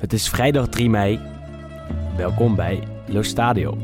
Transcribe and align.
Het 0.00 0.12
is 0.12 0.28
vrijdag 0.28 0.68
3 0.68 0.90
mei. 0.90 1.20
Welkom 2.16 2.54
bij 2.54 2.82
Lo 3.06 3.22
Stadio. 3.22 3.76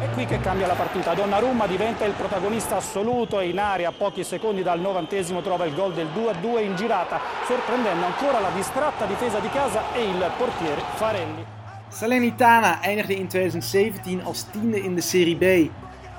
È 0.00 0.14
qui 0.14 0.26
che 0.26 0.40
cambia 0.40 0.66
la 0.66 0.74
partita. 0.74 1.14
Donnarumma 1.14 1.66
diventa 1.66 2.04
il 2.04 2.12
protagonista 2.12 2.76
assoluto 2.76 3.38
e 3.38 3.48
in 3.48 3.58
aria 3.58 3.88
a 3.88 3.92
pochi 3.92 4.24
secondi 4.24 4.62
dal 4.62 4.80
novantesimo 4.80 5.42
trova 5.42 5.64
il 5.64 5.74
gol 5.74 5.94
del 5.94 6.08
2-2 6.08 6.64
in 6.64 6.74
girata, 6.74 7.20
sorprendendo 7.46 8.04
ancora 8.04 8.40
la 8.40 8.50
distratta 8.52 9.06
difesa 9.06 9.38
di 9.38 9.48
casa 9.48 9.94
e 9.94 10.02
il 10.02 10.30
portiere 10.36 10.82
Farelli. 10.94 11.44
Salernitana 11.88 12.80
eindigde 12.80 13.14
in 13.14 13.28
2017 13.28 14.22
als 14.24 14.42
tiende 14.50 14.78
in 14.78 14.94
de 14.94 15.02
Serie 15.02 15.36
B. 15.36 15.70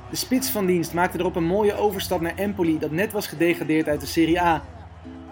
De 0.10 0.16
spits 0.16 0.50
van 0.50 0.66
dienst 0.66 0.94
maakte 0.94 1.20
erop 1.20 1.36
een 1.36 1.44
mooie 1.44 1.76
overstap 1.76 2.22
naar 2.22 2.36
Empoli 2.36 2.80
dat 2.80 2.92
net 2.92 3.12
was 3.12 3.28
gedegradeerd 3.28 3.88
uit 3.88 4.00
de 4.00 4.08
Serie 4.08 4.42
A. 4.42 4.62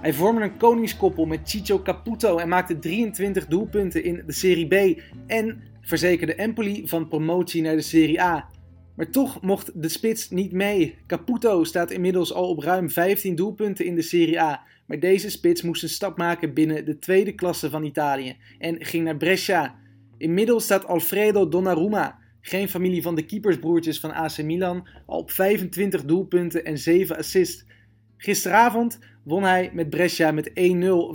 Hij 0.02 0.14
vormde 0.14 0.42
een 0.42 0.58
koningskoppel 0.58 1.26
met 1.26 1.40
Chicho 1.44 1.82
Caputo 1.82 2.38
en 2.38 2.48
maakte 2.48 2.80
23 2.80 3.48
doelpunten 3.48 4.04
in 4.04 4.24
de 4.26 4.34
Serie 4.34 4.68
B 4.68 5.02
en 5.28 5.62
verzekerde 5.82 6.36
Empoli 6.36 6.88
van 6.88 7.08
promotie 7.08 7.62
naar 7.62 7.76
de 7.76 7.82
Serie 7.82 8.22
A. 8.22 8.50
Maar 8.96 9.10
toch 9.10 9.42
mocht 9.42 9.82
de 9.82 9.90
spits 9.90 10.30
niet 10.30 10.52
mee. 10.52 10.96
Caputo 11.08 11.64
staat 11.64 11.92
inmiddels 11.92 12.34
al 12.34 12.50
op 12.50 12.60
ruim 12.60 12.90
15 12.90 13.36
doelpunten 13.36 13.86
in 13.86 13.96
de 13.96 14.02
Serie 14.02 14.42
A, 14.42 14.62
maar 14.86 15.00
deze 15.00 15.30
spits 15.30 15.62
moest 15.62 15.84
een 15.84 15.90
stap 15.90 16.18
maken 16.18 16.54
binnen 16.54 16.86
de 16.86 17.00
tweede 17.00 17.36
klasse 17.36 17.70
van 17.70 17.84
Italië 17.84 18.36
en 18.60 18.86
ging 18.86 19.04
naar 19.04 19.18
Brescia. 19.18 19.76
Inmiddels 20.18 20.64
staat 20.64 20.86
Alfredo 20.86 21.50
Donnarumma, 21.50 22.20
geen 22.40 22.70
familie 22.70 23.02
van 23.02 23.16
de 23.16 23.26
keepersbroertjes 23.26 24.00
van 24.00 24.14
AC 24.14 24.44
Milan, 24.44 24.88
al 25.06 25.18
op 25.18 25.32
25 25.32 26.06
doelpunten 26.06 26.66
en 26.66 26.78
7 26.78 27.18
assists. 27.18 27.66
Gisteravond 28.18 29.00
won 29.24 29.44
hij 29.44 29.70
met 29.74 29.90
Brescia 29.90 30.32
met 30.32 30.50
1-0 30.50 30.54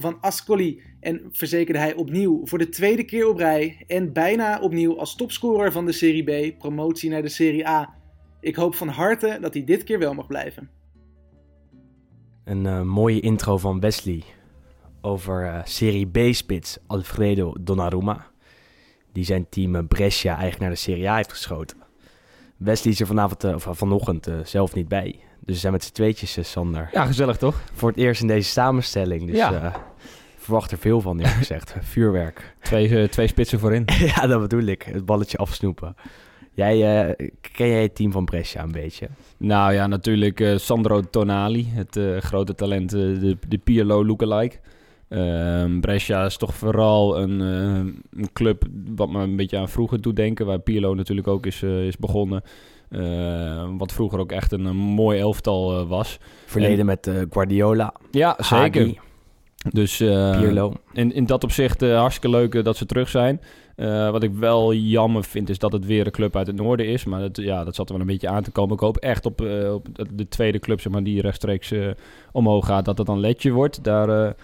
van 0.00 0.20
Ascoli 0.20 0.82
en 1.00 1.28
verzekerde 1.30 1.80
hij 1.80 1.94
opnieuw 1.94 2.46
voor 2.46 2.58
de 2.58 2.68
tweede 2.68 3.04
keer 3.04 3.28
op 3.28 3.38
rij 3.38 3.84
en 3.86 4.12
bijna 4.12 4.60
opnieuw 4.60 4.98
als 4.98 5.16
topscorer 5.16 5.72
van 5.72 5.86
de 5.86 5.92
Serie 5.92 6.52
B 6.52 6.58
promotie 6.58 7.10
naar 7.10 7.22
de 7.22 7.28
Serie 7.28 7.68
A. 7.68 7.94
Ik 8.40 8.56
hoop 8.56 8.74
van 8.74 8.88
harte 8.88 9.38
dat 9.40 9.54
hij 9.54 9.64
dit 9.64 9.84
keer 9.84 9.98
wel 9.98 10.14
mag 10.14 10.26
blijven. 10.26 10.70
Een 12.44 12.66
eh, 12.66 12.82
mooie 12.82 13.20
intro 13.20 13.58
van 13.58 13.80
Wesley 13.80 14.22
over 15.00 15.46
eh, 15.46 15.60
Serie 15.64 16.06
B-spits 16.06 16.78
Alfredo 16.86 17.54
Donnarumma. 17.60 18.26
Die 19.12 19.24
zijn 19.24 19.48
team 19.48 19.74
eh, 19.74 19.82
Brescia 19.88 20.30
eigenlijk 20.30 20.60
naar 20.60 20.70
de 20.70 20.76
Serie 20.76 21.08
A 21.08 21.16
heeft 21.16 21.32
geschoten. 21.32 21.76
Wesley 22.56 22.92
is 22.92 23.00
er 23.00 23.06
vanavond, 23.06 23.44
of 23.44 23.68
vanochtend 23.70 24.28
zelf 24.44 24.74
niet 24.74 24.88
bij. 24.88 25.20
Dus 25.46 25.54
we 25.54 25.60
zijn 25.60 25.72
met 25.72 25.84
z'n 25.84 25.92
tweetjes, 25.92 26.36
eh, 26.36 26.44
Sander. 26.44 26.88
Ja, 26.92 27.04
gezellig 27.04 27.36
toch? 27.36 27.60
Voor 27.72 27.88
het 27.88 27.98
eerst 27.98 28.20
in 28.20 28.26
deze 28.26 28.50
samenstelling. 28.50 29.26
Dus 29.26 29.36
Ja. 29.36 29.52
eh, 29.62 29.74
verwacht 30.36 30.70
er 30.70 30.78
veel 30.78 31.00
van, 31.00 31.16
eerlijk 31.18 31.36
gezegd. 31.46 31.74
Vuurwerk. 31.80 32.54
Twee, 32.62 32.98
eh, 33.02 33.08
twee 33.08 33.26
spitsen 33.26 33.58
voorin. 33.58 33.84
ja, 34.14 34.26
dat 34.26 34.40
bedoel 34.40 34.62
ik. 34.64 34.82
Het 34.82 35.04
balletje 35.06 35.38
afsnoepen. 35.38 35.94
Jij, 36.52 36.76
ken 37.52 37.68
jij 37.68 37.82
het 37.82 37.94
team 37.94 38.12
van 38.12 38.24
Brescia 38.24 38.62
een 38.62 38.72
beetje? 38.72 39.08
Nou 39.36 39.72
ja, 39.72 39.86
natuurlijk 39.86 40.52
Sandro 40.56 41.00
Tonali, 41.10 41.66
het 41.70 41.98
grote 42.24 42.54
talent, 42.54 42.90
de, 42.90 43.36
de 43.48 43.58
Pirlo 43.58 44.04
lookalike. 44.06 44.56
Ehm 45.08 45.80
Brescia 45.80 46.24
is 46.24 46.36
toch 46.36 46.54
vooral 46.54 47.18
een, 47.18 47.40
een 47.40 48.32
club 48.32 48.64
wat 48.94 49.08
me 49.08 49.22
een 49.22 49.36
beetje 49.36 49.58
aan 49.58 49.68
vroeger 49.68 50.00
doet 50.00 50.16
denken, 50.16 50.46
waar 50.46 50.58
Pirlo 50.58 50.94
natuurlijk 50.94 51.28
ook 51.28 51.46
is, 51.46 51.62
is 51.62 51.96
begonnen. 51.96 52.42
Eh, 52.88 53.68
wat 53.78 53.92
vroeger 53.92 54.18
ook 54.18 54.32
echt 54.32 54.52
een, 54.52 54.64
een 54.64 54.76
mooi 54.76 55.18
elftal 55.20 55.78
eh, 55.80 55.88
was. 55.88 56.18
Verleden 56.46 56.78
En- 56.78 56.86
met 56.86 57.06
eh, 57.06 57.14
Guardiola, 57.30 57.94
Ja, 58.10 58.34
zeker. 58.38 58.56
Hagi, 58.82 58.98
Dus 59.70 60.00
in, 60.92 61.12
in 61.12 61.26
dat 61.26 61.44
opzicht 61.44 61.80
hartstikke 61.80 62.36
leuk 62.36 62.64
dat 62.64 62.76
ze 62.76 62.86
terug 62.86 63.08
zijn. 63.08 63.40
Wat 64.10 64.22
ik 64.22 64.32
wel 64.34 64.74
jammer 64.74 65.24
vind 65.24 65.48
is 65.48 65.58
dat 65.58 65.72
het 65.72 65.86
weer 65.86 66.06
een 66.06 66.12
club 66.12 66.36
uit 66.36 66.46
het 66.46 66.56
noorden 66.56 66.86
is. 66.86 67.04
Maar 67.04 67.20
dat, 67.20 67.36
ja, 67.36 67.64
dat 67.64 67.74
zat 67.74 67.86
er 67.88 67.92
wel 67.92 68.00
een 68.00 68.10
beetje 68.12 68.28
aan 68.28 68.42
te 68.42 68.50
komen. 68.50 68.74
Ik 68.74 68.80
hoop 68.80 68.96
echt 68.96 69.26
op, 69.26 69.40
op 69.72 69.86
de- 69.92 70.14
de 70.14 70.28
tweede 70.28 70.58
club 70.58 70.80
zeg 70.80 70.92
maar, 70.92 71.02
die 71.04 71.20
rechtstreeks 71.20 71.72
omhoog 72.32 72.66
gaat. 72.66 72.84
Dat 72.84 72.98
het 72.98 73.06
dan 73.06 73.20
Letje 73.20 73.50
wordt. 73.52 73.84
Daar, 73.84 74.34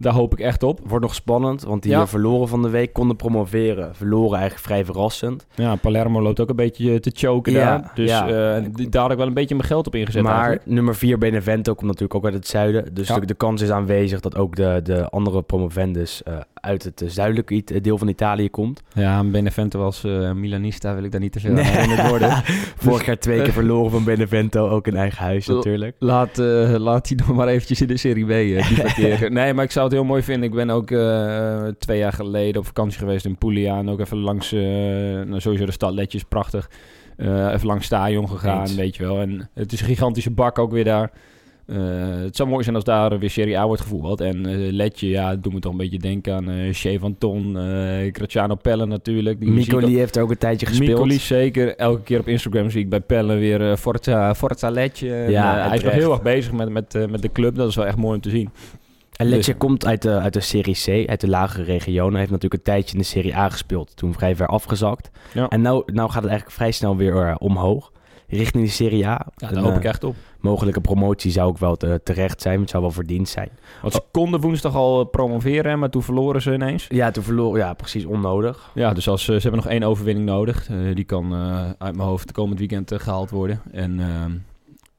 daar 0.00 0.12
hoop 0.12 0.32
ik 0.32 0.40
echt 0.40 0.62
op. 0.62 0.80
Wordt 0.84 1.04
nog 1.04 1.14
spannend, 1.14 1.62
want 1.62 1.82
die 1.82 1.92
Ja. 1.92 2.00
eh, 2.00 2.06
verloren 2.06 2.48
van 2.48 2.62
de 2.62 2.68
week 2.68 2.92
konden 2.92 3.16
promoveren. 3.16 3.94
Verloren 3.94 4.38
eigenlijk 4.38 4.66
vrij 4.66 4.84
verrassend. 4.84 5.46
Ja, 5.54 5.76
Palermo 5.76 6.22
loopt 6.22 6.40
ook 6.40 6.48
een 6.48 6.56
beetje 6.56 6.92
eh, 6.92 6.98
te 6.98 7.10
choken 7.14 7.52
Ja, 7.52 7.58
daar. 7.78 7.90
Dus 7.94 8.10
ja. 8.10 8.28
eh, 8.28 8.64
daar 8.90 9.02
had 9.02 9.10
ik 9.10 9.16
wel 9.16 9.26
een 9.26 9.34
beetje 9.34 9.54
mijn 9.54 9.66
geld 9.66 9.86
op 9.86 9.94
ingezet 9.94 10.22
maar 10.22 10.32
eigenlijk. 10.32 10.66
nummer 10.66 10.94
4 10.94 11.18
Benevento 11.18 11.72
komt 11.74 11.86
natuurlijk 11.86 12.14
ook 12.14 12.24
uit 12.24 12.34
het 12.34 12.46
zuiden. 12.46 12.94
Dus 12.94 13.08
de, 13.08 13.26
de 13.26 13.34
kans 13.34 13.62
is 13.62 13.70
aanwezig 13.70 14.20
dat 14.20 14.36
ook 14.36 14.56
de, 14.56 14.80
de 14.82 15.08
andere 15.08 15.42
promovendus 15.42 16.22
eh, 16.22 16.34
uit 16.60 16.82
het 16.82 17.02
eh, 17.02 17.08
zuidelijke 17.08 17.80
deel 17.80 17.98
van 17.98 18.08
Italië 18.08 18.50
komt. 18.50 18.82
Ja, 18.94 19.24
Benevento 19.24 19.84
als 19.84 20.04
eh, 20.04 20.32
Milanista 20.32 20.94
wil 20.94 21.04
ik 21.04 21.10
daar 21.10 21.20
niet 21.20 21.32
te 21.32 21.40
veel 21.40 21.52
Nee. 21.52 21.64
aan 21.64 21.70
herinnerd 21.70 22.08
worden. 22.08 22.30
Vorig 22.76 23.06
jaar 23.06 23.18
twee 23.18 23.42
keer 23.42 23.52
verloren 23.52 23.90
van 23.90 24.04
Benevento, 24.04 24.68
ook 24.68 24.86
in 24.86 24.96
eigen 24.96 25.24
huis 25.24 25.46
natuurlijk. 25.46 25.96
Laat, 25.98 26.38
eh, 26.38 26.74
laat 26.78 27.08
die 27.08 27.16
nog 27.16 27.32
maar 27.36 27.48
eventjes 27.48 27.80
in 27.80 27.86
de 27.86 27.96
Serie 27.96 28.24
B 28.24 28.28
nee, 29.30 29.54
maar 29.54 29.64
ik 29.64 29.70
zou 29.70 29.84
het 29.84 29.94
heel 29.94 30.04
mooi 30.04 30.22
vinden. 30.22 30.48
Ik 30.48 30.54
ben 30.54 30.70
ook 30.70 30.90
eh, 30.90 31.66
twee 31.78 31.98
jaar 31.98 32.12
geleden 32.12 32.60
op 32.60 32.66
vakantie 32.66 32.98
geweest 32.98 33.24
in 33.24 33.38
Puglia. 33.38 33.78
En 33.78 33.88
ook 33.88 34.00
even 34.00 34.16
langs, 34.18 34.52
eh, 34.52 34.60
nou, 34.60 35.40
sowieso 35.40 35.64
de 35.66 35.72
stad 35.72 35.92
Letjes, 35.92 36.22
prachtig. 36.22 36.70
Eh, 37.16 37.52
even 37.52 37.66
langs 37.66 37.86
stadion 37.86 38.28
gegaan, 38.28 38.60
Eens. 38.60 38.74
weet 38.74 38.96
je 38.96 39.02
wel. 39.02 39.20
En 39.20 39.50
het 39.54 39.72
is 39.72 39.80
een 39.80 39.86
gigantische 39.86 40.30
bak 40.30 40.58
ook 40.58 40.70
weer 40.72 40.84
daar. 40.84 41.10
Eh, 41.70 42.22
het 42.22 42.36
zou 42.36 42.48
mooi 42.48 42.62
zijn 42.62 42.74
als 42.74 42.84
daar 42.84 43.18
weer 43.18 43.30
Serie 43.30 43.58
A 43.58 43.66
wordt 43.66 43.82
gevoetbald. 43.82 44.20
En 44.20 44.46
eh, 44.46 44.72
Letje, 44.72 45.08
ja, 45.08 45.36
doet 45.36 45.52
me 45.52 45.60
toch 45.60 45.72
een 45.72 45.78
beetje 45.78 45.98
denken 45.98 46.34
aan 46.34 46.50
eh 46.50 46.72
Shea 46.72 46.98
van 46.98 47.18
Ton, 47.18 47.56
Graziano 48.12 48.54
Pelle 48.54 48.86
natuurlijk. 48.86 49.40
Die 49.40 49.50
Micoli 49.50 49.96
heeft 49.96 50.16
er 50.16 50.22
ook 50.22 50.30
een 50.30 50.38
tijdje 50.38 50.66
gespeeld. 50.66 50.90
Micoli 50.90 51.18
zeker. 51.18 51.76
Elke 51.76 52.02
keer 52.02 52.18
op 52.18 52.28
Instagram 52.28 52.70
zie 52.70 52.80
ik 52.80 52.88
bij 52.88 53.00
Pelle 53.00 53.34
weer 53.34 53.76
Forza, 53.76 54.34
Forza 54.34 54.70
Letje. 54.70 55.08
Ja, 55.28 55.68
hij 55.68 55.76
is 55.76 55.82
nog 55.82 55.92
heel 55.92 56.12
erg 56.12 56.22
bezig 56.22 56.52
met, 56.52 56.68
met, 56.68 57.10
met 57.10 57.22
de 57.22 57.32
club. 57.32 57.54
Dat 57.54 57.68
is 57.68 57.74
wel 57.74 57.86
echt 57.86 57.96
mooi 57.96 58.14
om 58.14 58.20
te 58.20 58.30
zien. 58.30 58.50
En 59.20 59.28
Lecce 59.28 59.50
Dus- 59.50 59.58
komt 59.58 59.86
uit 59.86 60.02
de, 60.02 60.18
uit 60.18 60.32
de 60.32 60.40
Serie 60.40 61.04
C, 61.04 61.08
uit 61.08 61.20
de 61.20 61.28
lagere 61.28 61.64
regionen. 61.64 62.10
Hij 62.10 62.18
heeft 62.18 62.32
natuurlijk 62.32 62.66
een 62.66 62.72
tijdje 62.72 62.92
in 62.92 62.98
de 62.98 63.04
Serie 63.04 63.36
A 63.36 63.48
gespeeld. 63.48 63.96
Toen 63.96 64.14
vrij 64.14 64.36
ver 64.36 64.46
afgezakt. 64.46 65.10
Ja. 65.32 65.48
En 65.48 65.60
nou, 65.60 65.82
nou 65.92 66.08
gaat 66.08 66.22
het 66.22 66.30
eigenlijk 66.30 66.50
vrij 66.56 66.70
snel 66.70 66.96
weer 66.96 67.36
omhoog. 67.36 67.92
Richting 68.30 68.64
de 68.64 68.70
Serie 68.70 69.06
A. 69.06 69.26
Ja, 69.36 69.48
daar 69.48 69.62
hoop 69.62 69.70
eh, 69.72 69.76
ik 69.76 69.84
echt 69.84 70.04
op. 70.04 70.14
Mogelijke 70.40 70.80
promotie 70.80 71.30
zou 71.30 71.48
ook 71.48 71.58
wel 71.58 71.76
te- 71.76 72.00
terecht 72.04 72.42
zijn. 72.42 72.60
Het 72.60 72.70
zou 72.70 72.82
wel 72.82 72.92
verdiend 72.92 73.28
zijn. 73.28 73.48
Want 73.82 73.92
ze 73.94 74.00
konden 74.10 74.40
woensdag 74.40 74.74
al 74.74 75.00
eh, 75.00 75.10
promoveren, 75.10 75.78
maar 75.78 75.90
toen 75.90 76.02
verloren 76.02 76.42
ze 76.42 76.52
ineens. 76.52 76.86
Ja, 76.88 77.10
toen 77.10 77.22
verloren. 77.22 77.60
Ja, 77.60 77.72
precies 77.74 78.04
onnodig. 78.04 78.70
Ja, 78.74 78.92
dus 78.92 79.08
als, 79.08 79.20
eh, 79.28 79.34
ze 79.34 79.40
hebben 79.42 79.60
nog 79.60 79.68
één 79.72 79.82
overwinning 79.82 80.26
nodig. 80.26 80.68
Die 80.94 81.04
kan 81.04 81.34
uit 81.78 81.96
mijn 81.96 82.08
hoofd 82.08 82.32
komend 82.32 82.58
weekend 82.58 82.92
eh, 82.92 82.98
gehaald 82.98 83.30
worden. 83.30 83.60
En 83.72 84.00
ehm, 84.00 84.30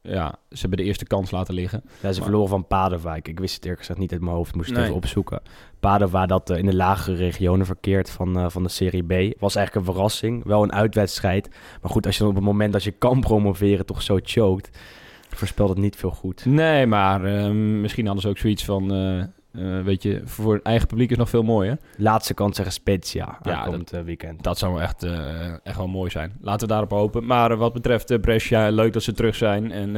ja, 0.02 0.36
ze 0.50 0.60
hebben 0.60 0.78
de 0.80 0.84
eerste 0.86 1.06
kans 1.06 1.32
laten 1.32 1.54
liggen. 1.54 1.82
Ja, 1.86 1.90
ze 2.00 2.06
Maar- 2.06 2.14
verloren 2.30 2.50
van 2.50 2.68
Padova. 2.68 3.16
Ik, 3.16 3.28
ik 3.28 3.40
wist 3.40 3.54
het 3.54 3.64
eerlijk 3.64 3.80
gezegd 3.82 4.00
niet 4.00 4.12
uit 4.12 4.22
mijn 4.22 4.36
hoofd. 4.36 4.56
Moest 4.56 4.68
het 4.68 4.76
Nee. 4.78 4.86
even 4.86 4.98
opzoeken. 4.98 5.42
Padova 5.80 6.26
dat 6.26 6.50
eh, 6.50 6.58
in 6.58 6.66
de 6.66 6.76
lagere 6.76 7.16
regionen 7.16 7.66
verkeert 7.66 8.10
van, 8.10 8.38
eh, 8.38 8.46
van 8.50 8.64
de 8.64 8.70
Serie 8.70 9.04
B. 9.04 9.40
Was 9.40 9.56
eigenlijk 9.56 9.88
een 9.88 9.94
verrassing. 9.94 10.44
Wel 10.44 10.64
een 10.64 10.74
uitwedstrijd. 10.74 11.50
Maar 11.82 11.92
goed, 11.92 12.06
als 12.06 12.18
je 12.18 12.26
op 12.28 12.36
het 12.36 12.44
moment 12.44 12.74
dat 12.74 12.84
je 12.84 12.92
kan 12.92 13.20
promoveren 13.20 13.86
toch 13.86 14.02
zo 14.02 14.20
choked... 14.24 14.70
voorspelt 15.30 15.70
het 15.70 15.78
niet 15.78 15.96
veel 15.96 16.12
goed. 16.12 16.46
Nee, 16.46 16.86
maar 16.86 17.26
ehm, 17.26 17.82
misschien 17.82 18.06
hadden 18.06 18.24
ze 18.24 18.30
ook 18.30 18.38
zoiets 18.38 18.66
van... 18.66 18.92
eh, 19.54 19.82
weet 19.82 20.04
je, 20.04 20.22
voor 20.26 20.54
het 20.54 20.64
eigen 20.64 20.88
publiek 20.88 21.12
is 21.12 21.18
nog 21.18 21.30
veel 21.30 21.44
mooier. 21.44 21.78
Laatste 21.98 22.34
kans 22.34 22.56
tegen 22.56 22.72
Spezia. 22.72 23.38
Ja, 23.42 23.68
eh, 23.68 24.02
weekend. 24.02 24.44
Dat 24.44 24.58
zou 24.58 24.82
echt, 24.82 25.04
eh, 25.04 25.54
echt 25.64 25.78
wel 25.78 25.88
mooi 25.88 26.10
zijn. 26.10 26.34
Laten 26.42 26.68
we 26.68 26.74
daarop 26.74 26.92
hopen. 26.92 27.26
Maar 27.26 27.58
wat 27.58 27.74
betreft 27.74 28.22
Brescia, 28.22 28.70
leuk 28.70 28.94
dat 28.94 29.04
ze 29.04 29.14
terug 29.14 29.36
zijn. 29.36 29.72
En 29.72 29.94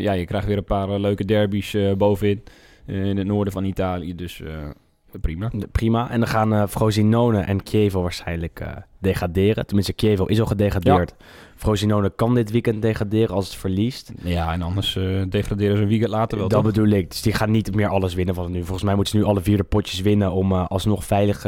ja, 0.00 0.12
je 0.12 0.24
krijgt 0.24 0.46
weer 0.46 0.56
een 0.56 0.64
paar 0.64 1.00
leuke 1.00 1.24
derbies 1.24 1.76
bovenin. 1.96 2.42
in 2.86 3.16
het 3.16 3.26
noorden 3.26 3.52
van 3.52 3.64
Italië. 3.64 4.14
Dus 4.14 4.42
prima. 5.20 5.50
Prima. 5.72 6.10
En 6.10 6.18
dan 6.20 6.28
gaan 6.28 6.52
eh 6.52 6.66
Frosinone 6.66 7.40
en 7.40 7.60
Chievo 7.64 8.02
waarschijnlijk 8.02 8.60
eh, 8.60 8.68
degraderen. 8.98 9.66
Tenminste, 9.66 9.92
Chievo 9.96 10.24
is 10.24 10.40
al 10.40 10.46
gedegradeerd. 10.46 11.14
Frosinone 11.56 12.12
kan 12.16 12.34
dit 12.34 12.50
weekend 12.50 12.82
degraderen 12.82 13.34
als 13.34 13.46
het 13.46 13.56
verliest. 13.56 14.12
Ja, 14.22 14.52
en 14.52 14.62
anders 14.62 14.96
eh, 14.96 15.22
degraderen 15.28 15.76
ze 15.76 15.82
een 15.82 15.88
weekend 15.88 16.10
later 16.10 16.38
wel. 16.38 16.48
dat 16.48 16.62
toch? 16.62 16.72
bedoel 16.72 16.88
ik. 16.88 17.10
Dus 17.10 17.22
die 17.22 17.32
gaan 17.32 17.50
niet 17.50 17.74
meer 17.74 17.88
alles 17.88 18.14
winnen 18.14 18.34
van 18.34 18.50
nu. 18.50 18.58
Volgens 18.58 18.82
mij 18.82 18.94
moeten 18.94 19.12
ze 19.12 19.18
nu 19.18 19.24
alle 19.26 19.40
vier 19.40 19.56
de 19.56 19.64
potjes 19.64 20.00
winnen 20.00 20.32
om 20.32 20.52
alsnog 20.52 21.04
veilig 21.04 21.46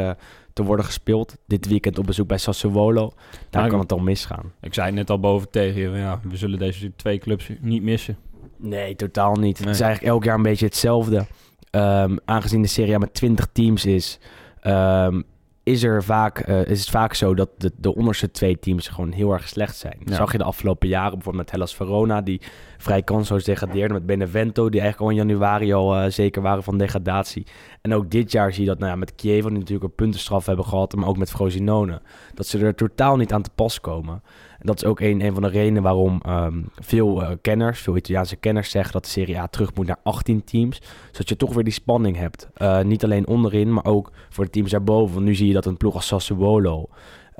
te 0.52 0.62
worden 0.64 0.84
gespeeld. 0.84 1.36
Dit 1.46 1.66
weekend 1.68 1.98
op 1.98 2.06
bezoek 2.06 2.28
bij 2.28 2.38
Sassuolo. 2.38 3.12
Daar 3.50 3.60
Maar- 3.62 3.70
kan 3.70 3.80
het 3.80 3.92
al 3.92 3.98
misgaan. 3.98 4.52
Ik 4.60 4.74
zei 4.74 4.92
net 4.92 5.10
al 5.10 5.20
boven 5.20 5.50
tegen 5.50 5.80
je, 5.80 5.98
ja, 5.98 6.20
we 6.28 6.36
zullen 6.36 6.58
deze 6.58 6.92
twee 6.96 7.18
clubs 7.18 7.50
niet 7.60 7.82
missen. 7.82 8.16
Nee, 8.56 8.96
totaal 8.96 9.34
niet. 9.34 9.58
Het 9.58 9.68
is 9.68 9.80
eigenlijk 9.80 10.12
elk 10.12 10.24
jaar 10.24 10.36
een 10.36 10.42
beetje 10.42 10.66
hetzelfde. 10.66 11.26
Ehm, 11.70 12.16
aangezien 12.24 12.62
de 12.62 12.68
Serie 12.68 12.94
A 12.94 12.98
met 12.98 13.14
20 13.14 13.48
teams 13.52 13.84
is... 13.84 14.18
ehm, 14.60 15.20
is, 15.62 15.82
er 15.82 16.04
vaak, 16.04 16.38
eh, 16.38 16.66
is 16.66 16.80
het 16.80 16.90
vaak 16.90 17.14
zo 17.14 17.34
dat 17.34 17.48
de, 17.58 17.72
de 17.76 17.94
onderste 17.94 18.30
twee 18.30 18.58
teams 18.58 18.88
gewoon 18.88 19.12
heel 19.12 19.32
erg 19.32 19.48
slecht 19.48 19.76
zijn. 19.76 19.96
Ja. 20.04 20.14
Zag 20.14 20.32
je 20.32 20.38
de 20.38 20.44
afgelopen 20.44 20.88
jaren 20.88 21.12
bijvoorbeeld 21.12 21.44
met 21.44 21.52
Hellas 21.52 21.74
Verona, 21.74 22.20
die 22.20 22.40
vrij 22.80 23.02
kansloos 23.02 23.44
degradeerde. 23.44 23.94
Met 23.94 24.06
Benevento, 24.06 24.68
die 24.68 24.80
eigenlijk 24.80 25.10
al 25.10 25.18
in 25.18 25.26
januari 25.26 25.72
al 25.72 25.96
eh, 25.96 26.10
zeker 26.10 26.42
waren 26.42 26.62
van 26.62 26.78
degradatie. 26.78 27.46
En 27.80 27.94
ook 27.94 28.10
dit 28.10 28.32
jaar 28.32 28.52
zie 28.52 28.62
je 28.62 28.68
dat 28.68 28.78
nou 28.78 28.90
ja, 28.90 28.96
met 28.96 29.12
Chievo, 29.16 29.48
die 29.48 29.58
natuurlijk 29.58 29.84
een 29.84 29.94
puntenstraf 29.94 30.46
hebben 30.46 30.64
gehad, 30.64 30.94
maar 30.94 31.08
ook 31.08 31.18
met 31.18 31.30
Frosinone. 31.30 32.00
Dat 32.34 32.46
ze 32.46 32.58
er 32.58 32.74
totaal 32.74 33.16
niet 33.16 33.32
aan 33.32 33.42
te 33.42 33.50
pas 33.54 33.80
komen. 33.80 34.22
En 34.58 34.66
dat 34.66 34.76
is 34.76 34.84
ook 34.84 35.00
een, 35.00 35.20
een 35.20 35.32
van 35.32 35.42
de 35.42 35.48
redenen 35.48 35.82
waarom 35.82 36.20
ehm, 36.24 36.62
veel 36.74 37.22
eh, 37.22 37.30
kenners, 37.40 37.80
veel 37.80 37.96
Italiaanse 37.96 38.36
kenners 38.36 38.70
zeggen 38.70 38.92
dat 38.92 39.04
de 39.04 39.10
Serie 39.10 39.38
A 39.38 39.46
terug 39.46 39.74
moet 39.74 39.86
naar 39.86 40.00
18 40.02 40.44
teams. 40.44 40.82
Zodat 41.10 41.28
je 41.28 41.36
toch 41.36 41.54
weer 41.54 41.64
die 41.64 41.72
spanning 41.72 42.16
hebt. 42.16 42.48
Eh, 42.54 42.80
niet 42.80 43.04
alleen 43.04 43.26
onderin, 43.26 43.72
maar 43.72 43.84
ook 43.84 44.12
voor 44.28 44.44
de 44.44 44.50
teams 44.50 44.70
daarboven. 44.70 45.14
Want 45.14 45.26
nu 45.26 45.34
zie 45.34 45.46
je 45.46 45.52
dat 45.52 45.66
een 45.66 45.76
ploeg 45.76 45.94
als 45.94 46.06
Sassuolo 46.06 46.88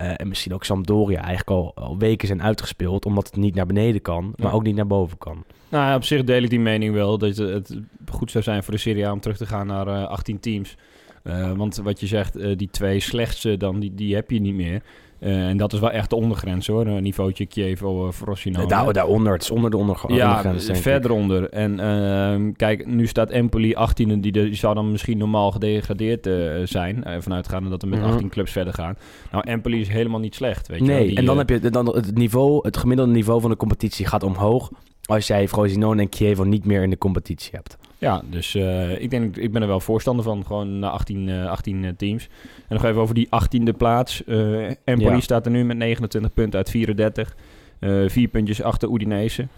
en 0.00 0.28
misschien 0.28 0.54
ook 0.54 0.64
Sampdoria 0.64 1.18
eigenlijk 1.18 1.50
al, 1.50 1.72
al 1.74 1.98
weken 1.98 2.26
zijn 2.26 2.42
uitgespeeld. 2.42 3.04
Omdat 3.06 3.26
het 3.26 3.36
niet 3.36 3.54
naar 3.54 3.66
beneden 3.66 4.02
kan, 4.02 4.32
maar 4.36 4.48
Ja. 4.50 4.54
ook 4.54 4.62
niet 4.62 4.74
naar 4.76 4.86
boven 4.86 5.18
kan. 5.18 5.44
Nou 5.68 5.94
op 5.96 6.04
zich 6.04 6.24
deel 6.24 6.42
ik 6.42 6.50
die 6.50 6.60
mening 6.60 6.94
wel. 6.94 7.18
Dat 7.18 7.36
het 7.36 7.78
goed 8.10 8.30
zou 8.30 8.44
zijn 8.44 8.62
voor 8.62 8.72
de 8.74 8.80
Serie 8.80 9.06
A 9.06 9.12
om 9.12 9.20
terug 9.20 9.36
te 9.36 9.46
gaan 9.46 9.66
naar 9.66 9.86
eh, 9.86 10.04
18 10.08 10.40
teams. 10.40 10.76
Eh, 11.22 11.52
want 11.52 11.76
wat 11.76 12.00
je 12.00 12.06
zegt, 12.06 12.36
eh, 12.36 12.56
die 12.56 12.68
twee 12.70 13.00
slechtste, 13.00 13.56
dan, 13.56 13.80
die, 13.80 13.94
die 13.94 14.14
heb 14.14 14.30
je 14.30 14.40
niet 14.40 14.54
meer. 14.54 14.82
Eh, 15.20 15.48
en 15.48 15.56
dat 15.56 15.72
is 15.72 15.80
wel 15.80 15.90
echt 15.90 16.10
de 16.10 16.16
ondergrens 16.16 16.66
hoor. 16.66 16.86
Een 16.86 17.02
niveautje 17.02 17.46
Chievo, 17.48 18.06
uh, 18.06 18.12
Frosinone. 18.12 18.66
Daar, 18.66 18.92
daaronder, 18.92 19.32
het 19.32 19.42
is 19.42 19.50
onder 19.50 19.70
de 19.70 19.76
onder, 19.76 19.96
ja, 20.06 20.28
ondergrens, 20.28 20.68
ik. 20.68 20.76
verder 20.76 21.10
onder. 21.10 21.48
En 21.50 21.80
ehm, 21.80 22.52
kijk, 22.52 22.86
nu 22.86 23.06
staat 23.06 23.30
Empoli 23.30 23.74
18e. 23.74 24.20
Die, 24.20 24.54
zou 24.54 24.74
dan 24.74 24.90
misschien 24.90 25.18
normaal 25.18 25.50
gedegradeerd 25.50 26.26
eh, 26.26 26.34
zijn. 26.64 27.04
Vanuitgaande 27.18 27.68
dat 27.70 27.82
er 27.82 27.88
met 27.88 27.98
Mhm. 28.00 28.08
18 28.10 28.28
clubs 28.28 28.52
verder 28.52 28.74
gaan. 28.74 28.96
Nou, 29.32 29.44
Empoli 29.48 29.80
is 29.80 29.88
helemaal 29.88 30.20
niet 30.20 30.34
slecht. 30.34 30.68
Weet 30.68 30.78
je 30.80 30.86
wel. 30.86 30.96
Nee, 30.96 31.06
Die, 31.08 31.16
en 31.16 31.24
dan 31.24 31.40
eh, 31.40 31.46
heb 31.46 31.62
je 31.62 31.70
dan 31.70 31.86
het 31.94 32.14
niveau, 32.14 32.58
het 32.62 32.76
gemiddelde 32.76 33.12
niveau 33.12 33.40
van 33.40 33.50
de 33.50 33.56
competitie 33.56 34.06
gaat 34.06 34.22
omhoog. 34.22 34.70
Als 35.04 35.26
jij 35.26 35.48
Frosinone 35.48 36.02
en 36.02 36.06
Chievo 36.10 36.44
niet 36.44 36.64
meer 36.64 36.82
in 36.82 36.90
de 36.90 36.98
competitie 36.98 37.50
hebt. 37.52 37.76
Ja, 38.00 38.22
dus 38.30 38.54
eh, 38.54 39.00
ik 39.00 39.10
denk, 39.10 39.36
ik 39.36 39.52
ben 39.52 39.62
er 39.62 39.68
wel 39.68 39.80
voorstander 39.80 40.24
van. 40.24 40.46
Gewoon 40.46 40.78
naar 40.78 40.90
18, 40.90 41.28
eh, 41.28 41.46
18 41.46 41.84
eh, 41.84 41.90
teams. 41.96 42.28
En 42.68 42.74
nog 42.76 42.84
even 42.84 43.00
over 43.00 43.14
die 43.14 43.28
18e 43.30 43.76
plaats. 43.76 44.24
Eh 44.24 44.64
Empoli 44.84 45.14
Ja. 45.14 45.20
staat 45.20 45.44
er 45.46 45.52
nu 45.52 45.64
met 45.64 45.76
29 45.76 46.32
punten 46.32 46.58
uit 46.58 46.70
34. 46.70 47.36
Eh 47.80 47.90
vier 48.06 48.28
puntjes 48.28 48.62
achter 48.62 48.92
Udinese. 48.92 49.48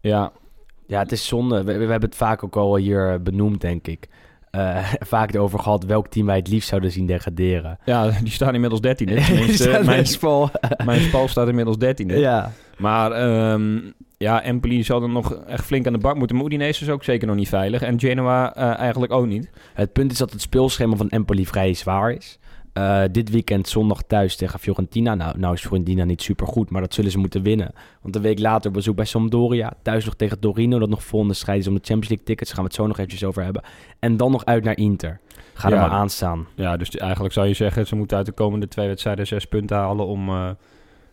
Ja, 0.00 0.32
Ja, 0.86 0.98
het 0.98 1.12
is 1.12 1.26
zonde. 1.26 1.56
We, 1.64 1.72
we 1.72 1.90
hebben 1.90 2.08
het 2.08 2.16
vaak 2.16 2.44
ook 2.44 2.56
al 2.56 2.76
hier 2.76 3.22
benoemd, 3.22 3.60
denk 3.60 3.86
ik. 3.86 4.08
Vaak 5.14 5.34
erover 5.34 5.58
gehad 5.58 5.84
welk 5.84 6.06
team 6.08 6.26
wij 6.26 6.36
het 6.36 6.48
liefst 6.48 6.68
zouden 6.68 6.90
zien 6.90 7.06
degraderen. 7.06 7.78
ja, 7.84 8.10
die 8.22 8.32
staan 8.32 8.54
inmiddels 8.54 8.80
13. 8.80 9.06
Tenminste, 9.26 9.80
mijn, 9.84 10.06
vol. 10.06 10.48
mijn 10.84 11.00
spal 11.00 11.28
staat 11.28 11.48
inmiddels 11.48 11.78
13. 11.78 12.08
ja. 12.08 12.52
Maar 12.78 13.12
ehm, 13.12 13.78
ja, 14.22 14.42
Empoli 14.42 14.82
zal 14.82 15.02
er 15.02 15.08
nog 15.08 15.34
echt 15.34 15.64
flink 15.64 15.86
aan 15.86 15.92
de 15.92 15.98
bak 15.98 16.16
moeten. 16.16 16.36
Maar 16.36 16.46
Udinese 16.46 16.82
is 16.82 16.90
ook 16.90 17.04
zeker 17.04 17.26
nog 17.26 17.36
niet 17.36 17.48
veilig. 17.48 17.82
En 17.82 18.00
Genoa 18.00 18.54
eh, 18.54 18.78
eigenlijk 18.78 19.12
ook 19.12 19.26
niet. 19.26 19.50
Het 19.74 19.92
punt 19.92 20.12
is 20.12 20.18
dat 20.18 20.32
het 20.32 20.40
speelschema 20.40 20.96
van 20.96 21.08
Empoli 21.08 21.46
vrij 21.46 21.74
zwaar 21.74 22.12
is. 22.12 22.38
Eh, 22.72 23.02
dit 23.10 23.30
weekend 23.30 23.68
zondag 23.68 24.02
thuis 24.02 24.36
tegen 24.36 24.58
Fiorentina. 24.58 25.14
Nou, 25.14 25.38
nou 25.38 25.54
is 25.54 25.60
Fiorentina 25.60 26.04
niet 26.04 26.22
super 26.22 26.46
goed, 26.46 26.70
maar 26.70 26.80
dat 26.80 26.94
zullen 26.94 27.10
ze 27.10 27.18
moeten 27.18 27.42
winnen. 27.42 27.72
Want 28.02 28.16
een 28.16 28.22
week 28.22 28.38
later 28.38 28.70
bezoek 28.70 28.96
bij 28.96 29.04
Sampdoria. 29.04 29.72
Thuis 29.82 30.04
nog 30.04 30.14
tegen 30.14 30.38
Torino, 30.38 30.78
dat 30.78 30.88
nog 30.88 31.04
volgende 31.04 31.34
strijd 31.34 31.60
is 31.60 31.66
om 31.66 31.74
de 31.74 31.80
Champions 31.80 32.08
League 32.08 32.26
tickets. 32.26 32.48
Daar 32.48 32.58
gaan 32.58 32.64
we 32.64 32.70
het 32.70 32.80
zo 32.80 32.86
nog 32.86 32.98
eventjes 32.98 33.24
over 33.24 33.44
hebben. 33.44 33.62
En 33.98 34.16
dan 34.16 34.30
nog 34.30 34.44
uit 34.44 34.64
naar 34.64 34.76
Inter. 34.76 35.20
Ga 35.54 35.68
er 35.68 35.74
Ja. 35.74 35.80
maar 35.80 35.90
aan 35.90 36.10
staan. 36.10 36.46
Ja, 36.54 36.76
dus 36.76 36.96
eigenlijk 36.96 37.34
zou 37.34 37.46
je 37.46 37.54
zeggen... 37.54 37.86
ze 37.86 37.96
moeten 37.96 38.16
uit 38.16 38.26
de 38.26 38.32
komende 38.32 38.68
twee 38.68 38.88
wedstrijden 38.88 39.26
zes 39.26 39.44
punten 39.44 39.76
halen... 39.76 40.06
om 40.06 40.28
eh, 40.28 40.50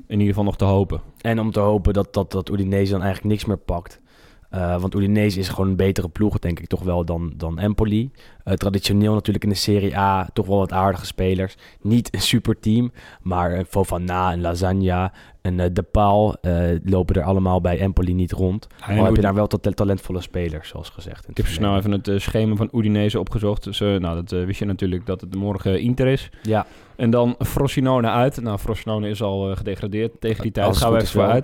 in 0.07 0.19
ieder 0.19 0.28
geval 0.28 0.44
nog 0.44 0.57
te 0.57 0.66
hopen. 0.66 1.01
En 1.22 1.40
om 1.40 1.51
te 1.51 1.60
hopen 1.60 1.94
dat, 1.94 2.13
dat, 2.13 2.31
dat 2.31 2.50
Udinese 2.50 2.92
dan 2.92 3.01
eigenlijk 3.01 3.34
niks 3.34 3.46
meer 3.46 3.57
pakt. 3.57 4.01
Eh, 4.50 4.81
want 4.81 4.96
Udinese 4.96 5.40
is 5.40 5.50
gewoon 5.50 5.69
een 5.69 5.75
betere 5.75 6.10
ploeg, 6.10 6.40
denk 6.40 6.60
ik 6.60 6.68
toch 6.68 6.84
wel, 6.84 7.06
dan, 7.06 7.34
dan 7.36 7.60
Empoli. 7.60 8.12
Eh, 8.44 8.54
traditioneel 8.54 9.13
natuurlijk 9.13 9.44
in 9.44 9.50
de 9.50 9.56
Serie 9.56 9.98
A 9.98 10.30
toch 10.34 10.46
wel 10.46 10.57
wat 10.57 10.72
aardige 10.72 11.06
spelers. 11.06 11.56
Niet 11.81 12.13
een 12.13 12.22
super 12.22 12.60
team, 12.60 12.92
maar 13.22 13.54
eh, 13.54 13.63
Fofana 13.68 14.31
en 14.31 14.42
Lasagna 14.42 15.13
en 15.42 15.60
eh 15.60 15.66
De 15.74 15.84
Paal 15.84 16.36
lopen 16.84 17.16
er 17.16 17.24
allemaal 17.24 17.62
bij 17.62 17.80
Empoli 17.80 18.13
niet 18.13 18.31
rond. 18.31 18.68
Maar 18.88 19.06
heb 19.06 19.16
je 19.16 19.22
daar 19.22 19.34
wel 19.34 19.48
tot 19.48 19.63
talentvolle 19.75 20.22
spelers, 20.22 20.69
zoals 20.69 20.90
gezegd. 20.90 21.30
Ik 21.30 21.38
heb 21.38 21.46
zo 21.46 21.54
snel 21.54 21.78
even 21.78 21.92
het 21.92 22.12
schema 22.16 22.56
van 22.56 22.69
Udinese 22.74 23.19
opgezocht. 23.19 23.63
Dus, 23.63 23.80
nou, 23.80 24.24
dat 24.24 24.30
wist 24.30 24.60
je 24.60 24.66
natuurlijk 24.66 25.06
dat 25.06 25.22
het 25.22 25.36
morgen 25.36 25.81
Inter 25.81 26.07
is. 26.07 26.30
Ja, 26.42 26.66
En 26.96 27.10
dan 27.10 27.36
Frosinone 27.40 28.10
uit. 28.10 28.42
Nou, 28.42 28.57
Frosinone 28.57 29.10
is 29.10 29.22
al 29.22 29.56
gedegradeerd. 29.56 30.22
Tegen 30.22 30.44
die 30.44 30.51
tijd 30.51 30.68
Als 30.68 30.78
gaan 30.78 30.92
we 30.92 31.01
even 31.01 31.28
wel. 31.28 31.42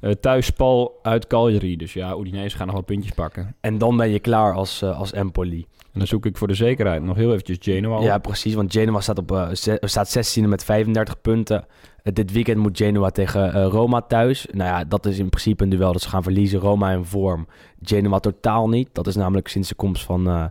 Eh 0.00 0.10
thuis 0.10 0.46
Spal 0.46 0.98
uit 1.02 1.26
Cagliari. 1.26 1.76
Dus 1.76 1.92
ja, 1.92 2.16
Udinese 2.16 2.56
gaan 2.56 2.66
nog 2.66 2.74
wel 2.74 2.84
puntjes 2.84 3.12
pakken. 3.12 3.56
en 3.60 3.78
dan 3.78 3.96
ben 3.96 4.08
je 4.08 4.18
klaar 4.18 4.54
als, 4.54 4.82
eh, 4.82 4.98
als 4.98 5.12
Empoli. 5.12 5.66
En 5.92 6.02
dan 6.02 6.06
zoek 6.06 6.26
ik 6.26 6.36
voor 6.36 6.48
de 6.48 6.54
zekerheid 6.54 7.02
nog 7.02 7.16
heel 7.16 7.30
eventjes 7.30 7.58
Genoa 7.60 7.96
op. 7.96 8.02
Ja, 8.02 8.18
precies. 8.18 8.54
Want 8.54 8.72
Genoa 8.72 9.00
staat, 9.00 9.18
op, 9.18 9.32
eh, 9.32 9.48
staat 9.80 10.08
16e 10.08 10.48
met 10.48 10.64
35 10.64 11.20
punten. 11.20 11.66
Dit 12.02 12.32
weekend 12.32 12.58
moet 12.58 12.76
Genoa 12.76 13.10
tegen 13.10 13.64
Roma 13.64 14.00
thuis. 14.00 14.46
Nou 14.50 14.70
ja, 14.70 14.84
dat 14.84 15.06
is 15.06 15.18
in 15.18 15.28
principe 15.28 15.62
een 15.62 15.68
duel 15.70 15.92
dat 15.92 16.02
ze 16.02 16.08
gaan 16.08 16.22
verliezen. 16.22 16.60
Roma 16.60 16.90
in 16.90 17.04
vorm. 17.04 17.46
Genoa 17.82 18.18
totaal 18.18 18.68
niet. 18.68 18.88
Dat 18.92 19.06
is 19.06 19.16
namelijk 19.16 19.48
sinds 19.48 19.68
de 19.68 19.74
komst 19.74 20.04
van 20.04 20.50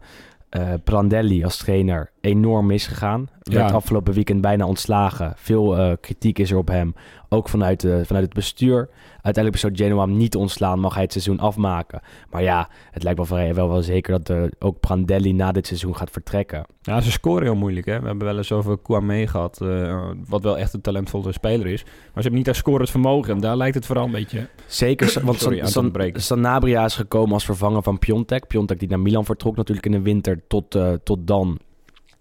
eh, 0.56 0.74
Prandelli 0.84 1.44
als 1.44 1.58
trainer 1.58 2.12
enorm 2.22 2.66
misgegaan. 2.66 3.28
Werd 3.46 3.70
Ja. 3.70 3.76
afgelopen 3.76 4.14
weekend 4.14 4.42
bijna 4.42 4.66
ontslagen. 4.66 5.34
Veel 5.36 5.78
eh, 5.78 5.92
kritiek 6.02 6.40
is 6.40 6.52
er 6.52 6.58
op 6.58 6.68
hem. 6.68 6.96
Ook 7.30 7.50
vanuit, 7.50 7.84
eh, 7.84 7.92
vanuit 8.04 8.26
het 8.26 8.34
bestuur. 8.34 8.90
Uiteindelijk 9.22 9.52
besloot 9.52 9.78
Genoa 9.78 10.06
hem 10.06 10.18
niet 10.18 10.32
te 10.32 10.38
ontslaan. 10.38 10.80
Mag 10.80 10.94
hij 10.94 11.04
het 11.04 11.12
seizoen 11.12 11.40
afmaken. 11.40 12.02
Maar 12.30 12.42
ja, 12.44 12.70
het 12.92 13.04
lijkt 13.04 13.18
wel, 13.18 13.28
vrij- 13.28 13.54
wel, 13.54 13.70
wel 13.70 13.82
zeker 13.82 14.24
dat 14.24 14.50
ook 14.60 14.80
Prandelli 14.80 15.34
na 15.34 15.52
dit 15.52 15.68
seizoen 15.68 15.96
gaat 15.96 16.10
vertrekken. 16.12 16.66
Ja, 16.82 17.02
ze 17.02 17.12
scoren 17.12 17.44
heel 17.44 17.56
moeilijk. 17.56 17.86
Hè? 17.86 18.00
We 18.00 18.08
hebben 18.08 18.28
wel 18.28 18.38
eens 18.38 18.52
over 18.52 18.78
Kouame 18.78 19.28
gehad, 19.28 19.62
eh, 19.62 20.10
wat 20.28 20.44
wel 20.44 20.58
echt 20.58 20.74
een 20.74 20.82
talentvolle 20.82 21.32
speler 21.32 21.68
is. 21.68 21.84
Maar 21.84 21.94
ze 22.04 22.12
hebben 22.14 22.34
niet 22.34 22.46
dat 22.46 22.56
scorend 22.56 22.90
vermogen. 22.90 23.34
En 23.34 23.40
daar 23.42 23.58
lijkt 23.58 23.76
het 23.76 23.86
vooral 23.86 24.06
een 24.06 24.12
beetje... 24.12 24.48
Zeker, 24.66 25.22
want 25.26 25.40
Sorry, 25.40 25.66
San, 25.66 25.92
San. 25.94 26.12
Sanabria 26.14 26.86
is 26.86 26.96
gekomen 26.96 27.34
als 27.34 27.46
vervanger 27.46 27.84
van 27.84 28.00
Piontek. 28.00 28.48
Piontek 28.48 28.80
die 28.80 28.90
naar 28.90 29.00
Milan 29.00 29.26
vertrok 29.26 29.56
natuurlijk 29.56 29.86
in 29.86 29.92
de 29.92 30.02
winter 30.02 30.42
tot, 30.48 30.78
tot 31.04 31.28
dan 31.28 31.60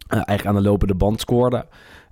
eigenlijk 0.07 0.47
aan 0.47 0.55
de 0.55 0.69
lopende 0.69 0.95
band 0.95 1.21
scoorde. 1.21 1.67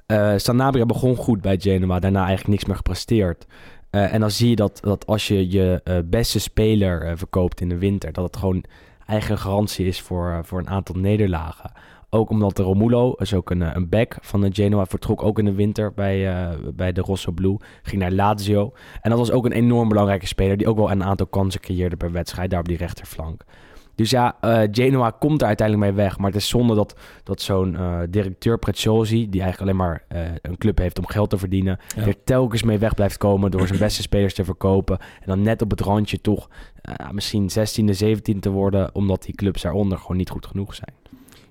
Eh 0.07 0.33
Sanabria 0.37 0.87
begon 0.87 1.17
goed 1.17 1.41
bij 1.41 1.59
Genoa, 1.61 1.99
daarna 1.99 2.19
eigenlijk 2.19 2.49
niks 2.49 2.65
meer 2.65 2.77
gepresteerd. 2.77 3.47
Eh, 3.91 4.15
en 4.15 4.21
dan 4.21 4.31
zie 4.31 4.49
je 4.49 4.57
dat, 4.57 4.79
dat 4.83 5.07
als 5.07 5.29
je 5.29 5.51
je 5.51 5.81
eh, 5.85 5.97
beste 6.05 6.39
speler 6.39 7.03
eh, 7.03 7.13
verkoopt 7.17 7.61
in 7.61 7.69
de 7.69 7.79
winter, 7.79 8.13
dat 8.13 8.25
het 8.25 8.37
gewoon 8.37 8.65
eigen 9.07 9.39
garantie 9.39 9.87
is 9.87 10.01
voor, 10.01 10.31
eh, 10.31 10.39
voor 10.43 10.59
een 10.59 10.69
aantal 10.69 10.95
nederlagen. 10.95 11.73
Ook 12.11 12.31
omdat 12.31 12.57
de 12.57 12.63
Romulo, 12.63 13.13
is 13.13 13.35
ook 13.35 13.51
een, 13.51 13.63
eh, 13.63 13.71
een 13.73 13.89
back 13.89 14.17
van 14.21 14.41
de 14.41 14.49
Genoa, 14.53 14.87
vertrok 14.87 15.23
ook 15.23 15.39
in 15.39 15.45
de 15.45 15.55
winter 15.55 15.93
bij, 15.95 16.29
eh, 16.29 16.59
bij 16.75 16.93
de 16.93 17.01
Rosso 17.01 17.33
Blue. 17.33 17.57
Ging 17.83 18.03
naar 18.03 18.13
Lazio. 18.13 18.73
En 19.01 19.11
dat 19.11 19.19
was 19.19 19.31
ook 19.31 19.45
een 19.45 19.53
enorm 19.53 19.89
belangrijke 19.89 20.27
speler 20.27 20.57
die 20.57 20.69
ook 20.69 20.77
wel 20.77 20.91
een 20.91 21.05
aantal 21.05 21.27
kansen 21.27 21.61
creëerde 21.61 21.97
per 21.97 22.13
wedstrijd, 22.13 22.51
daar 22.51 22.61
op 22.61 22.69
die 22.69 22.77
rechterflank. 22.77 23.45
Dus 23.95 24.11
ja, 24.11 24.37
eh, 24.41 24.61
Genoa 24.71 25.11
komt 25.11 25.41
er 25.41 25.47
uiteindelijk 25.47 25.89
mee 25.89 26.05
weg. 26.05 26.19
Maar 26.19 26.27
het 26.31 26.41
is 26.41 26.49
zonde 26.49 26.75
dat, 26.75 26.97
dat 27.25 27.41
zo'n 27.41 27.77
eh, 27.77 27.99
directeur 28.11 28.59
Preziosi, 28.59 29.31
die 29.31 29.43
eigenlijk 29.43 29.61
alleen 29.61 29.87
maar 29.87 30.05
eh, 30.09 30.21
een 30.43 30.59
club 30.59 30.79
heeft 30.79 30.99
om 30.99 31.07
geld 31.07 31.31
te 31.31 31.39
verdienen, 31.39 31.79
Ja. 31.97 32.07
er 32.07 32.25
telkens 32.25 32.63
mee 32.63 32.79
weg 32.79 32.95
blijft 32.95 33.19
komen 33.19 33.51
door 33.51 33.67
zijn 33.67 33.79
beste 33.89 34.03
spelers 34.03 34.35
te 34.35 34.45
verkopen. 34.45 34.99
En 34.99 35.27
dan 35.27 35.43
net 35.43 35.63
op 35.63 35.71
het 35.71 35.81
randje 35.81 36.21
toch 36.21 36.49
misschien 37.13 37.51
16e, 37.51 38.05
17e 38.05 38.39
te 38.41 38.51
worden, 38.51 38.95
omdat 38.95 39.23
die 39.23 39.35
clubs 39.35 39.63
daaronder 39.63 39.99
gewoon 39.99 40.17
niet 40.17 40.31
goed 40.31 40.47
genoeg 40.47 40.75
zijn. 40.75 40.93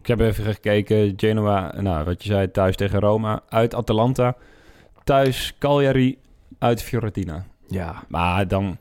Ik 0.02 0.08
heb 0.08 0.20
even 0.20 0.44
gekeken. 0.44 1.14
Genoa, 1.18 1.82
nou, 1.82 2.06
wat 2.06 2.24
je 2.24 2.30
zei, 2.30 2.52
thuis 2.52 2.76
tegen 2.76 3.00
Roma. 3.00 3.42
Uit 3.50 3.76
Atalanta. 3.76 4.36
Thuis 5.04 5.56
Cagliari. 5.60 6.18
Uit 6.60 6.84
Fiorentina. 6.84 7.46
Ja, 7.68 8.04
Maar 8.08 8.48
dan 8.48 8.78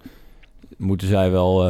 moeten 0.77 1.09
zij 1.09 1.31
wel 1.31 1.65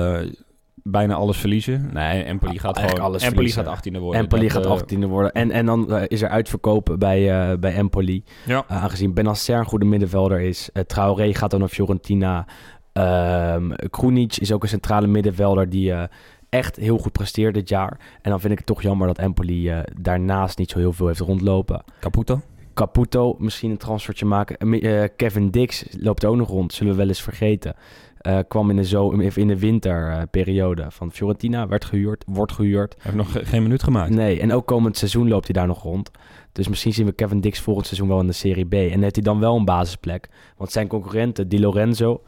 bijna 0.82 1.14
alles 1.14 1.36
verliezen. 1.36 1.90
Nee, 1.92 2.22
Empoli 2.22 2.58
gaat 2.58 2.78
gewoon... 2.78 3.00
alles 3.00 3.22
Empoli 3.22 3.34
verliezen. 3.34 3.64
gaat 3.64 3.88
18e 3.88 3.98
worden. 3.98 4.20
Empoli 4.20 4.48
Dat, 4.48 4.66
gaat 4.66 4.90
eh, 4.90 4.98
18e 4.98 5.08
worden. 5.08 5.32
En, 5.32 5.50
en 5.50 5.66
dan 5.66 5.94
eh, 5.94 6.02
is 6.08 6.22
er 6.22 6.28
uitverkopen 6.28 6.98
bij, 6.98 7.50
eh, 7.50 7.58
bij 7.58 7.74
Empoli. 7.74 8.24
Ja. 8.46 8.64
Uh, 8.70 8.82
aangezien 8.82 9.14
Benacer 9.14 9.58
een 9.58 9.64
goede 9.64 9.84
middenvelder 9.84 10.40
is. 10.40 10.70
Traoré 10.86 11.34
gaat 11.34 11.50
dan 11.50 11.60
naar 11.60 11.68
Fiorentina. 11.68 12.46
Um, 12.92 13.72
Krunic 13.90 14.36
is 14.36 14.52
ook 14.52 14.62
een 14.62 14.68
centrale 14.68 15.06
middenvelder 15.06 15.68
die 15.68 15.92
echt 16.48 16.76
heel 16.76 16.98
goed 16.98 17.12
presteert 17.12 17.54
dit 17.54 17.68
jaar. 17.68 17.98
En 18.22 18.30
dan 18.30 18.40
vind 18.40 18.52
ik 18.52 18.58
het 18.58 18.66
toch 18.66 18.82
jammer 18.82 19.06
dat 19.06 19.18
Empoli 19.18 19.82
daarnaast 20.00 20.58
niet 20.58 20.70
zo 20.70 20.78
heel 20.78 20.92
veel 20.92 21.06
heeft 21.06 21.20
rondlopen. 21.20 21.84
Caputo? 22.00 22.40
Caputo 22.74 23.36
misschien 23.38 23.70
een 23.70 23.76
transfertje 23.76 24.26
maken. 24.26 24.80
Kevin 25.16 25.50
Dix 25.50 25.84
loopt 25.98 26.24
ook 26.24 26.36
nog 26.36 26.48
rond, 26.48 26.72
zullen 26.72 26.92
we 26.92 26.98
wel 26.98 27.08
eens 27.08 27.22
vergeten. 27.22 27.74
Eh, 28.20 28.38
kwam 28.48 28.70
in 28.70 28.76
de, 28.76 28.84
zo, 28.84 29.10
in 29.10 29.46
de 29.46 29.58
winterperiode 29.58 30.86
van 30.88 31.12
Fiorentina, 31.12 31.68
werd 31.68 31.84
gehuurd, 31.84 32.24
wordt 32.26 32.52
gehuurd. 32.52 32.94
Hij 32.98 33.02
heeft 33.12 33.16
nog 33.16 33.32
ge- 33.32 33.44
geen 33.44 33.62
minuut 33.62 33.82
gemaakt. 33.82 34.10
Nee, 34.10 34.40
en 34.40 34.52
ook 34.52 34.66
komend 34.66 34.96
seizoen 34.96 35.28
loopt 35.28 35.44
hij 35.44 35.54
daar 35.54 35.66
nog 35.66 35.82
rond. 35.82 36.10
Dus 36.52 36.68
misschien 36.68 36.92
zien 36.92 37.06
we 37.06 37.12
Kevin 37.12 37.40
Dix 37.40 37.60
volgend 37.60 37.86
seizoen 37.86 38.08
wel 38.08 38.20
in 38.20 38.26
de 38.26 38.32
Serie 38.32 38.64
B. 38.66 38.72
En 38.74 39.02
heeft 39.02 39.14
hij 39.14 39.24
dan 39.24 39.40
wel 39.40 39.56
een 39.56 39.64
basisplek. 39.64 40.28
Want 40.56 40.72
zijn 40.72 40.86
concurrente, 40.86 41.46
Di 41.46 41.60
Lorenzo, 41.60 42.22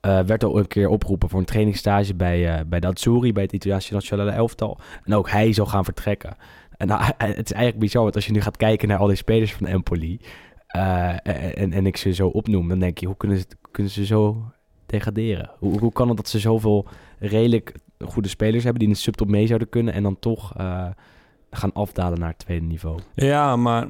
eh, 0.00 0.20
werd 0.20 0.44
al 0.44 0.58
een 0.58 0.66
keer 0.66 0.88
opgeroepen 0.88 1.28
voor 1.28 1.38
een 1.38 1.44
trainingsstage 1.44 2.14
bij, 2.14 2.54
eh 2.54 2.60
bij 2.66 2.80
de 2.80 2.86
Azzurri, 2.86 3.32
bij 3.32 3.42
het 3.42 3.52
Italiaanse 3.52 3.92
nationale 3.92 4.30
elftal. 4.30 4.78
En 5.04 5.14
ook 5.14 5.30
hij 5.30 5.52
zou 5.52 5.68
gaan 5.68 5.84
vertrekken. 5.84 6.36
En 6.76 6.86
nou, 6.86 7.02
het 7.16 7.44
is 7.44 7.52
eigenlijk 7.52 7.78
bizar, 7.78 8.02
want 8.02 8.14
als 8.14 8.26
je 8.26 8.32
nu 8.32 8.40
gaat 8.40 8.56
kijken 8.56 8.88
naar 8.88 8.98
al 8.98 9.06
die 9.06 9.16
spelers 9.16 9.52
van 9.54 9.66
Empoli... 9.66 10.20
en, 10.66 11.72
en 11.72 11.86
ik 11.86 11.96
ze 11.96 12.12
zo 12.12 12.28
opnoem, 12.28 12.68
dan 12.68 12.78
denk 12.78 12.98
je, 12.98 13.06
hoe 13.06 13.16
kunnen 13.16 13.38
ze, 13.38 13.44
kunnen 13.70 13.92
ze 13.92 14.06
zo 14.06 14.44
degraderen? 14.86 15.50
Hoe, 15.58 15.78
hoe 15.78 15.92
kan 15.92 16.08
het 16.08 16.16
dat 16.16 16.28
ze 16.28 16.38
zoveel 16.38 16.86
redelijk 17.18 17.74
goede 18.04 18.28
spelers 18.28 18.62
hebben 18.62 18.78
die 18.80 18.88
in 18.88 18.94
de 18.94 19.00
subtop 19.00 19.28
mee 19.28 19.46
zouden 19.46 19.68
kunnen... 19.68 19.94
en 19.94 20.02
dan 20.02 20.18
toch 20.18 20.54
eh, 20.56 20.86
gaan 21.50 21.72
afdalen 21.72 22.18
naar 22.18 22.28
het 22.28 22.38
tweede 22.38 22.66
niveau? 22.66 22.98
Ja, 23.14 23.56
maar 23.56 23.88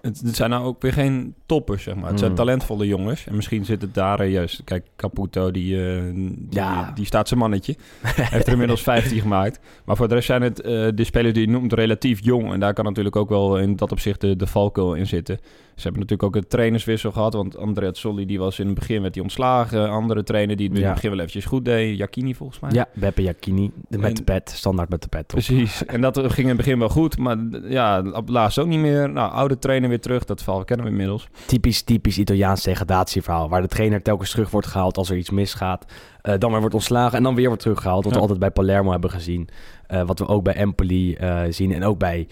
het, 0.00 0.20
het 0.20 0.36
zijn 0.36 0.50
nou 0.50 0.64
ook 0.64 0.82
weer 0.82 0.92
geen 0.92 1.34
toppers, 1.46 1.82
zeg 1.82 1.94
maar. 1.94 2.10
Het 2.10 2.18
zijn 2.18 2.30
Mm. 2.30 2.36
talentvolle 2.36 2.86
jongens. 2.86 3.26
En 3.26 3.34
misschien 3.36 3.64
zit 3.64 3.82
het 3.82 3.94
daar 3.94 4.20
eh, 4.20 4.30
juist... 4.32 4.64
Kijk, 4.64 4.86
Caputo, 4.96 5.50
die, 5.50 5.86
eh, 5.96 6.02
die, 6.14 6.46
Ja. 6.50 6.90
die 6.94 7.04
staat 7.06 7.28
zijn 7.28 7.40
mannetje. 7.40 7.76
Heeft 8.02 8.46
er 8.46 8.52
inmiddels 8.58 8.82
15 8.82 9.20
gemaakt. 9.20 9.60
Maar 9.84 9.96
voor 9.96 10.08
de 10.08 10.14
rest 10.14 10.26
zijn 10.26 10.42
het 10.42 10.56
de 10.96 11.04
spelers 11.04 11.34
die 11.34 11.46
je 11.46 11.52
noemt 11.52 11.72
relatief 11.72 12.24
jong. 12.24 12.52
En 12.52 12.60
daar 12.60 12.74
kan 12.74 12.84
natuurlijk 12.84 13.16
ook 13.16 13.28
wel 13.28 13.58
in 13.58 13.76
dat 13.76 13.92
opzicht 13.92 14.20
de, 14.20 14.36
de 14.36 14.46
valkuil 14.46 14.94
in 14.94 15.06
zitten. 15.06 15.38
Ze 15.74 15.82
hebben 15.82 16.00
natuurlijk 16.00 16.22
ook 16.22 16.42
een 16.42 16.48
trainerswissel 16.48 17.12
gehad. 17.12 17.34
Want 17.34 17.56
Andrea 17.56 17.92
Solli, 17.92 18.26
die 18.26 18.38
was 18.38 18.58
in 18.58 18.66
het 18.66 18.74
begin 18.74 19.02
werd 19.02 19.14
hij 19.14 19.22
ontslagen. 19.22 19.90
Andere 19.90 20.22
trainer 20.22 20.56
die 20.56 20.66
het 20.66 20.74
in 20.76 20.80
Ja. 20.80 20.86
het 20.86 20.94
begin 20.94 21.10
wel 21.10 21.18
eventjes 21.18 21.44
goed 21.44 21.64
deed. 21.64 21.98
Jacchini 21.98 22.34
volgens 22.34 22.60
mij. 22.60 22.70
Ja, 22.72 22.86
Beppe 22.94 23.22
Jacchini, 23.22 23.70
de- 23.88 23.98
met 23.98 24.08
En- 24.08 24.14
de 24.14 24.22
pet, 24.22 24.50
standaard 24.54 24.88
met 24.88 25.02
de 25.02 25.08
pet. 25.08 25.20
op. 25.22 25.28
Precies. 25.28 25.84
En 25.86 26.00
dat 26.00 26.18
ging 26.18 26.36
in 26.36 26.46
het 26.48 26.56
begin 26.56 26.78
wel 26.78 26.88
goed. 26.88 27.18
Maar 27.18 27.36
ja, 27.68 28.02
laatst 28.26 28.58
ook 28.58 28.66
niet 28.66 28.78
meer. 28.78 29.10
Nou, 29.10 29.32
oude 29.32 29.58
trainer 29.58 29.88
weer 29.88 30.00
terug. 30.00 30.24
Dat 30.24 30.42
verhaal 30.42 30.64
kennen 30.64 30.86
we 30.86 30.92
inmiddels. 30.92 31.28
Typisch, 31.46 31.82
typisch 31.82 32.18
Italiaans 32.18 32.62
degradatieverhaal. 32.62 33.48
Waar 33.48 33.62
de 33.62 33.68
trainer 33.68 34.02
telkens 34.02 34.30
terug 34.30 34.50
wordt 34.50 34.66
gehaald 34.66 34.96
als 34.96 35.10
er 35.10 35.16
iets 35.16 35.30
misgaat. 35.30 35.84
Eh, 36.20 36.34
dan 36.38 36.50
weer 36.50 36.60
wordt 36.60 36.74
ontslagen 36.74 37.16
en 37.16 37.22
dan 37.22 37.34
weer 37.34 37.46
wordt 37.46 37.62
teruggehaald. 37.62 38.04
Wat 38.04 38.12
Ja. 38.12 38.16
we 38.16 38.20
altijd 38.20 38.40
bij 38.40 38.50
Palermo 38.50 38.90
hebben 38.90 39.10
gezien. 39.10 39.48
Eh, 39.86 40.02
wat 40.06 40.18
we 40.18 40.26
ook 40.26 40.44
bij 40.44 40.54
Empoli 40.54 41.14
eh, 41.14 41.42
zien. 41.48 41.72
En 41.72 41.84
ook 41.84 41.98
bij, 41.98 42.26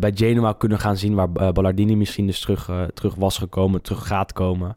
bij 0.00 0.12
Genoa 0.14 0.52
kunnen 0.52 0.78
gaan 0.78 0.96
zien. 0.96 1.14
Waar 1.14 1.28
eh, 1.34 1.48
Ballardini 1.52 1.96
misschien 1.96 2.26
dus 2.26 2.40
terug, 2.40 2.68
eh, 2.68 2.82
terug 2.94 3.14
was 3.14 3.38
gekomen. 3.38 3.82
Terug 3.82 4.06
gaat 4.06 4.32
komen. 4.32 4.76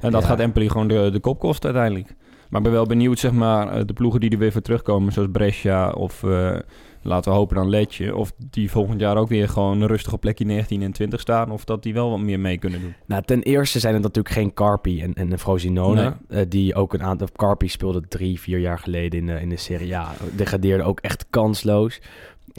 En 0.00 0.10
dat 0.12 0.22
Ja. 0.22 0.28
gaat 0.28 0.40
Empoli 0.40 0.68
gewoon 0.68 0.88
de, 0.88 1.08
de 1.12 1.20
kop 1.20 1.38
kosten 1.38 1.64
uiteindelijk. 1.74 2.14
Maar 2.48 2.60
ik 2.60 2.66
ben 2.66 2.76
wel 2.76 2.86
benieuwd, 2.86 3.18
zeg 3.18 3.32
maar, 3.32 3.68
eh, 3.68 3.80
de 3.86 3.92
ploegen 3.92 4.20
die 4.20 4.30
er 4.30 4.38
weer 4.38 4.52
voor 4.52 4.60
terugkomen, 4.60 5.12
zoals 5.12 5.28
Brescia 5.32 5.90
of 5.90 6.22
eh, 6.22 6.56
laten 7.02 7.30
we 7.32 7.38
hopen 7.38 7.56
dan 7.56 7.68
Letje, 7.68 8.16
of 8.16 8.32
die 8.50 8.70
volgend 8.70 9.00
jaar 9.00 9.16
ook 9.16 9.28
weer 9.28 9.48
gewoon 9.48 9.84
rustig 9.86 10.12
op 10.12 10.20
plekje 10.20 10.44
19 10.44 10.82
en 10.82 10.92
20 10.92 11.20
staan, 11.20 11.50
of 11.50 11.64
dat 11.64 11.82
die 11.82 11.94
wel 11.94 12.10
wat 12.10 12.18
meer 12.20 12.40
mee 12.40 12.58
kunnen 12.58 12.80
doen. 12.80 12.94
Nou, 13.06 13.22
ten 13.22 13.42
eerste 13.42 13.78
zijn 13.80 13.94
het 13.94 14.02
natuurlijk 14.02 14.34
geen 14.34 14.54
Carpi 14.54 15.02
en, 15.02 15.14
en 15.14 15.38
Frosinone. 15.38 16.16
eh, 16.28 16.40
die 16.48 16.74
ook 16.74 16.94
een 16.94 17.02
aantal... 17.02 17.28
Carpi 17.36 17.68
speelde 17.68 18.00
drie, 18.08 18.40
vier 18.40 18.58
jaar 18.58 18.78
geleden 18.78 19.18
in 19.20 19.26
de, 19.26 19.40
in 19.40 19.48
de 19.48 19.56
Serie 19.56 19.96
A. 19.96 20.12
Degradeerde 20.36 20.82
ook 20.84 21.00
echt 21.00 21.26
kansloos. 21.30 22.00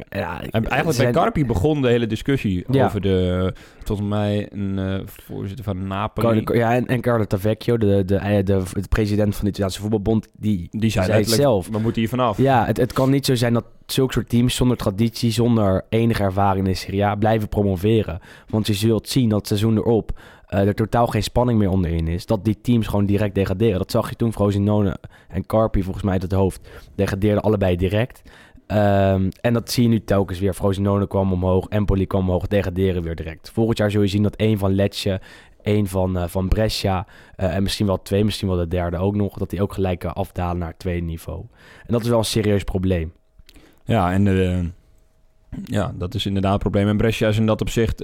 Ja, 0.09 0.41
En 0.41 0.65
eigenlijk 0.67 0.97
bij 0.97 1.11
Carpi 1.11 1.45
begon 1.45 1.81
de 1.81 1.87
hele 1.87 2.07
discussie 2.07 2.65
Ja. 2.69 2.85
over 2.85 3.01
de, 3.01 3.53
volgens 3.83 4.07
mij, 4.09 4.47
een 4.51 4.79
eh, 4.79 4.99
voorzitter 5.05 5.63
van 5.65 5.87
Napoli. 5.87 6.43
Carlo- 6.43 6.59
Ja, 6.61 6.73
en, 6.75 6.85
en 6.87 7.01
Carlo 7.01 7.25
Tavecchio, 7.25 7.77
de, 7.77 7.85
de, 7.85 8.03
de, 8.05 8.43
de, 8.43 8.63
de 8.73 8.87
president 8.89 9.35
van 9.35 9.43
de 9.43 9.49
Italiaanse 9.49 9.79
voetbalbond, 9.81 10.27
die, 10.37 10.67
die 10.71 10.89
zei, 10.89 11.05
zei 11.05 11.17
het 11.19 11.29
zelf. 11.29 11.67
we 11.71 11.79
moeten 11.79 12.01
hier 12.01 12.09
vanaf. 12.09 12.37
Ja, 12.37 12.65
het, 12.65 12.77
het 12.77 12.93
kan 12.93 13.09
niet 13.09 13.25
zo 13.25 13.35
zijn 13.35 13.53
dat 13.53 13.65
zulke 13.85 14.13
soort 14.13 14.29
teams 14.29 14.55
zonder 14.55 14.77
traditie, 14.77 15.31
zonder 15.31 15.85
enige 15.89 16.23
ervaring 16.23 16.65
in 16.65 16.71
de 16.71 16.77
Serie 16.77 17.05
A 17.05 17.15
blijven 17.15 17.47
promoveren. 17.49 18.19
Want 18.49 18.67
je 18.67 18.73
zult 18.73 19.09
zien 19.09 19.29
dat 19.29 19.37
het 19.37 19.47
seizoen 19.47 19.77
erop 19.77 20.19
eh, 20.47 20.67
er 20.67 20.75
totaal 20.75 21.07
geen 21.07 21.23
spanning 21.23 21.59
meer 21.59 21.69
onderin 21.69 22.07
is. 22.07 22.25
Dat 22.25 22.45
die 22.45 22.61
teams 22.61 22.87
gewoon 22.87 23.05
direct 23.05 23.35
degraderen. 23.35 23.77
Dat 23.77 23.91
zag 23.91 24.09
je 24.09 24.15
toen 24.15 24.33
Frosinone 24.33 24.97
en 25.29 25.45
Carpi 25.45 25.83
volgens 25.83 26.03
mij 26.03 26.13
uit 26.13 26.21
het 26.21 26.31
hoofd 26.31 26.69
degradeerden 26.95 27.43
allebei 27.43 27.75
direct. 27.75 28.21
Ehm, 28.67 29.29
en 29.41 29.53
dat 29.53 29.71
zie 29.71 29.83
je 29.83 29.89
nu 29.89 30.03
telkens 30.03 30.39
weer. 30.39 30.53
Frosinone 30.53 31.07
kwam 31.07 31.31
omhoog, 31.31 31.67
Empoli 31.67 32.07
kwam 32.07 32.21
omhoog, 32.21 32.47
degraderen 32.47 33.03
weer 33.03 33.15
direct. 33.15 33.49
Volgend 33.49 33.77
jaar 33.77 33.91
zul 33.91 34.01
je 34.01 34.07
zien 34.07 34.23
dat 34.23 34.35
één 34.35 34.57
van 34.57 34.75
Lecce, 34.75 35.21
één 35.61 35.87
van, 35.87 36.17
eh, 36.17 36.27
van 36.27 36.47
Brescia 36.47 37.05
eh, 37.35 37.55
en 37.55 37.63
misschien 37.63 37.85
wel 37.85 38.01
twee, 38.01 38.23
misschien 38.23 38.47
wel 38.47 38.57
de 38.57 38.67
derde 38.67 38.97
ook 38.97 39.15
nog, 39.15 39.37
dat 39.37 39.49
die 39.49 39.61
ook 39.61 39.73
gelijk 39.73 40.03
eh, 40.03 40.13
afdalen 40.13 40.57
naar 40.57 40.77
tweede 40.77 41.05
niveau. 41.05 41.45
En 41.85 41.93
dat 41.93 42.01
is 42.01 42.07
wel 42.09 42.17
een 42.17 42.25
serieus 42.25 42.63
probleem. 42.63 43.13
Ja, 43.83 44.11
en 44.11 44.75
ja, 45.63 45.91
dat 45.95 46.15
is 46.15 46.25
inderdaad 46.25 46.53
een 46.53 46.59
probleem. 46.59 46.87
En 46.87 46.97
Brescia 46.97 47.27
is 47.27 47.37
in 47.37 47.45
dat 47.45 47.61
opzicht 47.61 48.01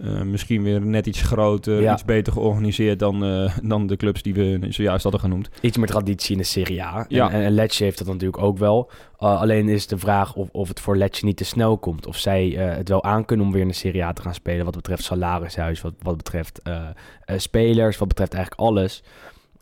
eh, 0.00 0.20
eh, 0.20 0.26
misschien 0.26 0.62
weer 0.62 0.80
net 0.80 1.06
iets 1.06 1.22
groter, 1.22 1.80
Ja. 1.80 1.92
iets 1.92 2.04
beter 2.04 2.32
georganiseerd 2.32 2.98
dan, 2.98 3.24
eh, 3.24 3.56
dan 3.62 3.86
de 3.86 3.96
clubs 3.96 4.22
die 4.22 4.34
we 4.34 4.66
zojuist 4.68 5.02
hadden 5.02 5.20
genoemd. 5.20 5.48
Iets 5.60 5.76
meer 5.76 5.86
traditie 5.86 6.32
in 6.32 6.38
de 6.38 6.44
Serie 6.44 6.82
A. 6.82 7.04
Ja. 7.08 7.30
En, 7.30 7.42
en 7.42 7.52
Lecce 7.52 7.84
heeft 7.84 7.98
dat 7.98 8.06
natuurlijk 8.06 8.42
ook 8.42 8.58
wel. 8.58 8.90
Uh, 9.20 9.40
alleen 9.40 9.68
is 9.68 9.86
de 9.86 9.98
vraag 9.98 10.34
of, 10.34 10.48
of 10.52 10.68
het 10.68 10.80
voor 10.80 10.96
Lecce 10.96 11.24
niet 11.24 11.36
te 11.36 11.44
snel 11.44 11.78
komt. 11.78 12.06
Of 12.06 12.16
zij 12.16 12.56
eh, 12.56 12.76
het 12.76 12.88
wel 12.88 13.04
aankunnen 13.04 13.46
om 13.46 13.52
weer 13.52 13.62
in 13.62 13.68
de 13.68 13.74
Serie 13.74 14.04
A 14.04 14.12
te 14.12 14.22
gaan 14.22 14.34
spelen. 14.34 14.64
Wat 14.64 14.74
betreft 14.74 15.02
salarishuis, 15.02 15.80
wat, 15.80 15.94
wat 16.02 16.16
betreft 16.16 16.62
eh, 16.62 16.82
eh, 17.24 17.38
spelers, 17.38 17.98
wat 17.98 18.08
betreft 18.08 18.34
eigenlijk 18.34 18.62
alles. 18.62 19.02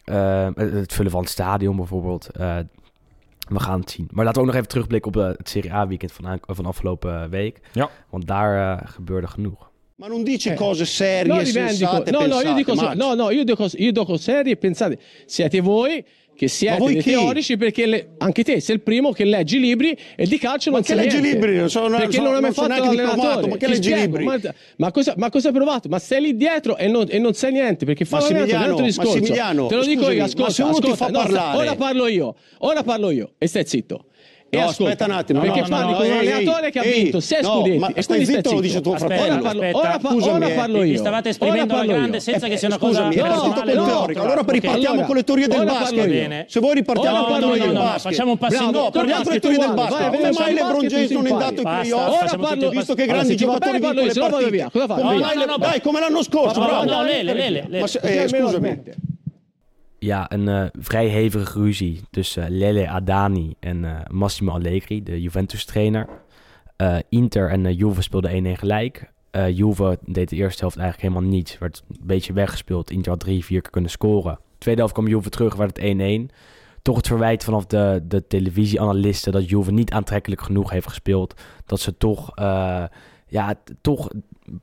Eh, 0.05 0.49
het, 0.55 0.73
het 0.73 0.93
vullen 0.93 1.11
van 1.11 1.21
het 1.21 1.31
stadion 1.31 1.77
bijvoorbeeld. 1.77 2.31
Eh, 2.31 2.57
we 3.49 3.61
gaan 3.61 3.81
het 3.81 3.91
zien. 3.91 4.09
Maar 4.11 4.25
laten 4.25 4.43
we 4.43 4.49
ook 4.49 4.55
nog 9.35 9.68
eh, 9.99 10.05
eh. 10.05 10.07
Ma 10.07 10.07
non 10.07 10.23
dice 10.23 10.55
cose 10.55 10.85
serie 10.85 11.33
No, 11.33 11.45
sensate 11.45 12.11
No, 12.11 12.21
no, 12.21 12.27
io 12.27 12.31
pensate, 12.39 12.55
dico, 12.55 12.75
so- 12.77 12.93
no, 12.95 13.15
no, 13.15 13.31
io 13.31 13.45
dico, 13.45 13.69
io 13.75 13.93
dico 13.93 14.17
serie 14.17 14.53
e 14.53 14.57
pensate. 14.57 14.99
Siete 15.27 15.61
voi 15.61 16.05
che 16.39 16.47
siete 16.47 16.85
dei 16.85 17.03
chi? 17.03 17.11
teorici 17.11 17.57
perché 17.57 17.85
le- 17.85 18.09
anche 18.19 18.45
te 18.45 18.61
sei 18.61 18.77
il 18.77 18.81
primo 18.83 19.11
che 19.11 19.25
leggi 19.25 19.59
libri 19.59 19.99
e 20.15 20.25
di 20.25 20.39
calcio 20.39 20.71
Ma 20.71 20.77
non 20.77 20.85
che 20.87 20.95
sai 20.95 21.03
leggi 21.05 21.21
niente. 21.21 21.47
libri? 21.49 21.69
Sono- 21.69 21.97
perché 21.97 22.13
sono- 22.13 22.27
non 22.31 22.35
hai 22.37 22.41
mai 22.43 22.53
non 22.55 22.69
fatto 22.69 22.85
l'allenatore. 22.85 23.49
ma 23.49 23.57
che 23.57 23.67
leggi 23.67 23.93
libri? 23.93 24.23
Ma, 24.25 24.39
ma 24.77 24.91
cosa, 24.93 25.15
ma 25.17 25.31
cosa 25.31 25.49
hai 25.49 25.55
provato? 25.55 25.89
Ma 25.89 25.99
sei 25.99 26.21
lì 26.23 26.37
dietro 26.37 26.77
e 26.77 26.87
non, 26.87 27.07
e 27.09 27.19
non 27.19 27.35
sai 27.35 27.51
niente 27.51 27.85
perché 27.85 28.05
fa 28.05 28.25
è 28.25 28.31
un 28.31 28.37
altro 28.53 28.85
discorso. 28.85 29.11
Massimiliano, 29.19 29.67
Te 29.67 29.75
lo 29.75 29.83
dico 29.85 30.03
scusami, 30.03 30.15
io, 30.15 30.21
ma 30.21 30.27
ascolta, 30.47 30.63
ascolta, 30.69 31.07
no, 31.09 31.11
parlare- 31.25 31.57
ora 31.59 31.75
parlo 31.75 32.07
io, 32.07 32.35
ora 32.59 32.83
parlo 32.85 33.11
io 33.11 33.33
e 33.37 33.47
stai 33.49 33.67
zitto. 33.67 34.05
No, 34.51 34.65
aspetta 34.65 35.05
un 35.05 35.11
attimo. 35.11 35.41
Perché 35.41 35.61
no, 35.61 35.67
no, 35.69 35.77
parli 35.77 35.91
no, 35.93 35.97
con 35.99 36.07
un 36.07 36.13
allenatore 36.13 36.71
che 36.71 36.79
ha 36.79 36.83
vinto 36.83 37.21
6 37.21 37.45
scudetti. 37.45 37.79
Ma 37.79 37.93
e 37.93 38.03
stai 38.03 38.25
zitto, 38.25 38.53
lo 38.53 38.61
dice 38.61 38.81
tuo 38.81 38.97
fratello. 38.97 39.47
Ora 39.49 39.95
eh, 39.95 39.99
parlo, 39.99 40.11
scusami, 40.11 40.45
ora 40.45 40.55
parlo 40.55 40.83
io. 40.83 40.93
Mi 40.93 40.97
stavate 40.97 41.29
esprimendo 41.29 41.75
alla 41.75 41.85
grande 41.85 42.17
io. 42.17 42.23
senza 42.23 42.47
eh, 42.47 42.49
che 42.49 42.57
sia 42.57 42.69
una 42.69 42.79
cosa. 42.79 43.05
Scusami, 43.05 43.17
era 43.17 43.35
no, 43.35 43.85
teorico. 43.85 44.23
Allora 44.23 44.43
ripartiamo 44.47 44.89
allora, 44.89 45.07
con 45.07 45.17
le 45.17 45.25
teorie 45.25 45.49
del 45.49 45.65
basket. 45.65 46.47
Se 46.47 46.61
vuoi 46.61 46.75
ripartiamo 46.75 47.25
con 47.25 47.35
le 47.35 47.41
teorie 47.41 47.63
del 47.63 47.73
basket. 47.75 48.01
Facciamo 48.01 48.31
un 48.31 48.39
passo 48.39 48.63
indietro. 48.63 48.91
Parliamo 48.91 49.23
con 49.23 49.33
le 49.33 49.41
teorie 49.41 49.59
del 49.59 49.75
basket. 49.75 50.17
Come 50.17 50.31
mai 50.33 50.55
LeBron 50.55 50.87
James 50.87 51.11
non 51.11 51.27
è 51.27 51.31
andato 51.31 51.55
ai 51.55 51.63
playoff? 51.63 52.23
Ora 52.23 52.37
parlo 52.39 52.69
visto 52.71 52.95
che 52.95 53.07
grandi 53.07 53.37
giocatori 53.37 53.79
vincono 53.79 54.39
le 54.39 54.87
partite. 54.87 55.81
Come 55.83 56.01
l'anno 56.01 56.23
scorso, 56.23 56.61
No, 56.61 56.85
No, 56.85 57.03
Lele, 57.03 57.35
Lele. 57.35 57.69
Eh, 58.01 58.29
scusami. 58.29 58.83
Ja, 59.99 60.33
een 60.33 60.49
eh, 60.49 60.65
vrij 60.79 61.07
hevige 61.07 61.61
ruzie 61.61 62.01
tussen 62.11 62.51
Lele 62.51 62.89
Adani 62.89 63.55
en 63.61 63.85
eh, 63.85 64.11
Massimo 64.11 64.53
Allegri, 64.53 65.03
de 65.03 65.21
Juventus-trainer. 65.21 66.09
Eh, 66.77 66.97
Inter 67.09 67.51
en 67.51 67.67
eh, 67.67 67.79
Juve 67.79 68.03
speelden 68.03 68.57
1-1 68.57 68.59
gelijk. 68.59 69.13
Eh, 69.31 69.57
Juve 69.57 69.99
deed 70.05 70.29
de 70.29 70.37
eerste 70.37 70.61
helft 70.61 70.77
eigenlijk 70.77 71.09
helemaal 71.09 71.31
niets. 71.33 71.59
Werd 71.59 71.83
een 71.89 71.97
beetje 72.03 72.33
weggespeeld. 72.33 72.91
Inter 72.91 73.11
had 73.11 73.21
drie, 73.21 73.45
vier 73.45 73.61
keer 73.61 73.71
kunnen 73.71 73.91
scoren. 73.91 74.39
Tweede 74.59 74.81
helft 74.81 74.95
kwam 74.95 75.09
Juve 75.09 75.29
terug, 75.31 75.55
werd 75.55 75.77
het 75.77 76.31
1-1. 76.31 76.35
Toch 76.83 76.97
het 76.97 77.07
verwijt 77.07 77.45
vanaf 77.45 77.67
de, 77.67 78.05
de 78.09 78.27
televisieanalisten 78.27 79.33
dat 79.33 79.49
Juve 79.49 79.73
niet 79.73 79.93
aantrekkelijk 79.93 80.41
genoeg 80.41 80.71
heeft 80.71 80.89
gespeeld. 80.89 81.41
Dat 81.67 81.81
ze 81.81 81.97
toch, 81.97 82.37
eh, 82.37 82.85
ja, 83.27 83.55
toch 83.81 84.09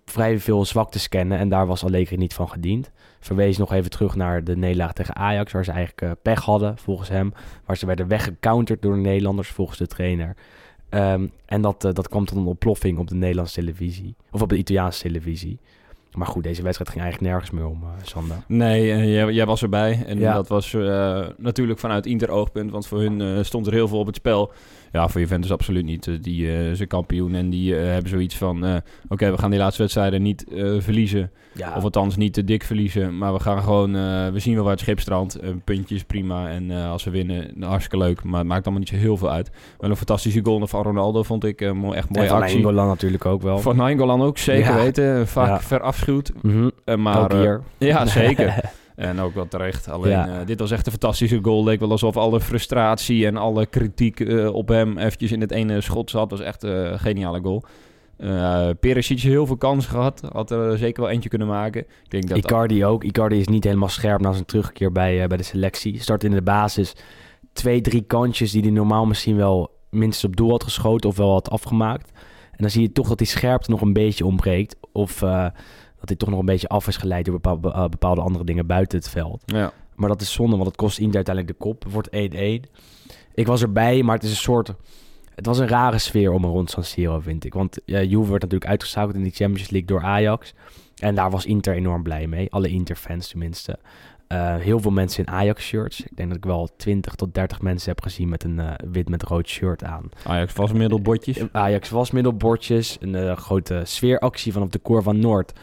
vrij 0.05 0.39
veel 0.39 0.65
zwaktes 0.65 1.09
kennen. 1.09 1.37
En 1.37 1.49
daar 1.49 1.67
was 1.67 1.83
Allegri 1.83 2.17
niet 2.17 2.33
van 2.33 2.49
gediend. 2.49 2.91
Verwees 3.25 3.57
nog 3.57 3.73
even 3.73 3.89
terug 3.89 4.15
naar 4.15 4.43
de 4.43 4.57
nederlaag 4.57 4.93
tegen 4.93 5.15
Ajax, 5.15 5.51
waar 5.51 5.63
ze 5.63 5.71
eigenlijk 5.71 6.01
eh, 6.01 6.11
pech 6.21 6.41
hadden, 6.43 6.77
volgens 6.77 7.09
hem. 7.09 7.33
Waar 7.65 7.77
ze 7.77 7.85
werden 7.85 8.07
weggecounterd 8.07 8.81
door 8.81 8.93
de 8.93 8.99
Nederlanders, 9.01 9.49
volgens 9.49 9.77
de 9.77 9.87
trainer. 9.87 10.35
Ehm, 10.89 11.27
en 11.45 11.61
dat, 11.61 11.85
eh, 11.85 11.93
dat 11.93 12.07
kwam 12.09 12.25
tot 12.25 12.37
een 12.37 12.45
ontploffing 12.45 12.97
op 12.97 13.07
de 13.07 13.15
Nederlandse 13.15 13.59
televisie. 13.59 14.15
Of 14.31 14.41
op 14.41 14.49
de 14.49 14.57
Italiaanse 14.57 15.01
televisie. 15.01 15.59
Maar 16.13 16.27
goed, 16.27 16.43
deze 16.43 16.61
wedstrijd 16.61 16.89
ging 16.91 17.03
eigenlijk 17.03 17.31
nergens 17.33 17.51
meer 17.51 17.67
om, 17.67 17.83
eh, 17.83 17.89
Sander. 18.03 18.37
Nee, 18.47 18.85
jij, 19.11 19.31
jij 19.31 19.45
was 19.45 19.61
erbij. 19.61 20.03
En 20.07 20.19
Ja. 20.19 20.33
dat 20.33 20.47
was 20.47 20.73
natuurlijk 21.37 21.79
vanuit 21.79 22.05
Inter 22.05 22.29
oogpunt. 22.29 22.71
Want 22.71 22.87
voor 22.87 22.99
hun 22.99 23.45
stond 23.45 23.67
er 23.67 23.73
heel 23.73 23.87
veel 23.87 23.99
op 23.99 24.05
het 24.05 24.15
spel. 24.15 24.51
Ja, 24.95 25.07
voor 25.07 25.21
Juventus 25.21 25.51
absoluut 25.51 25.85
niet. 25.85 26.07
Eh, 26.07 26.13
Die 26.21 26.51
eh, 26.51 26.73
zijn 26.73 26.87
kampioen 26.87 27.35
en 27.35 27.49
die 27.49 27.75
eh, 27.77 27.85
hebben 27.85 28.09
zoiets 28.09 28.35
van... 28.37 28.81
Oké, 29.09 29.31
we 29.31 29.37
gaan 29.37 29.49
die 29.49 29.59
laatste 29.59 29.81
wedstrijden 29.81 30.21
niet 30.21 30.45
verliezen. 30.79 31.31
Ja, 31.53 31.73
Of 31.75 31.83
althans 31.83 32.15
niet 32.17 32.33
te 32.33 32.43
dik 32.43 32.63
verliezen. 32.63 33.17
Maar 33.17 33.33
we 33.33 33.39
gaan 33.39 33.61
gewoon... 33.63 33.91
we 34.33 34.39
zien 34.39 34.53
wel 34.53 34.63
waar 34.63 34.71
het 34.71 34.81
schip 34.81 34.99
strandt. 34.99 35.41
Een 35.41 35.61
puntje 35.63 35.95
is 35.95 36.03
prima. 36.03 36.49
En 36.49 36.71
als 36.71 37.03
we 37.03 37.11
winnen, 37.11 37.51
nou, 37.55 37.69
hartstikke 37.69 38.05
leuk. 38.05 38.23
Maar 38.23 38.39
het 38.39 38.47
maakt 38.47 38.63
allemaal 38.63 38.79
niet 38.79 38.89
zo 38.89 38.95
heel 38.95 39.17
veel 39.17 39.31
uit. 39.31 39.51
Wel 39.79 39.89
een 39.89 39.95
fantastische 39.95 40.39
goal 40.43 40.67
van 40.67 40.83
Ronaldo 40.83 41.23
vond 41.23 41.43
ik. 41.43 41.73
mooi, 41.73 41.97
echt 41.97 42.07
en 42.07 42.13
mooie 42.15 42.27
van 42.27 42.41
actie. 42.41 42.57
Engolan 42.57 42.87
natuurlijk 42.87 43.25
ook 43.25 43.41
wel. 43.41 43.59
Van 43.59 43.75
Nainggolan 43.75 44.21
ook, 44.21 44.37
zeker 44.37 44.71
Ja. 44.71 44.75
weten. 44.75 45.27
Vaak 45.27 45.47
Ja. 45.47 45.59
verafschuwd. 45.61 46.31
Mhm, 46.41 46.69
maar, 46.97 47.21
ook 47.23 47.31
hier. 47.31 47.61
ja, 47.77 48.05
zeker. 48.05 48.53
En 48.95 49.19
ook 49.19 49.33
wel 49.33 49.47
terecht. 49.47 49.89
Alleen, 49.89 50.11
Ja. 50.11 50.27
eh, 50.39 50.45
dit 50.45 50.59
was 50.59 50.71
echt 50.71 50.85
een 50.85 50.91
fantastische 50.91 51.39
goal. 51.41 51.63
Leek 51.63 51.79
wel 51.79 51.91
alsof 51.91 52.17
alle 52.17 52.41
frustratie 52.41 53.25
en 53.25 53.37
alle 53.37 53.65
kritiek 53.65 54.19
eh, 54.19 54.53
op 54.53 54.67
hem 54.67 54.97
eventjes 54.97 55.31
in 55.31 55.41
het 55.41 55.51
ene 55.51 55.81
schot 55.81 56.09
zat. 56.09 56.31
was 56.31 56.39
echt 56.39 56.63
eh, 56.63 56.71
een 56.71 56.99
geniale 56.99 57.39
goal. 57.41 57.63
Eh 58.17 58.69
Perisic 58.79 59.19
heel 59.19 59.45
veel 59.45 59.57
kansen 59.57 59.91
gehad. 59.91 60.21
Had 60.31 60.51
er 60.51 60.77
zeker 60.77 61.01
wel 61.03 61.11
eentje 61.11 61.29
kunnen 61.29 61.47
maken. 61.47 61.81
Ik 61.81 62.09
denk 62.09 62.27
dat... 62.27 62.37
Icardi 62.37 62.85
ook. 62.85 63.03
Icardi 63.03 63.39
is 63.39 63.47
niet 63.47 63.63
helemaal 63.63 63.89
scherp 63.89 64.21
na 64.21 64.31
zijn 64.31 64.45
terugkeer 64.45 64.91
bij, 64.91 65.27
bij 65.27 65.37
de 65.37 65.43
selectie. 65.43 66.01
Start 66.01 66.23
in 66.23 66.31
de 66.31 66.41
basis. 66.41 66.93
Twee, 67.53 67.81
drie 67.81 68.01
kantjes 68.01 68.51
die 68.51 68.61
hij 68.61 68.71
normaal 68.71 69.05
misschien 69.05 69.35
wel 69.35 69.71
minstens 69.89 70.23
op 70.25 70.35
doel 70.35 70.49
had 70.49 70.63
geschoten 70.63 71.09
of 71.09 71.17
wel 71.17 71.31
had 71.31 71.49
afgemaakt. 71.49 72.11
En 72.51 72.57
dan 72.57 72.69
zie 72.69 72.81
je 72.81 72.91
toch 72.91 73.07
dat 73.07 73.17
die 73.17 73.27
scherpte 73.27 73.71
nog 73.71 73.81
een 73.81 73.93
beetje 73.93 74.25
ontbreekt. 74.25 74.75
Of 74.91 75.23
dat 76.07 76.17
hij 76.17 76.17
toch 76.17 76.29
nog 76.29 76.39
een 76.39 76.53
beetje 76.53 76.67
af 76.67 76.87
is 76.87 76.97
geleid 76.97 77.25
door 77.25 77.33
bepaalde, 77.33 77.71
eh, 77.71 77.87
bepaalde 77.87 78.21
andere 78.21 78.43
dingen 78.45 78.67
buiten 78.67 78.97
het 78.97 79.09
veld. 79.09 79.43
Ja. 79.45 79.71
Maar 79.95 80.09
dat 80.09 80.21
is 80.21 80.33
zonde, 80.33 80.55
want 80.55 80.67
het 80.67 80.75
kost 80.75 80.99
Inter 80.99 81.15
uiteindelijk 81.15 81.57
de 81.57 81.63
kop. 81.65 81.83
Het 81.83 81.93
wordt 81.93 82.09
1-1. 82.11 82.69
Ik 83.33 83.47
was 83.47 83.61
erbij, 83.61 84.03
maar 84.03 84.15
het 84.15 84.23
is 84.23 84.29
een 84.29 84.35
soort... 84.35 84.73
Het 85.35 85.45
was 85.45 85.59
een 85.59 85.67
rare 85.67 85.97
sfeer 85.97 86.31
om 86.31 86.43
een 86.43 86.49
rond 86.49 86.69
San 86.69 86.83
Siro, 86.83 87.19
vind 87.19 87.45
ik. 87.45 87.53
Want 87.53 87.79
ja, 87.85 88.01
Juve 88.01 88.29
werd 88.29 88.41
natuurlijk 88.41 88.69
uitgeschakeld 88.69 89.15
in 89.15 89.23
die 89.23 89.31
Champions 89.31 89.69
League 89.69 89.87
door 89.87 90.01
Ajax. 90.01 90.53
En 90.95 91.15
daar 91.15 91.29
was 91.29 91.45
Inter 91.45 91.73
enorm 91.73 92.03
blij 92.03 92.27
mee. 92.27 92.51
Alle 92.51 92.67
Inter-fans 92.67 93.27
tenminste. 93.27 93.79
Eh, 94.27 94.55
heel 94.55 94.79
veel 94.79 94.91
mensen 94.91 95.25
in 95.25 95.33
Ajax-shirts. 95.33 96.01
Ik 96.01 96.15
denk 96.15 96.27
dat 96.27 96.37
ik 96.37 96.45
wel 96.45 96.69
20 96.77 97.15
tot 97.15 97.33
30 97.33 97.61
mensen 97.61 97.89
heb 97.89 98.01
gezien 98.01 98.29
met 98.29 98.43
een 98.43 98.59
eh, 98.59 98.73
wit 98.91 99.09
met 99.09 99.23
rood 99.23 99.47
shirt 99.47 99.83
aan. 99.83 100.09
Ajax 100.23 100.53
was 100.53 100.71
middelbotjes. 100.71 101.43
Ajax 101.51 101.89
was 101.89 102.11
middelbordjes. 102.11 102.97
Een 102.99 103.37
grote 103.37 103.81
sfeeractie 103.83 104.53
vanaf 104.53 104.69
de 104.69 104.79
Koor 104.79 105.03
van 105.03 105.19
Noord. 105.19 105.53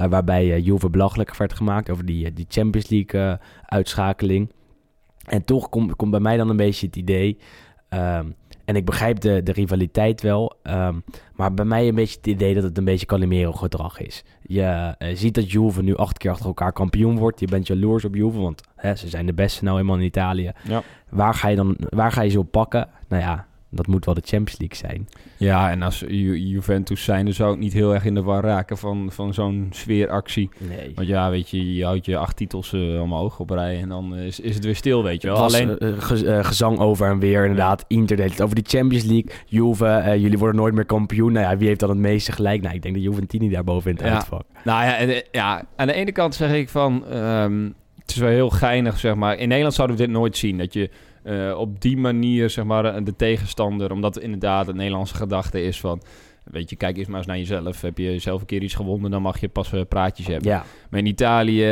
Eh, 0.00 0.08
waarbij 0.08 0.52
eh, 0.54 0.64
Juve 0.64 0.90
belachelijk 0.90 1.36
werd 1.36 1.52
gemaakt 1.54 1.90
over 1.90 2.04
die, 2.06 2.26
eh, 2.26 2.30
die 2.34 2.46
Champions 2.48 2.88
League 2.88 3.20
eh, 3.20 3.34
uitschakeling. 3.66 4.52
En 5.26 5.44
toch 5.44 5.68
komt 5.68 5.96
komt 5.96 6.10
bij 6.10 6.20
mij 6.20 6.36
dan 6.36 6.48
een 6.48 6.56
beetje 6.56 6.86
het 6.86 6.96
idee. 6.96 7.38
ehm, 7.88 8.26
en 8.64 8.76
ik 8.76 8.84
begrijp 8.84 9.20
de, 9.20 9.42
de 9.42 9.52
rivaliteit 9.52 10.22
wel. 10.22 10.56
ehm, 10.62 10.94
maar 11.34 11.54
bij 11.54 11.64
mij 11.64 11.88
een 11.88 11.94
beetje 11.94 12.16
het 12.16 12.26
idee 12.26 12.54
dat 12.54 12.62
het 12.62 12.78
een 12.78 12.84
beetje 12.84 13.06
Calimero 13.06 13.52
gedrag 13.52 14.00
is. 14.00 14.24
Je 14.42 14.62
eh, 14.98 15.16
ziet 15.16 15.34
dat 15.34 15.50
Juve 15.50 15.82
nu 15.82 15.96
acht 15.96 16.18
keer 16.18 16.30
achter 16.30 16.46
elkaar 16.46 16.72
kampioen 16.72 17.18
wordt. 17.18 17.40
Je 17.40 17.46
bent 17.46 17.66
jaloers 17.66 18.04
op 18.04 18.14
Juve, 18.14 18.38
want 18.38 18.62
hè, 18.76 18.96
ze 18.96 19.08
zijn 19.08 19.26
de 19.26 19.32
beste 19.34 19.64
nou 19.64 19.78
eenmaal 19.78 19.96
in 19.96 20.02
Italië. 20.02 20.52
Ja. 20.64 20.82
Waar 21.08 21.34
ga 21.34 21.48
je 21.48 21.56
dan 21.56 21.76
waar 21.78 22.12
ga 22.12 22.22
je 22.22 22.30
ze 22.30 22.38
op 22.38 22.50
pakken? 22.50 22.88
Nou 23.08 23.22
ja, 23.22 23.46
dat 23.70 23.86
moet 23.86 24.04
wel 24.04 24.14
de 24.14 24.22
Champions 24.24 24.58
League 24.58 24.76
zijn. 24.76 25.08
Ja, 25.36 25.70
en 25.70 25.82
als 25.82 25.98
Ju- 26.08 26.36
Juventus 26.38 27.04
zijn, 27.04 27.24
dan 27.24 27.34
zou 27.34 27.52
ik 27.52 27.58
niet 27.58 27.72
heel 27.72 27.94
erg 27.94 28.04
in 28.04 28.14
de 28.14 28.22
war 28.22 28.42
raken 28.42 28.78
van, 28.78 29.08
van 29.12 29.34
zo'n 29.34 29.68
sfeeractie. 29.70 30.50
Nee. 30.58 30.92
Want 30.94 31.08
ja, 31.08 31.30
weet 31.30 31.50
je, 31.50 31.74
je 31.74 31.84
houdt 31.84 32.04
je 32.06 32.16
acht 32.16 32.36
titels 32.36 32.72
eh, 32.72 33.00
omhoog 33.00 33.38
op 33.38 33.50
rij 33.50 33.80
en 33.80 33.88
dan 33.88 34.16
eh, 34.16 34.26
is, 34.26 34.40
is 34.40 34.54
het 34.54 34.64
weer 34.64 34.76
stil, 34.76 35.02
weet 35.02 35.22
je 35.22 35.28
wel. 35.28 35.38
Was 35.38 35.54
Alleen, 35.54 35.78
eh, 35.78 35.88
gez- 35.98 36.46
gezang 36.46 36.78
over 36.78 37.08
en 37.10 37.18
weer, 37.18 37.42
inderdaad. 37.42 37.84
Inter 37.88 38.16
deed 38.16 38.30
het 38.30 38.40
over 38.42 38.54
die 38.54 38.64
Champions 38.66 39.04
League. 39.04 39.30
Juve, 39.46 40.16
jullie 40.18 40.38
worden 40.38 40.60
nooit 40.60 40.74
meer 40.74 40.84
kampioen. 40.86 41.32
Nou 41.32 41.46
ja, 41.50 41.56
wie 41.56 41.66
heeft 41.68 41.80
dan 41.80 41.88
het 41.88 41.98
meeste 41.98 42.32
gelijk? 42.32 42.62
Nou, 42.62 42.74
ik 42.74 42.82
denk 42.82 42.94
dat 42.94 43.04
Juventini 43.04 43.48
daar 43.48 43.64
boven 43.64 43.90
in 43.90 43.96
het 43.96 44.06
Ja. 44.06 44.12
uitvak. 44.14 44.42
Nou 44.64 44.84
ja, 44.84 44.96
en, 44.96 45.22
ja, 45.32 45.64
aan 45.76 45.86
de 45.86 45.92
ene 45.92 46.12
kant 46.12 46.34
zeg 46.34 46.52
ik 46.52 46.68
van... 46.68 47.06
ehm, 47.06 47.64
het 47.98 48.10
is 48.10 48.16
wel 48.16 48.28
heel 48.30 48.50
geinig, 48.50 48.98
zeg 48.98 49.14
maar. 49.14 49.36
In 49.38 49.48
Nederland 49.48 49.74
zouden 49.74 49.96
we 49.96 50.02
dit 50.02 50.12
nooit 50.12 50.36
zien. 50.36 50.58
Dat 50.58 50.72
je 50.72 50.90
eh, 51.22 51.58
op 51.58 51.80
die 51.80 51.96
manier, 51.96 52.50
zeg 52.50 52.64
maar, 52.64 52.84
eh, 52.84 53.04
de 53.04 53.16
tegenstander... 53.16 53.92
Omdat 53.92 54.14
het 54.14 54.24
inderdaad 54.24 54.68
een 54.68 54.76
Nederlandse 54.76 55.14
gedachte 55.14 55.62
is 55.62 55.80
van... 55.80 56.02
Weet 56.44 56.70
je, 56.70 56.76
kijk 56.76 56.96
eens 56.96 57.06
maar 57.06 57.16
eens 57.16 57.26
naar 57.26 57.38
jezelf. 57.38 57.80
Heb 57.80 57.98
je 57.98 58.18
zelf 58.18 58.40
een 58.40 58.46
keer 58.46 58.62
iets 58.62 58.74
gewonnen, 58.74 59.10
dan 59.10 59.22
mag 59.22 59.40
je 59.40 59.48
pas 59.48 59.72
eh, 59.72 59.80
praatjes 59.88 60.26
hebben. 60.26 60.50
Ja, 60.50 60.64
Maar 60.90 61.00
in 61.00 61.06
Italië 61.06 61.64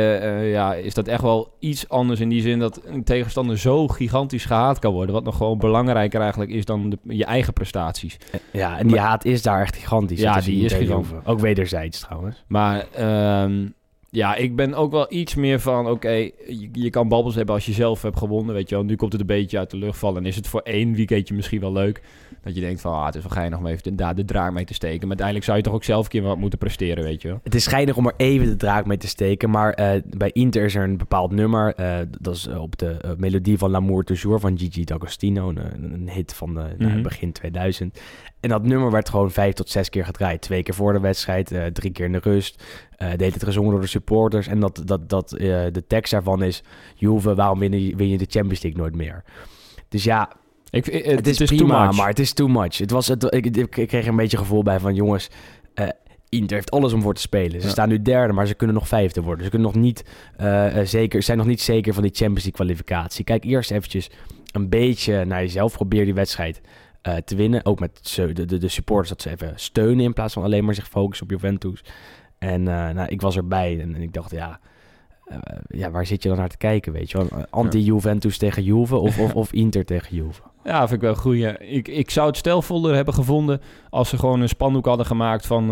ja, 0.43 0.73
is 0.73 0.93
dat 0.93 1.07
echt 1.07 1.21
wel 1.21 1.55
iets 1.59 1.89
anders 1.89 2.19
in 2.19 2.29
die 2.29 2.41
zin 2.41 2.59
dat 2.59 2.81
een 2.85 3.03
tegenstander 3.03 3.57
zo 3.57 3.87
gigantisch 3.87 4.45
gehaat 4.45 4.79
kan 4.79 4.93
worden. 4.93 5.15
Wat 5.15 5.23
nog 5.23 5.37
gewoon 5.37 5.57
belangrijker 5.57 6.21
eigenlijk 6.21 6.51
is 6.51 6.65
dan 6.65 6.89
de, 6.89 6.97
je 7.03 7.25
eigen 7.25 7.53
prestaties. 7.53 8.17
ja, 8.51 8.77
en 8.77 8.87
die 8.87 8.99
haat 8.99 9.25
is 9.25 9.41
daar 9.41 9.61
echt 9.61 9.75
gigantisch. 9.75 10.19
Ja, 10.19 10.41
die 10.41 10.65
is 10.65 10.73
gigantisch. 10.73 11.11
Ook 11.23 11.39
wederzijds 11.39 11.99
trouwens. 11.99 12.43
Maar 12.47 12.87
ehm, 12.93 13.65
ja, 14.11 14.35
ik 14.35 14.55
ben 14.55 14.73
ook 14.73 14.91
wel 14.91 15.05
iets 15.09 15.35
meer 15.35 15.59
van, 15.59 15.87
oké, 15.87 16.09
je, 16.09 16.69
je 16.71 16.89
kan 16.89 17.07
babbels 17.07 17.35
hebben 17.35 17.55
als 17.55 17.65
je 17.65 17.71
zelf 17.73 18.01
hebt 18.01 18.17
gewonnen, 18.17 18.55
weet 18.55 18.69
je 18.69 18.75
wel. 18.75 18.83
Nu 18.83 18.95
komt 18.95 19.11
het 19.11 19.21
een 19.21 19.27
beetje 19.27 19.57
uit 19.57 19.71
de 19.71 19.77
lucht 19.77 19.97
vallen 19.97 20.21
en 20.21 20.27
is 20.27 20.35
het 20.35 20.47
voor 20.47 20.61
één 20.61 20.93
weekendje 20.95 21.33
misschien 21.35 21.59
wel 21.59 21.71
leuk. 21.71 22.01
Dat 22.43 22.55
je 22.55 22.61
denkt 22.61 22.81
van, 22.81 22.93
ah, 22.93 23.05
het 23.05 23.15
is 23.15 23.21
wel 23.21 23.31
geinig 23.31 23.59
om 23.59 23.65
even 23.65 23.83
de, 23.83 23.95
daar 23.95 24.15
de 24.15 24.25
draak 24.25 24.51
mee 24.53 24.65
te 24.65 24.73
steken. 24.73 24.99
Maar 24.99 25.07
uiteindelijk 25.07 25.45
zou 25.45 25.57
je 25.57 25.63
toch 25.63 25.73
ook 25.73 25.83
zelf 25.83 26.03
een 26.03 26.09
keer 26.11 26.21
wat 26.21 26.37
moeten 26.37 26.59
presteren, 26.59 27.03
weet 27.03 27.21
je 27.21 27.27
wel. 27.27 27.39
Het 27.43 27.55
is 27.55 27.63
schijnig 27.63 27.97
om 27.97 28.05
er 28.07 28.13
even 28.17 28.47
de 28.47 28.55
draak 28.55 28.85
mee 28.85 28.97
te 28.97 29.07
steken. 29.07 29.49
Maar 29.49 29.73
eh, 29.73 30.01
bij 30.17 30.29
Inter 30.33 30.63
is 30.65 30.75
er 30.75 30.83
een 30.83 30.97
bepaald 30.97 31.31
nummer. 31.31 31.73
eh, 31.75 31.97
dat 32.19 32.35
is 32.35 32.47
eh, 32.47 32.61
op 32.61 32.77
de 32.77 33.15
melodie 33.17 33.57
van 33.57 33.69
L'amour 33.71 34.03
toujours 34.03 34.41
van 34.41 34.57
Gigi 34.59 34.83
D'Agostino. 34.83 35.49
Een, 35.49 35.57
een 35.93 36.09
hit 36.09 36.33
van 36.33 36.53
nou, 36.53 36.67
Mhm. 36.77 37.01
begin 37.01 37.31
2000. 37.31 37.99
En 38.39 38.49
dat 38.49 38.63
nummer 38.63 38.91
werd 38.91 39.09
gewoon 39.09 39.31
vijf 39.31 39.53
tot 39.53 39.69
zes 39.69 39.89
keer 39.89 40.05
gedraaid. 40.05 40.41
Twee 40.41 40.63
keer 40.63 40.73
voor 40.73 40.93
de 40.93 40.99
wedstrijd, 40.99 41.51
eh, 41.51 41.65
drie 41.65 41.91
keer 41.91 42.05
in 42.05 42.11
de 42.11 42.19
rust. 42.23 42.63
Eh 42.97 43.09
deed 43.15 43.33
het 43.33 43.43
gezongen 43.43 43.71
door 43.71 43.81
de 43.81 43.87
supporters. 43.87 44.47
En 44.47 44.59
dat, 44.59 44.81
dat, 44.85 45.09
dat, 45.09 45.33
eh, 45.33 45.47
de 45.71 45.83
tekst 45.87 46.11
daarvan 46.11 46.43
is... 46.43 46.63
Juve, 46.95 47.35
waarom 47.35 47.59
win 47.59 47.85
je, 47.85 47.95
win 47.95 48.09
je 48.09 48.17
de 48.17 48.25
Champions 48.29 48.61
League 48.61 48.81
nooit 48.81 48.95
meer? 48.95 49.23
Dus 49.89 50.03
ja, 50.03 50.29
Ik, 50.69 50.85
het, 50.85 51.27
is, 51.27 51.37
too 51.37 51.45
prima, 51.47 51.91
maar 51.91 52.07
het 52.07 52.19
is 52.19 52.33
too 52.33 52.47
much. 52.47 52.77
Het 52.77 52.91
was, 52.91 53.07
het, 53.07 53.33
ik, 53.33 53.45
ik, 53.57 53.69
kreeg 53.69 53.91
er 53.91 54.07
een 54.07 54.15
beetje 54.15 54.37
gevoel 54.37 54.63
bij 54.63 54.79
van... 54.79 54.95
jongens, 54.95 55.29
Inter 56.29 56.55
heeft 56.55 56.71
alles 56.71 56.93
om 56.93 57.01
voor 57.01 57.13
te 57.13 57.21
spelen. 57.21 57.61
Ze 57.61 57.67
Ja. 57.67 57.71
staan 57.73 57.89
nu 57.89 58.01
derde, 58.01 58.33
maar 58.33 58.47
ze 58.47 58.53
kunnen 58.53 58.75
nog 58.75 58.87
vijfde 58.87 59.21
worden. 59.21 59.43
Ze 59.43 59.49
kunnen 59.49 59.71
nog 59.73 59.81
niet, 59.81 60.03
zeker, 60.83 61.23
zijn 61.23 61.37
nog 61.37 61.47
niet 61.47 61.61
zeker 61.61 61.93
van 61.93 62.03
die 62.03 62.11
Champions 62.11 62.43
League 62.43 62.65
kwalificatie. 62.65 63.23
Kijk 63.23 63.43
eerst 63.43 63.71
eventjes 63.71 64.09
een 64.51 64.69
beetje 64.69 65.25
naar 65.25 65.41
jezelf. 65.41 65.73
Probeer 65.73 66.05
die 66.05 66.13
wedstrijd 66.13 66.61
eh, 67.01 67.15
te 67.15 67.35
winnen. 67.35 67.65
Ook 67.65 67.79
met 67.79 68.13
de, 68.15 68.45
de, 68.45 68.57
de 68.57 68.67
supporters 68.67 69.09
dat 69.09 69.21
ze 69.21 69.29
even 69.29 69.51
steunen... 69.55 70.05
in 70.05 70.13
plaats 70.13 70.33
van 70.33 70.43
alleen 70.43 70.65
maar 70.65 70.75
zich 70.75 70.87
focussen 70.87 71.25
op 71.25 71.31
Juventus. 71.31 71.83
En 72.37 72.67
eh, 72.67 72.89
nou, 72.89 73.07
ik 73.09 73.21
was 73.21 73.35
erbij 73.37 73.79
en, 73.81 73.95
en 73.95 74.01
ik 74.01 74.13
dacht, 74.13 74.31
ja... 74.31 74.59
eh, 75.25 75.37
ja, 75.67 75.91
waar 75.91 76.05
zit 76.05 76.23
je 76.23 76.29
dan 76.29 76.37
naar 76.37 76.49
te 76.49 76.57
kijken, 76.57 76.93
weet 76.93 77.11
je 77.11 77.17
wel? 77.17 77.45
Anti-Juventus 77.49 78.37
tegen 78.37 78.63
Juve 78.63 78.95
of, 78.95 79.19
of, 79.19 79.33
of 79.35 79.53
Inter 79.63 79.85
tegen 79.85 80.15
Juve? 80.15 80.41
Ja, 80.63 80.79
vind 80.79 80.91
ik 80.91 81.01
wel 81.01 81.15
goed. 81.15 81.37
Ja. 81.37 81.59
Ik, 81.59 81.87
ik 81.87 82.09
zou 82.09 82.27
het 82.27 82.37
stelvoller 82.37 82.95
hebben 82.95 83.13
gevonden 83.13 83.61
als 83.89 84.09
ze 84.09 84.17
gewoon 84.17 84.41
een 84.41 84.49
spandoek 84.49 84.85
hadden 84.85 85.05
gemaakt 85.05 85.45
van, 85.45 85.67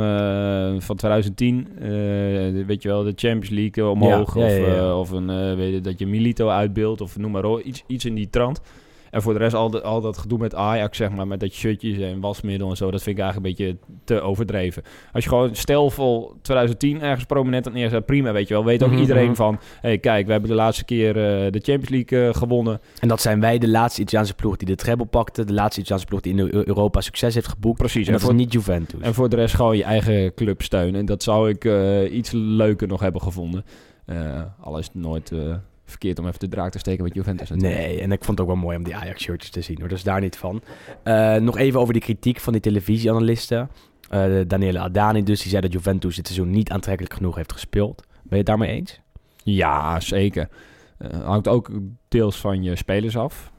van 0.81 0.95
2010. 0.95 1.67
Eh, 1.75 1.81
de- 1.87 2.63
weet 2.67 2.81
je 2.81 2.87
wel, 2.89 3.03
de 3.03 3.13
Champions 3.15 3.49
League 3.49 3.85
omhoog. 3.89 4.35
Ja, 4.35 4.47
ja, 4.47 4.67
ja, 4.75 4.97
Of, 4.97 5.11
of 5.11 5.17
een, 5.17 5.55
weet 5.55 5.73
je, 5.73 5.81
dat 5.81 5.99
je 5.99 6.07
Milito 6.07 6.49
uitbeeldt 6.49 7.01
of 7.01 7.17
noem 7.17 7.31
maar 7.31 7.45
op. 7.45 7.59
Iets, 7.61 7.83
iets 7.87 8.05
in 8.05 8.15
die 8.15 8.29
trant. 8.29 8.61
En 9.17 9.23
voor 9.23 9.33
de 9.33 9.39
rest 9.39 9.53
al, 9.55 9.69
de- 9.69 9.81
al 9.81 10.01
dat 10.01 10.17
gedoe 10.17 10.37
met 10.39 10.55
Ajax, 10.55 10.97
zeg 10.97 11.09
maar, 11.11 11.27
met 11.27 11.39
dat 11.39 11.51
shirtjes 11.51 11.97
en 11.97 12.19
wasmiddel 12.19 12.69
en 12.69 12.75
zo, 12.77 12.91
dat 12.91 13.03
vind 13.03 13.17
ik 13.17 13.23
eigenlijk 13.23 13.59
een 13.59 13.65
beetje 13.65 13.77
te 14.03 14.21
overdreven. 14.21 14.83
Als 15.13 15.23
je 15.23 15.29
gewoon 15.29 15.55
stelvol 15.55 16.33
2010 16.41 17.01
ergens 17.01 17.25
prominent 17.25 17.67
aan 17.67 17.73
neerzet, 17.73 18.05
prima, 18.05 18.31
weet 18.31 18.47
je 18.47 18.53
wel. 18.53 18.65
Weet 18.65 18.83
ook 18.83 18.89
Mhm, 18.91 18.99
iedereen 18.99 19.25
mhm. 19.25 19.35
van, 19.35 19.59
hey, 19.81 19.97
kijk, 19.97 20.25
we 20.25 20.31
hebben 20.31 20.49
de 20.49 20.55
laatste 20.55 20.85
keer 20.85 21.07
eh, 21.09 21.51
de 21.51 21.59
Champions 21.63 21.89
League 21.89 22.27
eh, 22.27 22.33
gewonnen. 22.33 22.79
En 22.99 23.07
dat 23.07 23.21
zijn 23.21 23.39
wij 23.39 23.57
de 23.57 23.67
laatste 23.67 24.01
Italiaanse 24.01 24.33
ploeg 24.33 24.55
die 24.57 24.67
de 24.67 24.75
treble 24.75 25.05
pakte. 25.05 25.45
De 25.45 25.53
laatste 25.53 25.79
Italiaanse 25.81 26.07
ploeg 26.07 26.21
die 26.21 26.33
in 26.33 26.39
Eu- 26.39 26.63
Europa 26.65 27.01
succes 27.01 27.33
heeft 27.33 27.47
geboekt. 27.47 27.77
Precies. 27.77 28.05
En 28.07 28.11
dat 28.13 28.21
voor- 28.21 28.31
is 28.31 28.37
niet 28.37 28.53
Juventus. 28.53 28.99
En 29.01 29.13
voor 29.13 29.29
de 29.29 29.35
rest 29.35 29.55
gewoon 29.55 29.77
je 29.77 29.83
eigen 29.83 30.33
club 30.33 30.61
steunen. 30.61 30.99
En 30.99 31.05
dat 31.05 31.23
zou 31.23 31.49
ik 31.49 31.65
eh, 31.65 32.13
iets 32.13 32.31
leuker 32.31 32.87
nog 32.87 32.99
hebben 32.99 33.21
gevonden. 33.21 33.65
Eh 34.05 34.41
al 34.61 34.77
is 34.77 34.85
het 34.85 34.95
nooit 34.95 35.31
verkeerd 35.89 36.19
om 36.19 36.27
even 36.27 36.39
de 36.39 36.47
draak 36.47 36.71
te 36.71 36.79
steken 36.79 37.03
met 37.03 37.13
Juventus. 37.13 37.49
natuurlijk. 37.49 37.81
Nee, 37.81 38.01
en 38.01 38.11
ik 38.11 38.23
vond 38.23 38.37
het 38.37 38.47
ook 38.47 38.53
wel 38.53 38.63
mooi 38.63 38.77
om 38.77 38.83
die 38.83 38.95
Ajax-shirtjes 38.95 39.51
te 39.51 39.61
zien. 39.61 39.77
Hoor. 39.79 39.87
Dus 39.87 40.03
daar 40.03 40.21
niet 40.21 40.37
van. 40.37 40.61
Eh, 41.03 41.35
nog 41.35 41.57
even 41.57 41.79
over 41.79 41.93
die 41.93 42.01
kritiek 42.01 42.39
van 42.39 42.53
die 42.53 42.61
televisieanalisten. 42.61 43.69
Eh 44.09 44.41
Daniele 44.47 44.79
Adani 44.79 45.23
dus, 45.23 45.41
die 45.41 45.49
zei 45.49 45.61
dat 45.61 45.73
Juventus 45.73 46.15
dit 46.15 46.27
seizoen 46.27 46.49
niet 46.49 46.71
aantrekkelijk 46.71 47.13
genoeg 47.15 47.35
heeft 47.35 47.51
gespeeld. 47.51 48.03
Ben 48.07 48.29
je 48.29 48.35
het 48.35 48.45
daarmee 48.45 48.69
eens? 48.69 49.01
Ja, 49.43 49.99
zeker. 49.99 50.49
Eh, 50.97 51.25
hangt 51.25 51.47
ook 51.47 51.71
deels 52.07 52.37
van 52.37 52.63
je 52.63 52.75
spelers 52.75 53.17
af. 53.17 53.51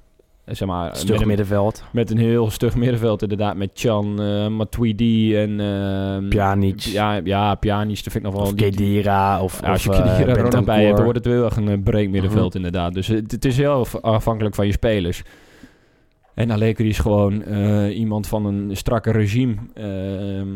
Eh, 0.48 0.54
zeg 0.54 0.68
maar, 0.68 0.96
Stug 0.96 1.10
met, 1.10 1.20
een, 1.20 1.26
middenveld. 1.26 1.84
met 1.92 2.10
een 2.10 2.18
heel 2.18 2.50
stug 2.50 2.76
middenveld 2.76 3.22
inderdaad. 3.22 3.56
Met 3.56 3.70
Chan, 3.74 4.22
eh 4.22 4.46
Matuidi 4.48 5.36
en... 5.36 5.60
ehm, 5.60 6.28
Pjanic. 6.28 6.80
Ja, 6.80 7.20
ja, 7.24 7.54
Pjanic, 7.54 7.94
dat 8.04 8.12
vind 8.12 8.14
ik 8.14 8.22
nog 8.22 8.32
wel... 8.32 8.42
Of 8.42 8.52
die- 8.52 8.70
Kedira. 8.70 9.42
Of, 9.42 9.60
ja, 9.60 9.68
als 9.70 9.82
je 9.84 9.90
Kedira 9.90 10.36
er 10.36 10.44
ook 10.44 10.52
nog 10.52 10.64
bij 10.64 10.82
hebt, 10.84 10.94
dan 10.96 11.04
wordt 11.04 11.24
het 11.24 11.34
wel 11.34 11.44
echt 11.44 11.56
een 11.56 11.82
breed 11.82 12.10
middenveld 12.10 12.48
Mhm. 12.54 12.56
inderdaad. 12.56 12.94
Dus 12.94 13.06
het, 13.06 13.30
het 13.32 13.44
is 13.44 13.56
heel 13.56 13.72
af- 13.72 13.96
afhankelijk 14.00 14.54
van 14.54 14.66
je 14.66 14.72
spelers. 14.72 15.22
En 16.34 16.50
Allegri 16.50 16.88
is 16.88 16.98
gewoon 16.98 17.42
iemand 17.88 18.26
van 18.26 18.46
een 18.46 18.76
strakke 18.76 19.10
regime. 19.10 19.54
Ehm, 19.74 20.48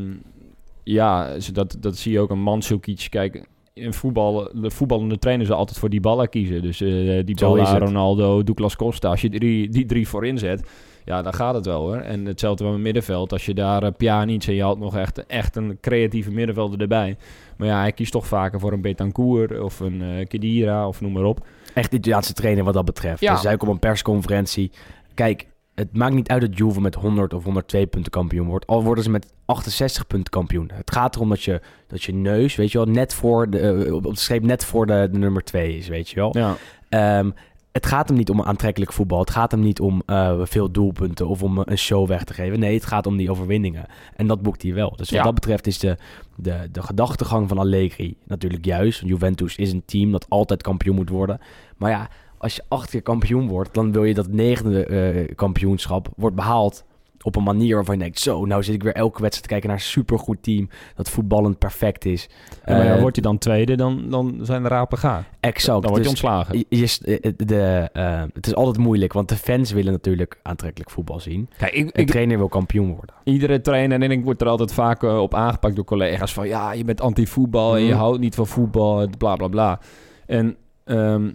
ja, 0.85 1.28
dat, 1.52 1.76
dat 1.81 1.96
zie 1.96 2.12
je 2.12 2.20
ook 2.20 2.31
een 2.31 2.42
Mandzukic. 2.42 3.07
Kijk, 3.11 3.46
in 3.74 3.92
voetbal, 3.92 4.50
de 4.52 4.70
voetballende 4.70 5.18
trainer 5.18 5.46
zal 5.46 5.56
altijd 5.56 5.78
voor 5.78 5.88
die 5.88 6.00
ballen 6.00 6.28
kiezen. 6.28 6.62
Dus 6.62 6.80
eh 6.80 7.24
die 7.24 7.35
ballen. 7.35 7.78
Ronaldo, 7.78 8.42
Douglas 8.42 8.76
Costa. 8.76 9.08
Als 9.08 9.20
je 9.20 9.28
drie, 9.28 9.68
die 9.68 9.87
drie 9.87 10.08
voorin 10.08 10.38
zet, 10.38 10.68
ja, 11.04 11.22
dan 11.22 11.35
gaat 11.35 11.54
het 11.54 11.66
wel 11.66 11.80
hoor. 11.80 11.96
En 11.96 12.24
hetzelfde 12.24 12.64
met 12.64 12.72
het 12.72 12.82
middenveld. 12.82 13.32
Als 13.32 13.46
je 13.46 13.54
daar 13.54 13.82
uh, 13.82 13.88
Pjanic 13.96 14.44
en 14.44 14.54
je 14.54 14.62
had 14.62 14.78
nog 14.78 14.96
echt, 14.96 15.26
echt 15.26 15.56
een 15.56 15.78
creatieve 15.80 16.30
middenvelder 16.30 16.80
erbij. 16.80 17.16
Maar 17.56 17.68
ja, 17.68 17.80
hij 17.80 17.92
kiest 17.92 18.12
toch 18.12 18.26
vaker 18.26 18.61
voor 18.61 18.72
een 18.72 18.80
Betancourt 18.80 19.61
of 19.61 19.80
een 19.80 20.02
eh 20.02 20.26
Kedira 20.26 20.88
of 20.88 21.00
noem 21.00 21.12
maar 21.12 21.24
op. 21.24 21.46
Echt 21.74 21.92
Italiaanse 21.92 22.32
trainer 22.32 22.64
wat 22.64 22.74
dat 22.74 22.85
betreft. 22.85 23.20
Ja. 23.20 23.32
Dus 23.32 23.42
zei 23.42 23.54
ook 23.54 23.62
op 23.62 23.68
een 23.68 23.78
persconferentie. 23.78 24.70
Kijk, 25.14 25.46
het 25.74 25.96
maakt 25.96 26.14
niet 26.14 26.28
uit 26.28 26.40
dat 26.40 26.58
Juve 26.58 26.80
met 26.80 26.94
100 26.94 27.35
of 27.35 27.44
102 27.44 27.87
punten 27.87 28.11
kampioen 28.12 28.46
wordt. 28.46 28.66
Al 28.66 28.82
worden 28.85 29.04
ze 29.04 29.11
met 29.11 29.32
68 29.44 30.06
punten 30.06 30.30
kampioen. 30.30 30.70
Het 30.74 30.92
gaat 30.92 31.14
erom 31.16 31.28
dat 31.28 31.42
je, 31.42 31.61
dat 31.87 32.02
je 32.02 32.14
neus, 32.14 32.54
weet 32.56 32.72
je 32.72 32.78
wel, 32.78 32.87
net 32.87 33.14
voor 33.14 33.50
de, 33.50 33.58
eh, 33.58 33.94
op 33.94 34.02
de 34.02 34.16
streep 34.16 34.42
net 34.42 34.64
voor 34.64 34.87
de, 34.87 35.08
de 35.12 35.18
nummer 35.18 35.44
2 35.44 35.76
is, 35.76 35.88
weet 35.88 36.08
je 36.08 36.16
wel. 36.16 36.38
Ja, 36.38 36.54
Ehm, 36.88 37.30
het 37.72 37.87
gaat 37.87 38.08
hem 38.08 38.16
niet 38.16 38.30
om 38.30 38.42
aantrekkelijk 38.42 38.92
voetbal. 38.92 39.18
Het 39.20 39.30
gaat 39.30 39.50
hem 39.50 39.61
niet 39.61 39.80
om 39.80 40.02
eh, 40.06 40.40
veel 40.42 40.70
doelpunten 40.70 41.26
of 41.28 41.42
om 41.42 41.58
een 41.64 41.78
show 41.78 42.08
weg 42.08 42.24
te 42.24 42.35
geven. 42.35 42.58
Nee, 42.58 42.74
het 42.74 42.87
gaat 42.87 43.06
om 43.06 43.16
die 43.16 43.30
overwinningen. 43.30 43.87
En 44.16 44.26
dat 44.26 44.42
boekt 44.42 44.62
hij 44.62 44.74
wel. 44.74 44.90
Dus 44.90 45.11
wat 45.11 45.18
Ja. 45.18 45.22
dat 45.24 45.35
betreft 45.35 45.66
is 45.66 45.78
de, 45.78 45.96
de, 46.37 46.68
de 46.72 46.82
gedachtegang 46.82 47.48
van 47.48 47.58
Allegri 47.58 48.16
natuurlijk 48.26 48.64
juist. 48.64 49.00
Want 49.00 49.12
Juventus 49.12 49.56
is 49.56 49.72
een 49.72 49.82
team 49.87 50.11
dat 50.12 50.26
altijd 50.28 50.62
kampioen 50.62 50.94
moet 50.94 51.08
worden. 51.08 51.40
Maar 51.76 51.90
ja, 51.90 52.08
als 52.42 52.55
je 52.57 52.62
acht 52.68 52.90
keer 52.90 53.02
kampioen 53.02 53.48
wordt, 53.48 53.74
dan 53.74 53.92
wil 53.92 54.05
je 54.05 54.14
dat 54.14 54.28
negende 54.28 54.85
eh, 54.87 55.35
kampioenschap 55.35 56.09
wordt 56.16 56.37
behaald 56.37 56.85
op 57.24 57.37
een 57.37 57.42
manier 57.42 57.74
waarvan 57.74 57.94
je 57.94 58.00
denkt, 58.02 58.18
zo, 58.18 58.44
nou 58.44 58.62
zit 58.62 58.74
ik 58.74 58.83
weer 58.83 58.94
elke 58.94 59.20
wedstrijd 59.20 59.42
te 59.42 59.48
kijken 59.48 59.68
naar 59.68 59.76
een 59.78 59.85
supergoed 59.85 60.42
team 60.42 60.68
dat 60.94 61.11
voetballend 61.11 61.59
perfect 61.59 62.05
is. 62.05 62.28
Ja, 62.66 62.76
maar 62.76 62.85
ja, 62.85 62.94
Eh, 62.94 63.00
wordt 63.00 63.16
hij 63.16 63.24
dan 63.24 63.38
tweede, 63.38 63.74
dan, 63.76 64.05
dan 64.11 64.38
zijn 64.42 64.62
de 64.62 64.68
rapen 64.68 64.98
gaar. 64.98 65.28
exact. 65.40 65.83
Dan 65.83 65.90
wordt 65.90 65.96
je 66.07 66.11
Dus- 66.11 66.22
ontslagen. 66.22 66.59
je- 66.59 66.66
je- 66.68 67.20
eh, 67.20 67.33
de, 67.37 67.88
eh, 67.92 68.22
het 68.35 68.46
is 68.46 68.55
altijd 68.55 68.78
moeilijk, 68.78 69.12
want 69.12 69.28
de 69.28 69.37
fans 69.37 69.72
willen 69.72 69.92
natuurlijk 69.92 70.38
aantrekkelijk 70.42 70.90
voetbal 70.90 71.20
zien. 71.20 71.48
Kijk, 71.59 71.72
ik, 71.72 72.07
trainer 72.07 72.38
wil 72.38 72.48
kampioen 72.48 72.88
worden. 72.94 73.14
iedere 73.24 73.61
trainer, 73.61 74.02
en 74.02 74.11
ik 74.11 74.24
word 74.24 74.40
er 74.40 74.48
altijd 74.48 74.72
vaak 74.72 75.02
op 75.02 75.35
aangepakt 75.35 75.76
door 75.76 75.85
collega's 75.85 76.33
van 76.33 76.48
ja, 76.48 76.72
je 76.72 76.85
bent 76.85 77.00
anti-voetbal 77.00 77.76
en 77.76 77.83
je 77.83 77.90
Mhm. 77.90 77.98
houdt 77.98 78.20
niet 78.20 78.35
van 78.35 78.46
voetbal, 78.46 79.09
bla 79.18 79.37
bla 79.37 79.48
bla. 79.48 79.81
En 80.26 80.57
ehm, 80.85 81.31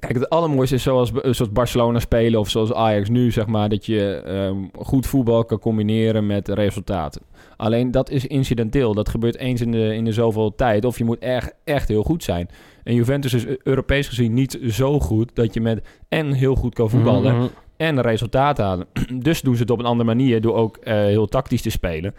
kijk, 0.00 0.14
het 0.14 0.28
allermooiste 0.28 0.74
is 0.74 0.82
zoals, 0.82 1.10
zoals 1.12 1.52
Barcelona 1.52 1.98
spelen 1.98 2.40
of 2.40 2.48
zoals 2.50 2.72
Ajax 2.72 3.08
nu, 3.08 3.30
zeg 3.30 3.46
maar, 3.46 3.68
dat 3.68 3.86
je 3.86 4.14
ehm, 4.14 4.56
goed 4.84 5.06
voetbal 5.06 5.44
kan 5.44 5.58
combineren 5.58 6.26
met 6.26 6.48
resultaten. 6.48 7.22
Alleen 7.56 7.90
dat 7.90 8.10
is 8.10 8.26
incidenteel. 8.26 8.94
Dat 8.94 9.08
gebeurt 9.08 9.36
eens 9.36 9.60
in 9.60 9.70
de, 9.72 9.94
in 9.94 10.04
de 10.04 10.12
zoveel 10.12 10.54
tijd. 10.54 10.84
Of 10.84 10.98
je 10.98 11.04
moet 11.04 11.18
echt, 11.18 11.52
echt 11.64 11.88
heel 11.88 12.02
goed 12.02 12.22
zijn. 12.24 12.48
En 12.84 12.94
Juventus 12.94 13.32
is 13.34 13.44
Europees 13.62 14.08
gezien 14.08 14.34
niet 14.34 14.58
zo 14.70 15.00
goed 15.00 15.30
dat 15.34 15.54
je 15.54 15.60
met 15.60 15.86
en 16.08 16.32
heel 16.32 16.54
goed 16.54 16.74
kan 16.74 16.90
voetballen 16.90 17.36
Mhm. 17.36 17.46
en 17.76 18.00
resultaten 18.00 18.64
halen. 18.64 18.86
Dus 19.22 19.40
doen 19.40 19.54
ze 19.54 19.60
het 19.62 19.70
op 19.70 19.78
een 19.78 19.84
andere 19.84 20.08
manier 20.08 20.40
door 20.40 20.54
ook 20.54 20.76
eh, 20.76 20.94
heel 20.94 21.26
tactisch 21.26 21.62
te 21.62 21.70
spelen. 21.70 22.14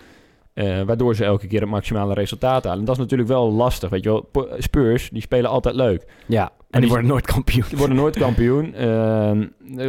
Eh, 0.53 0.81
waardoor 0.81 1.15
ze 1.15 1.25
elke 1.25 1.47
keer 1.47 1.61
het 1.61 1.69
maximale 1.69 2.13
resultaat 2.13 2.63
halen. 2.63 2.79
En 2.79 2.85
dat 2.85 2.95
is 2.95 3.01
natuurlijk 3.01 3.29
wel 3.29 3.51
lastig. 3.51 3.89
Weet 3.89 4.03
je 4.03 4.09
wel, 4.09 4.47
Spurs, 4.57 5.09
die 5.09 5.21
spelen 5.21 5.49
altijd 5.49 5.75
leuk. 5.75 6.05
Ja, 6.25 6.43
en 6.43 6.51
die- 6.69 6.79
die 6.79 6.89
worden 6.89 7.07
nooit 7.07 7.25
kampioen. 7.25 7.63
Die 7.69 7.77
worden 7.77 7.95
nooit 7.95 8.17
kampioen. 8.25 8.73
eh, 8.73 9.39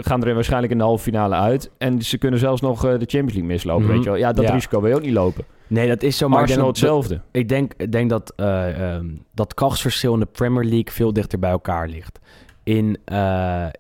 gaan 0.03 0.25
er 0.25 0.35
waarschijnlijk 0.35 0.73
in 0.73 0.79
de 0.79 0.85
halve 0.85 1.03
finale 1.03 1.35
uit. 1.35 1.71
En 1.79 2.03
ze 2.03 2.19
kunnen 2.19 2.39
zelfs 2.41 2.61
nog 2.61 2.77
eh, 2.85 2.91
de 2.91 2.97
Champions 2.99 3.33
League 3.33 3.51
mislopen. 3.51 3.85
Mhm. 3.85 3.93
Weet 3.95 4.03
je 4.03 4.11
wel. 4.11 4.19
Ja, 4.19 4.33
dat 4.33 4.45
Ja. 4.45 4.53
risico 4.55 4.81
wil 4.81 4.91
je 4.91 4.97
ook 4.97 5.03
niet 5.03 5.13
lopen. 5.13 5.45
Nee, 5.67 5.89
dat 5.89 6.03
is 6.03 6.17
zo. 6.17 6.29
Maar 6.29 6.41
ik 6.41 6.47
denk 6.47 6.59
dat- 6.59 6.69
hetzelfde. 6.69 7.21
Ik 7.31 7.49
denk, 7.49 7.73
ik 7.77 7.93
denk 7.93 8.11
dat 8.11 8.33
ehm, 8.37 9.07
dat 9.35 9.55
krachtsverschil 9.55 10.15
in 10.15 10.21
de 10.21 10.27
Premier 10.33 10.65
League 10.65 10.91
veel 10.93 11.13
dichter 11.13 11.39
bij 11.39 11.51
elkaar 11.51 11.89
ligt. 11.89 12.19
In, 12.65 12.99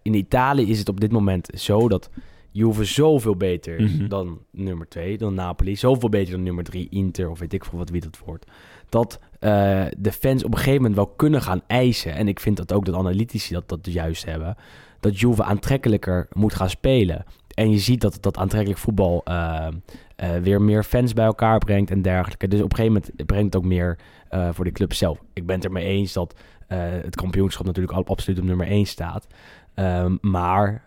in 0.03 0.15
Italië 0.15 0.71
is 0.71 0.79
het 0.79 0.89
op 0.89 1.01
dit 1.01 1.13
moment 1.13 1.49
zo 1.55 1.89
dat 1.89 2.11
Juve 2.53 2.85
zoveel 2.85 3.37
beter 3.37 3.83
Mhm. 3.83 4.09
dan 4.09 4.39
nummer 4.51 4.89
2, 4.89 5.19
dan 5.19 5.35
Napoli. 5.35 5.77
Zoveel 5.77 6.09
beter 6.09 6.33
dan 6.33 6.43
nummer 6.43 6.65
3, 6.65 6.87
Inter 6.91 7.31
of 7.31 7.39
weet 7.39 7.53
ik 7.53 7.65
veel 7.65 7.79
wat 7.79 7.91
wie 7.91 8.01
dat 8.01 8.19
wordt. 8.25 8.47
Dat 8.89 9.21
eh, 9.39 9.85
de 9.99 10.13
fans 10.13 10.45
op 10.45 10.51
een 10.53 10.59
gegeven 10.59 10.77
moment 10.83 10.95
wel 10.97 11.07
kunnen 11.07 11.43
gaan 11.43 11.63
eisen. 11.67 12.15
En 12.15 12.29
ik 12.29 12.41
vind 12.41 12.57
dat 12.57 12.73
ook 12.73 12.85
dat 12.85 12.95
analytici 12.95 13.55
dat, 13.55 13.69
dat 13.69 13.93
juist 13.93 14.25
hebben. 14.25 14.57
Dat 15.01 15.21
Juve 15.21 15.43
aantrekkelijker 15.43 16.29
moet 16.33 16.55
gaan 16.55 16.71
spelen. 16.71 17.25
En 17.55 17.71
je 17.71 17.79
ziet 17.79 18.01
dat 18.01 18.19
dat 18.21 18.37
aantrekkelijk 18.37 18.81
voetbal 18.81 19.21
eh, 19.25 19.67
eh, 20.17 20.31
weer 20.43 20.63
meer 20.63 20.83
fans 20.85 21.13
bij 21.13 21.25
elkaar 21.25 21.59
brengt 21.59 21.91
en 21.91 22.03
dergelijke. 22.03 22.49
Dus 22.49 22.61
op 22.63 22.71
een 22.71 22.77
gegeven 22.77 23.01
moment 23.03 23.27
brengt 23.27 23.45
het 23.55 23.57
ook 23.57 23.69
meer 23.69 23.99
voor 24.53 24.65
de 24.65 24.73
club 24.73 24.93
zelf. 24.93 25.19
Ik 25.33 25.47
ben 25.47 25.57
het 25.57 25.65
ermee 25.65 25.87
eens 25.87 26.13
dat 26.13 26.35
het 26.67 27.17
kampioenschap 27.17 27.67
natuurlijk 27.67 27.95
al 27.97 28.05
absoluut 28.07 28.39
op 28.39 28.45
nummer 28.45 28.67
1 28.71 28.87
staat. 28.87 29.27
Ehm, 29.75 30.17
maar 30.21 30.85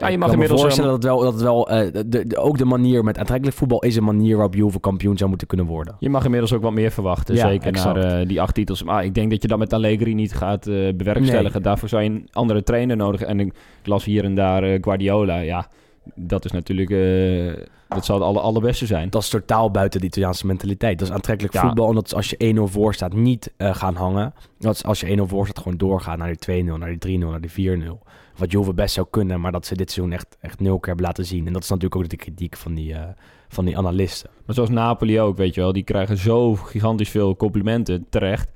Ja, 0.00 0.06
je 0.06 0.12
ik 0.12 0.18
mag 0.18 0.28
kan 0.30 0.38
me 0.38 0.46
voorstellen 0.48 0.90
dat 0.90 1.02
het 1.02 1.12
wel, 1.12 1.20
dat 1.20 1.32
het 1.32 1.42
wel 1.42 1.68
eh, 1.70 1.92
de, 2.06 2.26
de- 2.26 2.36
ook 2.38 2.58
de 2.58 2.64
manier 2.64 3.04
met 3.04 3.18
aantrekkelijk 3.18 3.56
voetbal 3.56 3.82
is 3.82 3.96
een 3.96 4.04
manier 4.04 4.34
waarop 4.34 4.54
Juve 4.54 4.80
kampioen 4.80 5.16
zou 5.16 5.28
moeten 5.28 5.46
kunnen 5.46 5.66
worden. 5.66 5.96
Je 5.98 6.10
mag 6.10 6.24
inmiddels 6.24 6.52
ook 6.52 6.62
wat 6.62 6.72
meer 6.72 6.90
verwachten. 6.90 7.34
Ja, 7.34 7.48
zeker 7.48 7.66
exact. 7.66 7.94
naar 8.02 8.20
eh, 8.20 8.28
die 8.28 8.40
acht 8.40 8.54
titels. 8.54 8.82
Maar 8.82 9.04
ik 9.04 9.14
denk 9.14 9.30
dat 9.30 9.42
je 9.42 9.48
dat 9.48 9.58
met 9.58 9.72
Allegri 9.72 10.14
niet 10.14 10.34
gaat 10.34 10.66
eh, 10.66 10.74
bewerkstelligen. 10.96 11.52
Nee. 11.52 11.62
Daarvoor 11.62 11.88
zou 11.88 12.02
je 12.02 12.08
een 12.10 12.28
andere 12.32 12.62
trainer 12.62 12.96
nodig 12.96 13.20
En 13.22 13.40
ik 13.40 13.52
las 13.84 14.04
hier 14.04 14.24
en 14.24 14.34
daar 14.34 14.62
eh, 14.62 14.78
Guardiola. 14.80 15.38
Ja, 15.38 15.66
dat 16.14 16.44
is 16.44 16.50
natuurlijk... 16.50 16.90
eh, 16.90 17.64
dat 17.88 18.04
zou 18.04 18.18
het 18.18 18.28
aller, 18.28 18.42
allerbeste 18.42 18.86
zijn. 18.86 19.10
Dat 19.10 19.22
is 19.22 19.28
totaal 19.28 19.70
buiten 19.70 20.00
de 20.00 20.06
Italiaanse 20.06 20.46
mentaliteit. 20.46 20.98
Dat 20.98 21.08
is 21.08 21.14
aantrekkelijk 21.14 21.54
Ja. 21.54 21.60
voetbal. 21.60 21.88
En 21.88 21.94
dat 21.94 22.06
is 22.06 22.14
als 22.14 22.30
je 22.30 22.36
1-0 22.36 22.62
voor 22.72 22.94
staat 22.94 23.12
niet 23.12 23.52
eh, 23.56 23.74
gaan 23.74 23.94
hangen. 23.94 24.34
Dat 24.58 24.74
is 24.74 24.84
als 24.84 25.00
je 25.00 25.16
1-0 25.16 25.20
voor 25.26 25.44
staat 25.46 25.58
gewoon 25.62 25.78
doorgaan 25.78 26.18
naar 26.18 26.36
die 26.36 26.64
2-0, 26.64 26.78
naar 26.78 26.98
die 26.98 27.18
3-0, 27.18 27.30
naar 27.30 27.40
die 27.40 27.50
4-0. 27.50 27.98
Wat 28.36 28.50
Juve 28.52 28.74
best 28.74 28.94
zou 28.94 29.06
kunnen, 29.10 29.40
maar 29.40 29.52
dat 29.52 29.66
ze 29.66 29.74
dit 29.76 29.90
seizoen 29.90 30.14
echt, 30.14 30.36
echt 30.40 30.60
nul 30.60 30.78
keer 30.78 30.86
hebben 30.88 31.04
laten 31.06 31.24
zien. 31.26 31.46
En 31.46 31.52
dat 31.52 31.62
is 31.62 31.68
natuurlijk 31.68 31.96
ook 32.02 32.08
de 32.08 32.16
kritiek 32.16 32.56
van 32.56 32.74
die, 32.74 32.94
eh, 32.94 33.02
van 33.48 33.64
die 33.64 33.78
analisten. 33.78 34.30
Maar 34.46 34.54
zoals 34.54 34.70
Napoli 34.70 35.20
ook, 35.20 35.36
weet 35.36 35.54
je 35.54 35.60
wel. 35.60 35.72
Die 35.72 35.82
krijgen 35.84 36.16
zo 36.16 36.54
gigantisch 36.54 37.10
veel 37.10 37.36
complimenten 37.36 38.06
terecht. 38.10 38.50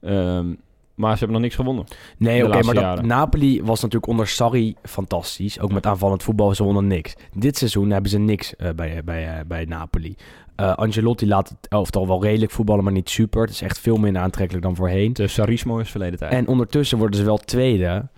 Ehm, 0.00 0.54
maar 0.94 1.12
ze 1.12 1.18
hebben 1.18 1.32
nog 1.36 1.42
niks 1.42 1.54
gewonnen. 1.54 1.84
Nee, 2.18 2.40
De 2.40 2.46
oké, 2.46 2.62
maar 2.62 2.74
dat. 2.74 3.02
Napoli 3.02 3.62
was 3.62 3.80
natuurlijk 3.80 4.10
onder 4.10 4.28
Sarri 4.28 4.76
fantastisch. 4.82 5.60
Ook 5.60 5.72
met 5.72 5.86
aanvallend 5.86 6.22
voetbal, 6.22 6.54
ze 6.54 6.64
wonnen 6.64 6.86
niks. 6.86 7.14
Dit 7.32 7.56
seizoen 7.58 7.90
hebben 7.90 8.10
ze 8.10 8.18
niks 8.18 8.56
eh, 8.56 8.70
bij, 8.76 9.04
bij, 9.04 9.28
eh, 9.28 9.44
bij 9.46 9.64
Napoli. 9.64 10.16
Eh, 10.56 10.74
Angelotti 10.74 11.26
laat 11.26 11.48
het 11.48 11.68
elftal 11.68 12.06
wel 12.06 12.22
redelijk 12.22 12.52
voetballen, 12.52 12.84
maar 12.84 12.92
niet 12.92 13.10
super. 13.10 13.40
Het 13.40 13.50
is 13.50 13.62
echt 13.62 13.78
veel 13.78 13.96
minder 13.96 14.22
aantrekkelijk 14.22 14.64
dan 14.64 14.76
voorheen. 14.76 15.14
Uh, 15.20 15.26
Sarismo 15.26 15.78
is 15.78 15.90
verleden 15.90 16.18
tijd. 16.18 16.32
En 16.32 16.48
ondertussen 16.48 16.98
worden 16.98 17.18
ze 17.18 17.24
wel 17.24 17.38
tweede, 17.38 18.08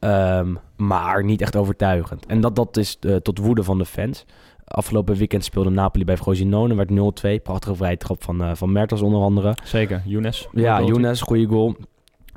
ehm, 0.00 0.54
maar 0.76 1.24
niet 1.24 1.40
echt 1.40 1.56
overtuigend. 1.56 2.26
En 2.26 2.40
dat, 2.40 2.56
dat 2.56 2.76
is 2.76 2.96
eh, 3.00 3.16
tot 3.16 3.38
woede 3.38 3.62
van 3.62 3.78
de 3.78 3.84
fans. 3.84 4.24
Afgelopen 4.64 5.16
weekend 5.16 5.44
speelde 5.44 5.70
Napoli 5.70 6.04
bij 6.04 6.16
Frosinone, 6.16 6.74
werd 6.74 6.90
0-2. 6.90 7.42
Prachtige 7.42 7.74
vrije 7.74 7.96
trap 7.96 8.22
van, 8.24 8.42
eh 8.42 8.50
van 8.54 8.72
Mertens 8.72 9.00
onder 9.00 9.20
andere. 9.20 9.56
Zeker, 9.64 10.02
Younes. 10.04 10.48
Ja. 10.52 10.82
Younes, 10.82 11.20
goede 11.20 11.46
goal. 11.46 11.76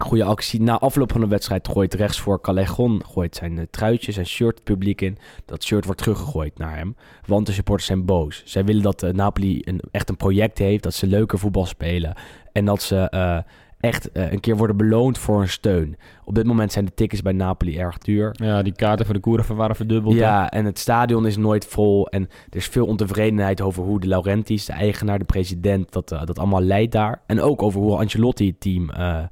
Goede 0.01 0.23
actie. 0.23 0.61
Na 0.61 0.79
afloop 0.79 1.11
van 1.11 1.21
de 1.21 1.27
wedstrijd 1.27 1.67
gooit 1.67 1.93
rechts 1.93 2.19
voor 2.19 2.41
Callejon 2.41 3.01
gooit 3.05 3.35
zijn 3.35 3.57
eh, 3.57 3.65
truitje, 3.69 4.11
zijn 4.11 4.25
shirt 4.25 4.55
het 4.55 4.63
publiek 4.63 5.01
in. 5.01 5.17
Dat 5.45 5.63
shirt 5.63 5.85
wordt 5.85 6.01
teruggegooid 6.01 6.57
naar 6.57 6.75
hem. 6.75 6.95
Want 7.25 7.45
de 7.45 7.51
supporters 7.51 7.87
zijn 7.87 8.05
boos. 8.05 8.41
Zij 8.45 8.65
willen 8.65 8.81
dat 8.81 9.03
eh, 9.03 9.11
Napoli 9.13 9.61
een, 9.63 9.81
echt 9.91 10.09
een 10.09 10.17
project 10.17 10.57
heeft. 10.57 10.83
Dat 10.83 10.93
ze 10.93 11.07
leuker 11.07 11.39
voetbal 11.39 11.65
spelen. 11.65 12.15
En 12.51 12.65
dat 12.65 12.81
ze 12.81 13.09
eh, 13.09 13.37
echt 13.81 14.11
eh, 14.11 14.31
een 14.31 14.39
keer 14.39 14.57
worden 14.57 14.77
beloond 14.77 15.17
voor 15.17 15.37
hun 15.37 15.49
steun. 15.49 15.97
Op 16.25 16.35
dit 16.35 16.45
moment 16.45 16.71
zijn 16.71 16.85
de 16.85 16.93
tickets 16.93 17.21
bij 17.21 17.31
Napoli 17.33 17.77
erg 17.77 17.97
duur. 17.97 18.29
Ja, 18.33 18.61
die 18.61 18.75
kaarten 18.75 19.05
voor 19.05 19.15
de 19.15 19.21
Koeren 19.21 19.55
waren 19.55 19.75
verdubbeld. 19.75 20.13
hè? 20.13 20.19
Ja, 20.19 20.51
en 20.51 20.65
het 20.65 20.79
stadion 20.79 21.25
is 21.25 21.37
nooit 21.37 21.65
vol. 21.65 22.07
En 22.07 22.21
er 22.49 22.57
is 22.57 22.67
veel 22.67 22.85
ontevredenheid 22.85 23.61
over 23.61 23.83
hoe 23.83 23.99
de 23.99 24.07
Laurentiis, 24.07 24.65
de 24.65 24.73
eigenaar, 24.73 25.19
de 25.19 25.25
president, 25.25 25.91
dat, 25.91 26.11
eh, 26.11 26.25
dat 26.25 26.39
allemaal 26.39 26.61
leidt 26.61 26.91
daar. 26.91 27.21
En 27.25 27.41
ook 27.41 27.61
over 27.61 27.81
hoe 27.81 27.97
Ancelotti 27.97 28.47
het 28.47 28.59
team 28.59 28.89
eh, 28.89 29.23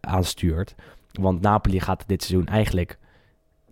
aanstuurt. 0.00 0.74
Want 1.12 1.40
Napoli 1.40 1.80
gaat 1.80 2.04
dit 2.06 2.22
seizoen 2.22 2.46
eigenlijk 2.48 2.98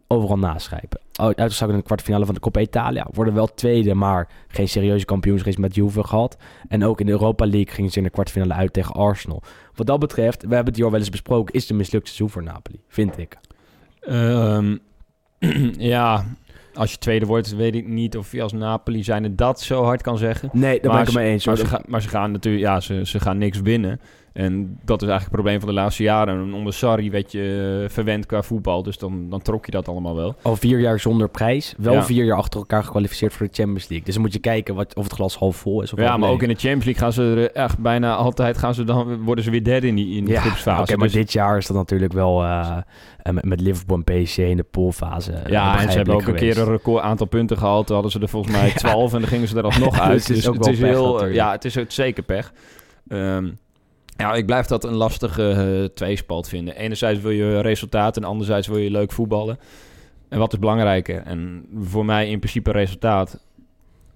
overal 0.07 0.39
naschrijven. 0.39 1.01
Uitgezakt 1.17 1.71
in 1.71 1.77
de 1.77 1.83
kwartfinale 1.83 2.25
van 2.25 2.35
de 2.35 2.41
Coppa 2.41 2.61
Italia. 2.61 3.07
Worden 3.13 3.35
wel 3.35 3.55
tweede, 3.55 3.95
maar 3.95 4.29
geen 4.49 4.69
serieuze 4.69 5.05
kampioensrace 5.05 5.61
met 5.61 5.75
Juve 5.75 6.05
gehad. 6.05 6.37
En 6.69 6.85
ook 6.85 7.01
in 7.01 7.07
de 7.07 7.13
Europa 7.13 7.47
League 7.47 7.75
gingen 7.75 7.91
ze 7.91 7.99
in 7.99 8.05
de 8.05 8.11
kwartfinale 8.11 8.55
uit 8.55 8.73
tegen 8.73 8.95
Arsenal. 8.95 9.43
Wat 9.75 9.87
dat 9.87 9.99
betreft, 9.99 10.43
we 10.43 10.55
hebben 10.55 10.67
het 10.67 10.77
hier 10.77 10.85
al 10.85 10.91
wel 10.91 11.01
eens 11.01 11.11
besproken, 11.11 11.55
is 11.55 11.61
het 11.61 11.71
een 11.71 11.77
mislukt 11.77 12.07
seizoen 12.07 12.31
voor 12.31 12.43
Napoli, 12.43 12.81
vind 12.89 13.19
ik. 13.19 13.39
Ehm, 14.01 14.77
ja, 15.95 16.25
als 16.75 16.91
je 16.91 16.99
tweede 16.99 17.27
wordt, 17.27 17.57
weet 17.57 17.75
ik 17.75 17.89
niet 17.89 18.17
of 18.17 18.33
je 18.33 18.43
als 18.43 18.53
Napoli 18.53 19.05
zijn 19.05 19.37
dat 19.37 19.61
zo 19.61 19.83
hard 19.83 20.03
kan 20.03 20.19
zeggen. 20.19 20.49
Nee, 20.53 20.81
daar 20.81 20.93
ben 20.93 21.01
ik 21.01 21.07
het 21.07 21.15
mee 21.15 21.31
eens. 21.31 21.47
Maar 21.47 21.57
ze, 21.57 21.67
gaan, 21.67 21.83
maar 21.87 22.03
ze 22.03 22.09
gaan 22.09 22.33
natuurlijk, 22.33 22.65
ja, 22.65 22.81
ze, 22.81 23.07
ze 23.07 23.21
gaan 23.21 23.39
niks 23.39 23.61
winnen. 23.61 24.01
En 24.35 24.79
dat 24.85 25.03
is 25.03 25.09
eigenlijk 25.09 25.21
het 25.21 25.31
probleem 25.31 25.59
van 25.59 25.69
de 25.69 25.75
laatste 25.75 26.03
jaren. 26.03 26.35
En 26.47 26.55
onder 26.55 26.73
Sarri 26.73 27.11
werd 27.11 27.33
je 27.33 27.81
eh, 27.85 27.91
verwend 27.95 28.27
qua 28.27 28.43
voetbal, 28.43 28.83
dus 28.83 28.99
dan, 28.99 29.31
dan 29.31 29.43
trok 29.43 29.65
je 29.65 29.71
dat 29.71 29.89
allemaal 29.89 30.17
wel. 30.17 30.35
Al 30.43 30.57
vier 30.57 30.79
jaar 30.81 31.01
zonder 31.01 31.29
prijs. 31.29 31.75
Wel 31.79 31.93
Ja. 31.93 32.03
vier 32.05 32.25
jaar 32.25 32.37
achter 32.37 32.61
elkaar 32.61 32.85
gekwalificeerd 32.85 33.33
voor 33.33 33.47
de 33.47 33.53
Champions 33.53 33.89
League. 33.89 34.05
Dus 34.07 34.15
dan 34.15 34.23
moet 34.23 34.33
je 34.33 34.39
kijken 34.39 34.75
wat, 34.75 34.95
of 34.95 35.05
het 35.05 35.13
glas 35.13 35.37
half 35.37 35.57
vol 35.57 35.83
is. 35.83 35.93
Of 35.93 35.99
ja, 35.99 36.11
maar 36.17 36.19
leeg. 36.19 36.29
ook 36.31 36.43
in 36.43 36.49
de 36.49 36.55
Champions 36.55 36.85
League 36.85 37.03
gaan 37.03 37.13
ze 37.13 37.23
er 37.23 37.51
echt 37.53 37.79
bijna 37.79 38.15
altijd, 38.15 38.59
gaan 38.59 38.75
ze 38.75 38.85
dan, 38.85 39.23
worden 39.25 39.45
ze 39.45 39.51
weer 39.51 39.65
derde 39.65 39.87
in 39.87 39.95
die, 39.95 40.17
in 40.17 40.27
ja, 40.27 40.41
groepsfase. 40.41 40.83
Oké, 40.83 40.97
maar 40.97 41.07
Dus- 41.07 41.17
dit 41.17 41.33
jaar 41.33 41.57
is 41.57 41.67
dat 41.67 41.77
natuurlijk 41.77 42.13
wel 42.13 42.43
eh, 42.43 42.77
eh, 43.23 43.33
met, 43.35 43.45
met 43.45 43.61
Liverpool 43.61 44.01
en 44.05 44.23
PSG 44.25 44.39
in 44.39 44.57
de 44.57 44.63
poolfase. 44.63 45.33
Ja, 45.47 45.81
en 45.81 45.91
ze 45.91 45.97
hebben 45.97 46.15
ook 46.15 46.27
een 46.27 46.35
keer 46.35 46.59
een 46.59 46.65
record 46.65 47.03
aantal 47.03 47.27
punten 47.27 47.59
gehaald. 47.59 47.85
Toen 47.87 47.95
hadden 47.95 48.13
ze 48.13 48.21
er 48.21 48.29
volgens 48.29 48.57
mij 48.61 48.71
12 48.71 49.13
en 49.13 49.21
dan 49.21 49.29
gingen 49.29 49.49
ze 49.49 49.57
er 49.57 49.65
alsnog 49.65 50.01
uit. 50.11 50.13
Dus 50.13 50.29
het 50.29 50.37
is 50.37 50.49
ook 50.49 50.55
wel 50.65 50.69
pech 50.73 50.79
heel, 50.79 51.07
natuurlijk. 51.13 51.35
ja, 51.35 51.51
het 51.53 51.65
is 51.65 51.77
zeker 51.89 52.23
pech. 52.23 52.53
Ehm, 53.09 53.51
ja, 54.17 54.35
ik 54.35 54.47
blijf 54.47 54.67
dat 54.67 54.85
een 54.85 54.95
lastige 54.95 55.51
eh, 55.51 55.95
tweespalt 55.95 56.49
vinden. 56.49 56.77
Enerzijds 56.77 57.21
wil 57.21 57.31
je 57.31 57.61
resultaat 57.61 58.17
en 58.17 58.25
anderzijds 58.25 58.67
wil 58.67 58.79
je 58.79 58.91
leuk 58.91 59.13
voetballen. 59.13 59.59
En 60.29 60.39
wat 60.39 60.53
is 60.53 60.59
belangrijker? 60.59 61.23
En 61.23 61.67
voor 61.81 62.05
mij 62.05 62.29
in 62.29 62.39
principe 62.39 62.71
resultaat. 62.71 63.43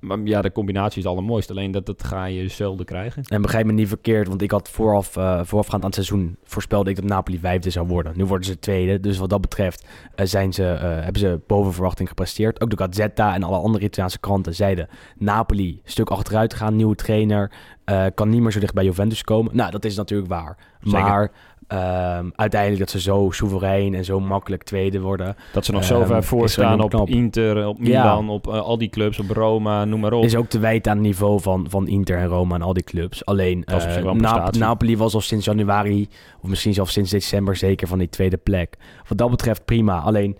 Maar 0.00 0.18
ja, 0.24 0.42
de 0.42 0.52
combinatie 0.52 0.98
is 0.98 1.04
het 1.04 1.12
allermooist. 1.12 1.50
Alleen 1.50 1.70
dat, 1.70 1.86
dat 1.86 2.04
ga 2.04 2.24
je 2.24 2.48
zelden 2.48 2.86
krijgen. 2.86 3.22
En 3.22 3.42
begrijp 3.42 3.66
me 3.66 3.72
niet 3.72 3.88
verkeerd, 3.88 4.28
want 4.28 4.42
ik 4.42 4.50
had 4.50 4.68
vooraf, 4.68 5.16
eh, 5.16 5.40
voorafgaand 5.44 5.82
aan 5.82 5.90
het 5.90 5.94
seizoen 5.94 6.36
voorspelde 6.44 6.90
ik 6.90 6.96
dat 6.96 7.04
Napoli 7.04 7.38
vijfde 7.38 7.70
zou 7.70 7.86
worden. 7.86 8.12
Nu 8.16 8.24
worden 8.24 8.46
ze 8.46 8.58
tweede, 8.58 9.00
dus 9.00 9.18
wat 9.18 9.30
dat 9.30 9.40
betreft 9.40 9.86
eh, 10.14 10.26
zijn 10.26 10.52
ze, 10.52 10.62
hebben 10.62 11.20
ze 11.20 11.40
boven 11.46 11.72
verwachting 11.72 12.08
gepresteerd. 12.08 12.60
Ook 12.60 12.70
de 12.70 12.76
Gazzetta 12.76 13.34
en 13.34 13.42
alle 13.42 13.58
andere 13.58 13.84
Italiaanse 13.84 14.20
kranten 14.20 14.54
zeiden 14.54 14.88
Napoli 15.16 15.80
stuk 15.84 16.10
achteruit 16.10 16.54
gaan, 16.54 16.76
nieuwe 16.76 16.94
trainer, 16.94 17.50
eh, 17.88 18.04
kan 18.14 18.28
niet 18.28 18.40
meer 18.42 18.52
zo 18.52 18.60
dicht 18.60 18.74
bij 18.74 18.84
Juventus 18.84 19.22
komen. 19.24 19.56
Nou, 19.56 19.70
dat 19.70 19.84
is 19.84 19.96
natuurlijk 19.96 20.28
waar. 20.28 20.56
Zeker. 20.82 21.00
Maar 21.00 21.30
ehm, 21.66 22.28
uiteindelijk 22.34 22.80
dat 22.80 22.90
ze 22.90 23.00
zo 23.00 23.28
soeverein 23.30 23.94
en 23.94 24.04
zo 24.04 24.20
makkelijk 24.20 24.62
tweede 24.62 25.00
worden, 25.00 25.36
Dat 25.52 25.64
ze 25.64 25.72
nog 25.72 25.80
Ehm, 25.80 25.90
zo 25.90 26.04
ver 26.04 26.16
is 26.16 26.26
voor 26.26 26.38
wel 26.38 26.48
staan 26.48 26.74
heel 26.74 26.84
op 26.84 26.90
knap. 26.90 27.08
Inter, 27.08 27.66
op 27.66 27.76
Ja. 27.80 28.02
Milan, 28.02 28.28
op 28.28 28.46
eh, 28.46 28.60
al 28.60 28.78
die 28.78 28.88
clubs, 28.88 29.18
op 29.18 29.30
Roma, 29.30 29.84
noem 29.84 30.00
maar 30.00 30.12
op. 30.12 30.24
is 30.24 30.36
ook 30.36 30.48
te 30.48 30.58
wijten 30.58 30.90
aan 30.90 30.98
het 30.98 31.06
niveau 31.06 31.40
van, 31.40 31.66
van 31.70 31.88
Inter 31.88 32.18
en 32.18 32.26
Roma 32.26 32.54
en 32.54 32.62
al 32.62 32.72
die 32.72 32.82
clubs. 32.82 33.24
Alleen 33.24 33.64
eh, 33.64 34.12
Nap-. 34.12 34.56
Napoli 34.56 34.96
was 34.96 35.14
al 35.14 35.20
sinds 35.20 35.44
januari, 35.44 36.08
of 36.42 36.48
misschien 36.48 36.74
zelfs 36.74 36.92
sinds 36.92 37.10
december 37.10 37.56
zeker 37.56 37.88
van 37.88 37.98
die 37.98 38.08
tweede 38.08 38.36
plek. 38.36 38.76
Wat 39.08 39.18
dat 39.18 39.30
betreft 39.30 39.64
prima. 39.64 39.98
Alleen, 39.98 40.38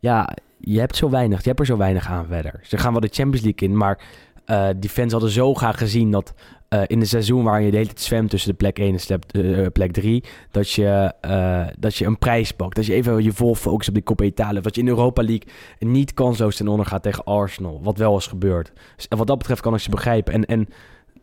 ja, 0.00 0.36
je 0.58 0.78
hebt 0.78 0.96
zo 0.96 1.10
weinig, 1.10 1.42
je 1.42 1.48
hebt 1.48 1.60
er 1.60 1.66
zo 1.66 1.76
weinig 1.76 2.08
aan 2.08 2.26
verder. 2.26 2.60
Ze 2.62 2.78
gaan 2.78 2.92
wel 2.92 3.00
de 3.00 3.10
Champions 3.12 3.44
League 3.44 3.68
in, 3.68 3.76
maar 3.76 3.98
die 4.76 4.90
fans 4.90 5.12
hadden 5.12 5.30
zo 5.30 5.54
graag 5.54 5.78
gezien 5.78 6.10
dat 6.10 6.34
eh, 6.68 6.82
in 6.86 7.00
een 7.00 7.06
seizoen 7.06 7.44
waarin 7.44 7.64
je 7.64 7.70
de 7.70 7.76
hele 7.76 7.92
tijd 7.92 8.28
tussen 8.30 8.50
de 8.50 8.56
plek 8.56 8.78
1 8.78 8.92
en 8.92 9.00
slep- 9.00 9.32
eh, 9.32 9.66
plek 9.72 9.92
3, 9.92 10.24
dat 10.50 10.70
je, 10.70 11.12
eh, 11.20 11.66
dat 11.78 11.96
je 11.96 12.04
een 12.04 12.18
prijs 12.18 12.52
pakt. 12.52 12.76
Dat 12.76 12.86
je 12.86 12.92
even 12.92 13.22
je 13.22 13.32
vol 13.32 13.54
focust 13.54 13.88
op 13.88 13.94
die 13.94 14.02
Coppa 14.02 14.24
Italia. 14.24 14.60
Dat 14.60 14.74
je 14.74 14.80
in 14.80 14.86
de 14.86 14.92
Europa 14.92 15.22
League 15.22 15.48
niet 15.78 16.14
kansloos 16.14 16.56
ten 16.56 16.68
onder 16.68 16.86
gaat 16.86 17.02
tegen 17.02 17.24
Arsenal. 17.24 17.80
Wat 17.82 17.98
wel 17.98 18.16
is 18.16 18.26
gebeurd. 18.26 18.72
Dus, 18.96 19.08
en 19.08 19.18
wat 19.18 19.26
dat 19.26 19.38
betreft 19.38 19.60
kan 19.60 19.74
ik 19.74 19.80
ze 19.80 19.90
begrijpen. 19.90 20.32
En, 20.32 20.44
en 20.44 20.68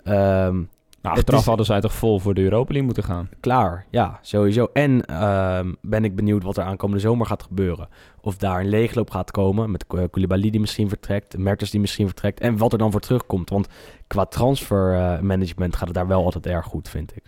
ehm, 0.04 0.62
Nou, 1.04 1.16
achteraf 1.18 1.40
is- 1.40 1.46
hadden 1.46 1.66
zij 1.66 1.82
toch 1.82 1.94
vol 1.94 2.20
voor 2.20 2.34
de 2.34 2.42
Europa 2.42 2.68
League 2.74 2.84
moeten 2.84 3.04
gaan. 3.04 3.30
klaar, 3.40 3.86
ja, 3.90 4.20
sowieso. 4.22 4.68
En 4.74 5.06
ehm, 5.06 5.74
ben 5.82 6.04
ik 6.04 6.16
benieuwd 6.16 6.44
wat 6.44 6.58
er 6.58 6.64
aankomende 6.64 7.02
zomer 7.02 7.26
gaat 7.26 7.44
gebeuren. 7.44 7.88
Of 8.22 8.38
daar 8.38 8.60
een 8.60 8.70
leegloop 8.70 9.10
gaat 9.12 9.32
komen 9.32 9.72
met 9.72 9.88
Kou- 9.88 10.08
Koulibaly 10.08 10.50
die 10.50 10.60
misschien 10.60 10.90
vertrekt, 10.90 11.38
Mertens 11.38 11.70
die 11.72 11.80
misschien 11.80 12.06
vertrekt. 12.08 12.40
En 12.40 12.58
wat 12.58 12.72
er 12.72 12.78
dan 12.78 12.92
voor 12.92 13.00
terugkomt. 13.00 13.50
Want 13.50 13.68
qua 14.08 14.26
transfermanagement 14.26 15.76
gaat 15.76 15.88
het 15.88 15.96
daar 15.96 16.08
wel 16.08 16.24
altijd 16.24 16.46
erg 16.46 16.66
goed, 16.66 16.90
vind 16.90 17.16
ik. 17.16 17.24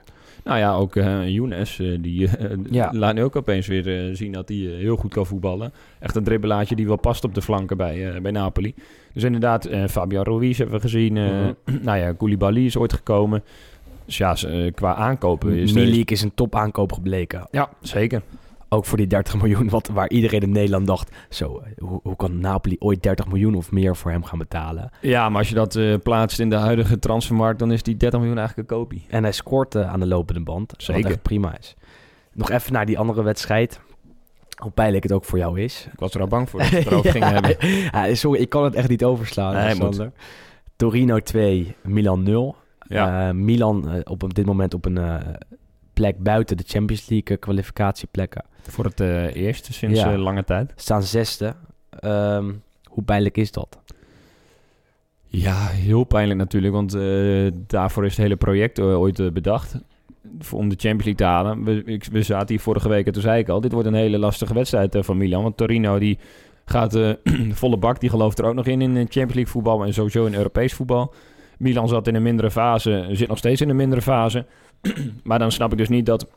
Nou 0.45 0.59
ja, 0.59 0.75
ook 0.75 0.95
eh 0.95 1.27
Younes, 1.27 1.79
eh, 1.79 1.97
die 1.99 2.27
eh, 2.27 2.57
Ja. 2.69 2.89
laat 3.03 3.13
nu 3.13 3.23
ook 3.23 3.35
opeens 3.35 3.67
weer 3.67 4.15
zien 4.15 4.31
dat 4.31 4.49
hij 4.49 4.57
heel 4.57 4.95
goed 4.95 5.13
kan 5.13 5.25
voetballen. 5.25 5.73
Echt 5.99 6.15
een 6.15 6.23
dribbelaatje 6.23 6.75
die 6.75 6.87
wel 6.87 6.95
past 6.95 7.23
op 7.23 7.33
de 7.35 7.41
flanken 7.41 7.77
bij, 7.77 8.21
bij 8.21 8.31
Napoli. 8.31 8.73
Dus 9.13 9.23
inderdaad, 9.23 9.69
Fabian 9.89 10.23
Ruiz 10.23 10.57
hebben 10.57 10.75
we 10.75 10.81
gezien. 10.81 11.13
Mhm. 11.13 11.53
nou 11.85 11.97
ja, 11.97 12.13
Koulibaly 12.13 12.65
is 12.65 12.77
ooit 12.77 12.93
gekomen. 12.93 13.43
Dus 14.05 14.17
ja, 14.17 14.35
qua 14.75 14.95
aankopen 14.95 15.53
is. 15.53 15.73
Milik 15.73 16.11
is 16.11 16.21
een 16.21 16.33
topaankoop 16.35 16.91
gebleken. 16.91 17.47
Ja, 17.51 17.69
zeker. 17.81 18.21
Ook 18.69 18.85
voor 18.85 18.97
die 18.97 19.07
30 19.07 19.35
miljoen, 19.41 19.69
wat, 19.69 19.87
waar 19.87 20.09
iedereen 20.09 20.41
in 20.41 20.51
Nederland 20.51 20.87
dacht... 20.87 21.15
Zo, 21.29 21.57
eh, 21.57 21.71
hoe, 21.77 21.99
hoe 22.03 22.15
kan 22.15 22.39
Napoli 22.39 22.75
ooit 22.79 23.03
30 23.03 23.27
miljoen 23.27 23.55
of 23.55 23.71
meer 23.71 23.95
voor 23.95 24.11
hem 24.11 24.23
gaan 24.23 24.39
betalen? 24.39 24.89
Ja, 25.01 25.29
maar 25.29 25.37
als 25.37 25.49
je 25.49 25.55
dat 25.55 25.75
eh, 25.75 25.95
plaatst 26.03 26.39
in 26.39 26.49
de 26.49 26.55
huidige 26.55 26.99
transfermarkt, 26.99 27.59
dan 27.59 27.71
is 27.71 27.83
die 27.83 27.97
30 27.97 28.19
miljoen 28.19 28.37
eigenlijk 28.37 28.69
een 28.69 28.77
kopie. 28.77 29.05
En 29.09 29.23
hij 29.23 29.31
scoort 29.31 29.75
eh, 29.75 29.91
aan 29.91 29.99
de 29.99 30.07
lopende 30.07 30.41
band. 30.41 30.73
Zeker. 30.77 31.01
Wat 31.01 31.11
echt 31.11 31.21
prima 31.21 31.57
is. 31.57 31.75
Nog 32.33 32.49
even 32.51 32.73
naar 32.73 32.85
die 32.85 32.99
andere 32.99 33.23
wedstrijd. 33.23 33.79
Hoe 34.55 34.71
pijnlijk 34.71 35.03
het 35.03 35.11
ook 35.11 35.25
voor 35.25 35.37
jou 35.37 35.59
is. 35.59 35.87
Ik 35.93 35.99
was 35.99 36.13
er 36.13 36.21
al 36.21 36.27
bang 36.27 36.49
voor 36.49 36.59
dat 36.59 36.69
we 36.69 36.75
het 36.75 36.85
erover 36.91 37.11
gingen 37.11 37.33
hebben. 37.33 37.55
Ja, 37.91 38.15
sorry, 38.15 38.41
ik 38.41 38.49
kan 38.49 38.63
het 38.63 38.75
echt 38.75 38.89
niet 38.89 39.03
overslaan. 39.03 39.53
Nee. 39.53 40.09
Torino 40.75 41.19
2, 41.19 41.75
Milan 41.83 42.23
0. 42.23 42.55
Ja. 42.87 43.27
Eh, 43.27 43.33
Milan 43.33 44.03
op 44.03 44.33
dit 44.33 44.45
moment 44.45 44.73
op 44.73 44.85
een 44.85 44.97
eh, 44.97 45.15
plek 45.95 46.23
buiten 46.23 46.57
de 46.57 46.63
Champions 46.67 47.09
League 47.09 47.37
kwalificatieplekken. 47.37 48.43
Voor 48.61 48.85
het 48.85 48.99
eh, 48.99 49.35
eerst 49.35 49.73
sinds 49.73 49.99
Ja. 49.99 50.11
eh, 50.11 50.17
lange 50.17 50.43
tijd. 50.43 50.73
Staan 50.75 51.03
zesde. 51.03 51.53
Ehm, 51.99 52.51
hoe 52.85 53.03
pijnlijk 53.03 53.37
is 53.37 53.51
dat? 53.51 53.79
Ja, 55.27 55.67
heel 55.67 56.03
pijnlijk 56.03 56.39
natuurlijk, 56.39 56.73
want 56.73 56.93
eh, 56.93 57.47
daarvoor 57.67 58.05
is 58.05 58.11
het 58.11 58.21
hele 58.21 58.35
project 58.35 58.79
ooit 58.79 59.33
bedacht. 59.33 59.75
Om 60.51 60.69
de 60.69 60.75
Champions 60.77 61.05
League 61.05 61.15
te 61.15 61.23
halen. 61.23 61.63
We, 62.11 62.23
zaten 62.23 62.47
hier 62.47 62.59
vorige 62.59 62.89
week 62.89 63.05
en 63.05 63.13
toen 63.13 63.21
zei 63.21 63.39
ik 63.39 63.49
al, 63.49 63.61
dit 63.61 63.71
wordt 63.71 63.87
een 63.87 63.93
hele 63.93 64.17
lastige 64.17 64.53
wedstrijd 64.53 64.97
van 64.99 65.17
Milan. 65.17 65.43
Want 65.43 65.57
Torino 65.57 65.99
die 65.99 66.17
gaat 66.65 66.95
eh, 66.95 67.09
volle 67.51 67.77
bak, 67.77 67.99
die 67.99 68.09
gelooft 68.09 68.39
er 68.39 68.45
ook 68.45 68.53
nog 68.53 68.65
in 68.65 68.81
in 68.81 68.95
Champions 68.95 69.33
League 69.33 69.47
voetbal 69.47 69.83
en 69.85 69.93
sowieso 69.93 70.25
in 70.25 70.35
Europees 70.35 70.73
voetbal. 70.73 71.13
Milan 71.57 71.87
zat 71.87 72.07
in 72.07 72.15
een 72.15 72.21
mindere 72.21 72.51
fase, 72.51 73.07
zit 73.11 73.27
nog 73.27 73.37
steeds 73.37 73.61
in 73.61 73.69
een 73.69 73.75
mindere 73.75 74.01
fase. 74.01 74.45
maar 75.23 75.39
dan 75.39 75.51
snap 75.51 75.71
ik 75.71 75.77
dus 75.77 75.89
niet 75.89 76.05
dat 76.05 76.27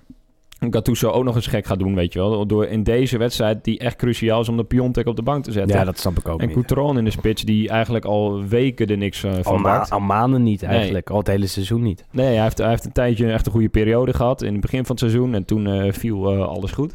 Gattuso 0.70 1.10
ook 1.10 1.24
nog 1.24 1.34
eens 1.34 1.46
gek 1.46 1.66
gaat 1.66 1.78
doen, 1.78 1.94
weet 1.94 2.12
je 2.12 2.18
wel. 2.18 2.46
Door 2.46 2.66
in 2.66 2.82
deze 2.82 3.18
wedstrijd, 3.18 3.64
die 3.64 3.78
echt 3.78 3.96
cruciaal 3.96 4.40
is 4.40 4.48
om 4.48 4.56
de 4.56 4.64
Piontek 4.64 5.06
op 5.06 5.16
de 5.16 5.22
bank 5.22 5.44
te 5.44 5.52
zetten. 5.52 5.76
Ja, 5.76 5.84
dat 5.84 5.98
snap 5.98 6.18
ik 6.18 6.28
ook 6.28 6.40
en. 6.40 6.50
Coutron 6.52 6.98
in 6.98 7.04
de 7.04 7.10
spits, 7.10 7.42
die 7.42 7.68
eigenlijk 7.68 8.04
al 8.04 8.44
weken 8.44 8.86
er 8.86 8.96
niks 8.96 9.24
eh, 9.24 9.32
Al, 9.36 9.42
van 9.42 9.60
ma- 9.60 9.68
maakt. 9.76 9.90
al 9.90 10.00
maanden 10.00 10.42
niet 10.42 10.62
eigenlijk. 10.62 11.10
Al 11.10 11.18
het 11.18 11.26
hele 11.26 11.46
seizoen 11.46 11.82
niet. 11.82 12.04
Nee, 12.10 12.34
hij 12.34 12.42
heeft, 12.42 12.58
hij 12.58 12.68
heeft 12.68 12.84
een 12.84 12.92
tijdje 12.92 13.32
echt 13.32 13.46
een 13.46 13.52
goede 13.52 13.68
periode 13.68 14.14
gehad 14.14 14.42
in 14.42 14.52
het 14.52 14.60
begin 14.60 14.80
van 14.84 14.90
het 14.90 14.98
seizoen. 14.98 15.34
En 15.34 15.44
toen 15.44 15.66
eh, 15.66 15.92
viel 15.92 16.32
eh, 16.32 16.46
alles 16.46 16.72
goed. 16.72 16.94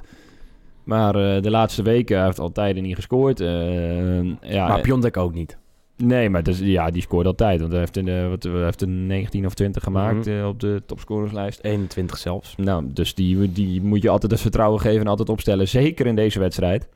Maar 0.83 1.13
de 1.13 1.49
laatste 1.49 1.81
weken 1.83 2.15
hij 2.15 2.25
heeft 2.25 2.37
hij 2.37 2.45
altijd 2.45 2.81
niet 2.81 2.95
gescoord. 2.95 3.39
Ja, 3.39 4.67
maar 4.67 4.81
Piontek 4.81 5.17
ook 5.17 5.33
niet. 5.33 5.57
Nee, 6.05 6.29
maar 6.29 6.43
dus, 6.43 6.59
ja, 6.59 6.89
die 6.91 7.01
scoort 7.01 7.25
altijd. 7.25 7.59
Want 7.59 7.71
hij 7.71 7.79
heeft, 7.79 7.97
een, 7.97 8.07
eh, 8.07 8.29
wat, 8.29 8.43
hij 8.43 8.63
heeft 8.63 8.81
een 8.81 9.07
19 9.07 9.45
of 9.45 9.53
20 9.53 9.83
gemaakt 9.83 10.25
Mhm. 10.25 10.37
eh, 10.39 10.47
op 10.47 10.59
de 10.59 10.81
topscorerslijst. 10.85 11.59
21 11.63 12.17
zelfs. 12.17 12.53
Nou, 12.57 12.83
dus 12.87 13.15
die, 13.15 13.51
die 13.51 13.81
moet 13.81 14.01
je 14.01 14.09
altijd 14.09 14.31
het 14.31 14.41
vertrouwen 14.41 14.79
geven 14.81 15.01
en 15.01 15.07
altijd 15.07 15.29
opstellen. 15.29 15.67
Zeker 15.67 16.05
in 16.07 16.15
deze 16.15 16.39
wedstrijd. 16.39 16.87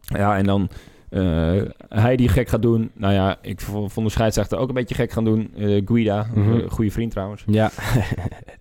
Ja, 0.00 0.36
en 0.36 0.44
dan 0.44 0.68
eh, 1.08 1.62
hij 1.88 2.16
die 2.16 2.28
gek 2.28 2.48
gaat 2.48 2.62
doen. 2.62 2.90
Nou 2.94 3.12
ja, 3.14 3.38
ik 3.42 3.60
vo- 3.60 3.88
vond 3.88 4.06
de 4.06 4.12
scheidsrechter 4.12 4.58
ook 4.58 4.68
een 4.68 4.74
beetje 4.74 4.94
gek 4.94 5.10
gaan 5.12 5.24
doen. 5.24 5.50
Eh, 5.56 5.82
Guida, 5.84 6.26
Mhm. 6.34 6.68
goede 6.68 6.90
vriend 6.90 7.10
trouwens. 7.10 7.42
Ja. 7.46 7.70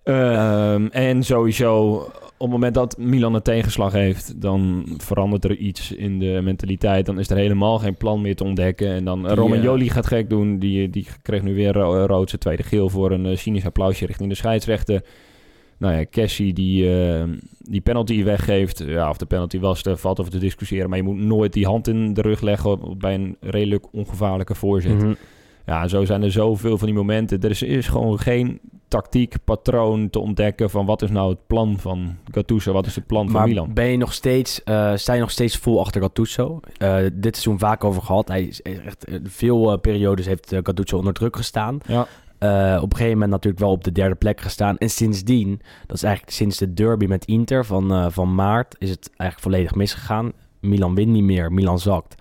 Ehm, 0.03 0.85
en 0.91 1.23
sowieso, 1.23 2.07
het 2.37 2.49
moment 2.49 2.73
dat 2.73 2.97
Milan 2.97 3.33
een 3.33 3.41
tegenslag 3.41 3.91
heeft, 3.91 4.41
dan 4.41 4.85
verandert 4.97 5.43
er 5.43 5.55
iets 5.57 5.91
in 5.91 6.19
de 6.19 6.39
mentaliteit. 6.43 7.05
Dan 7.05 7.19
is 7.19 7.29
er 7.29 7.37
helemaal 7.37 7.79
geen 7.79 7.95
plan 7.95 8.21
meer 8.21 8.35
te 8.35 8.43
ontdekken. 8.43 8.87
En 8.87 9.05
dan 9.05 9.21
Die, 9.23 9.33
Romagnoli 9.35 9.89
gaat 9.89 10.07
gek 10.07 10.29
doen. 10.29 10.59
Die, 10.59 10.89
die 10.89 11.07
kreeg 11.21 11.41
nu 11.41 11.55
weer 11.55 11.73
ro- 11.73 12.05
rood 12.05 12.29
zijn 12.29 12.41
tweede 12.41 12.63
geel 12.63 12.89
voor 12.89 13.11
een 13.11 13.25
eh, 13.25 13.35
cynisch 13.37 13.65
applausje 13.65 14.05
richting 14.05 14.29
de 14.29 14.35
scheidsrechter. 14.35 15.01
Nou 15.77 15.93
ja, 15.95 16.05
Cassie 16.09 16.53
die 16.53 16.99
eh, 16.99 17.23
die 17.59 17.81
penalty 17.81 18.23
weggeeft. 18.23 18.83
Ja, 18.87 19.09
of 19.09 19.17
de 19.17 19.25
penalty 19.25 19.59
was, 19.59 19.83
daar 19.83 19.97
valt 19.97 20.19
over 20.19 20.31
te 20.31 20.37
discussiëren. 20.39 20.89
Maar 20.89 20.97
je 20.97 21.03
moet 21.03 21.17
nooit 21.17 21.53
die 21.53 21.65
hand 21.65 21.87
in 21.87 22.13
de 22.13 22.21
rug 22.21 22.41
leggen 22.41 22.69
op- 22.71 22.99
bij 22.99 23.13
een 23.13 23.37
redelijk 23.39 23.85
ongevaarlijke 23.93 24.55
voorzet. 24.55 25.01
Mhm. 25.01 25.13
Ja, 25.65 25.87
zo 25.87 26.05
zijn 26.05 26.23
er 26.23 26.31
zoveel 26.31 26.77
van 26.77 26.87
die 26.87 26.95
momenten. 26.95 27.41
Er 27.41 27.49
is, 27.49 27.61
is 27.61 27.87
gewoon 27.87 28.19
geen 28.19 28.59
tactiek, 28.87 29.35
patroon 29.43 30.09
te 30.09 30.19
ontdekken 30.19 30.69
van 30.69 30.85
wat 30.85 31.01
is 31.01 31.09
nou 31.09 31.29
het 31.29 31.47
plan 31.47 31.79
van 31.79 32.15
Gattuso, 32.31 32.73
wat 32.73 32.85
is 32.85 32.95
het 32.95 33.07
plan 33.07 33.25
van 33.25 33.33
Maar 33.33 33.47
Milan. 33.47 33.73
ben 33.73 33.85
je 33.85 33.97
nog 33.97 34.13
steeds, 34.13 34.63
eh, 34.63 34.95
sta 34.95 35.13
je 35.13 35.19
nog 35.19 35.31
steeds 35.31 35.57
vol 35.57 35.79
achter 35.79 36.01
Gattuso? 36.01 36.59
Eh, 36.77 36.97
dit 37.13 37.35
seizoen 37.35 37.59
vaak 37.59 37.83
over 37.83 38.01
gehad. 38.01 38.27
Hij 38.27 38.43
is 38.43 38.61
echt 38.61 39.05
eh, 39.05 39.19
veel 39.23 39.77
periodes 39.77 40.25
heeft 40.25 40.55
Gattuso 40.63 40.97
onder 40.97 41.13
druk 41.13 41.35
gestaan. 41.35 41.79
Ja. 41.87 42.07
Op 42.75 42.91
een 42.91 42.97
gegeven 42.97 43.13
moment 43.13 43.31
natuurlijk 43.31 43.63
wel 43.63 43.71
op 43.71 43.83
de 43.83 43.91
derde 43.91 44.15
plek 44.15 44.41
gestaan. 44.41 44.77
En 44.77 44.89
sindsdien, 44.89 45.61
dat 45.85 45.95
is 45.95 46.03
eigenlijk 46.03 46.35
sinds 46.35 46.57
de 46.57 46.73
derby 46.73 47.05
met 47.05 47.25
Inter 47.25 47.65
van, 47.65 48.11
van 48.11 48.35
maart, 48.35 48.75
is 48.79 48.89
het 48.89 49.09
eigenlijk 49.17 49.39
volledig 49.39 49.75
misgegaan. 49.75 50.31
Milan 50.59 50.95
wint 50.95 51.11
niet 51.11 51.23
meer, 51.23 51.51
Milan 51.51 51.79
zakt. 51.79 52.15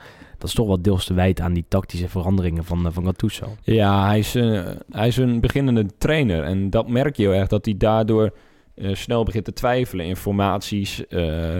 Dat 0.44 0.52
is 0.52 0.58
toch 0.58 0.68
wel 0.68 0.82
deels 0.82 1.04
te 1.04 1.14
wijten 1.14 1.44
aan 1.44 1.52
die 1.52 1.64
tactische 1.68 2.08
veranderingen 2.08 2.64
van, 2.64 2.86
eh, 2.86 2.92
van 2.92 3.04
Gattuso. 3.04 3.46
Ja, 3.62 4.06
hij 4.06 4.18
is, 4.18 4.34
eh, 4.34 4.62
hij 4.90 5.06
is 5.06 5.16
een 5.16 5.40
beginnende 5.40 5.86
trainer. 5.98 6.42
En 6.42 6.70
dat 6.70 6.88
merk 6.88 7.16
je 7.16 7.22
heel 7.22 7.34
erg, 7.34 7.48
dat 7.48 7.64
hij 7.64 7.76
daardoor 7.76 8.34
eh, 8.74 8.94
snel 8.94 9.24
begint 9.24 9.44
te 9.44 9.52
twijfelen 9.52 10.06
in 10.06 10.16
formaties. 10.16 11.00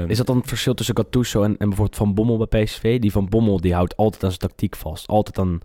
Is 0.06 0.16
dat 0.16 0.26
dan 0.26 0.36
het 0.36 0.48
verschil 0.48 0.74
tussen 0.74 0.96
Gattuso 0.96 1.42
en, 1.42 1.50
en 1.50 1.68
bijvoorbeeld 1.68 1.96
Van 1.96 2.14
Bommel 2.14 2.46
bij 2.46 2.64
PSV? 2.64 2.98
Die 2.98 3.12
Van 3.12 3.28
Bommel 3.28 3.60
die 3.60 3.74
houdt 3.74 3.96
altijd 3.96 4.24
aan 4.24 4.28
zijn 4.28 4.40
tactiek 4.40 4.76
vast. 4.76 5.06
Altijd 5.06 5.38
aan 5.38 5.60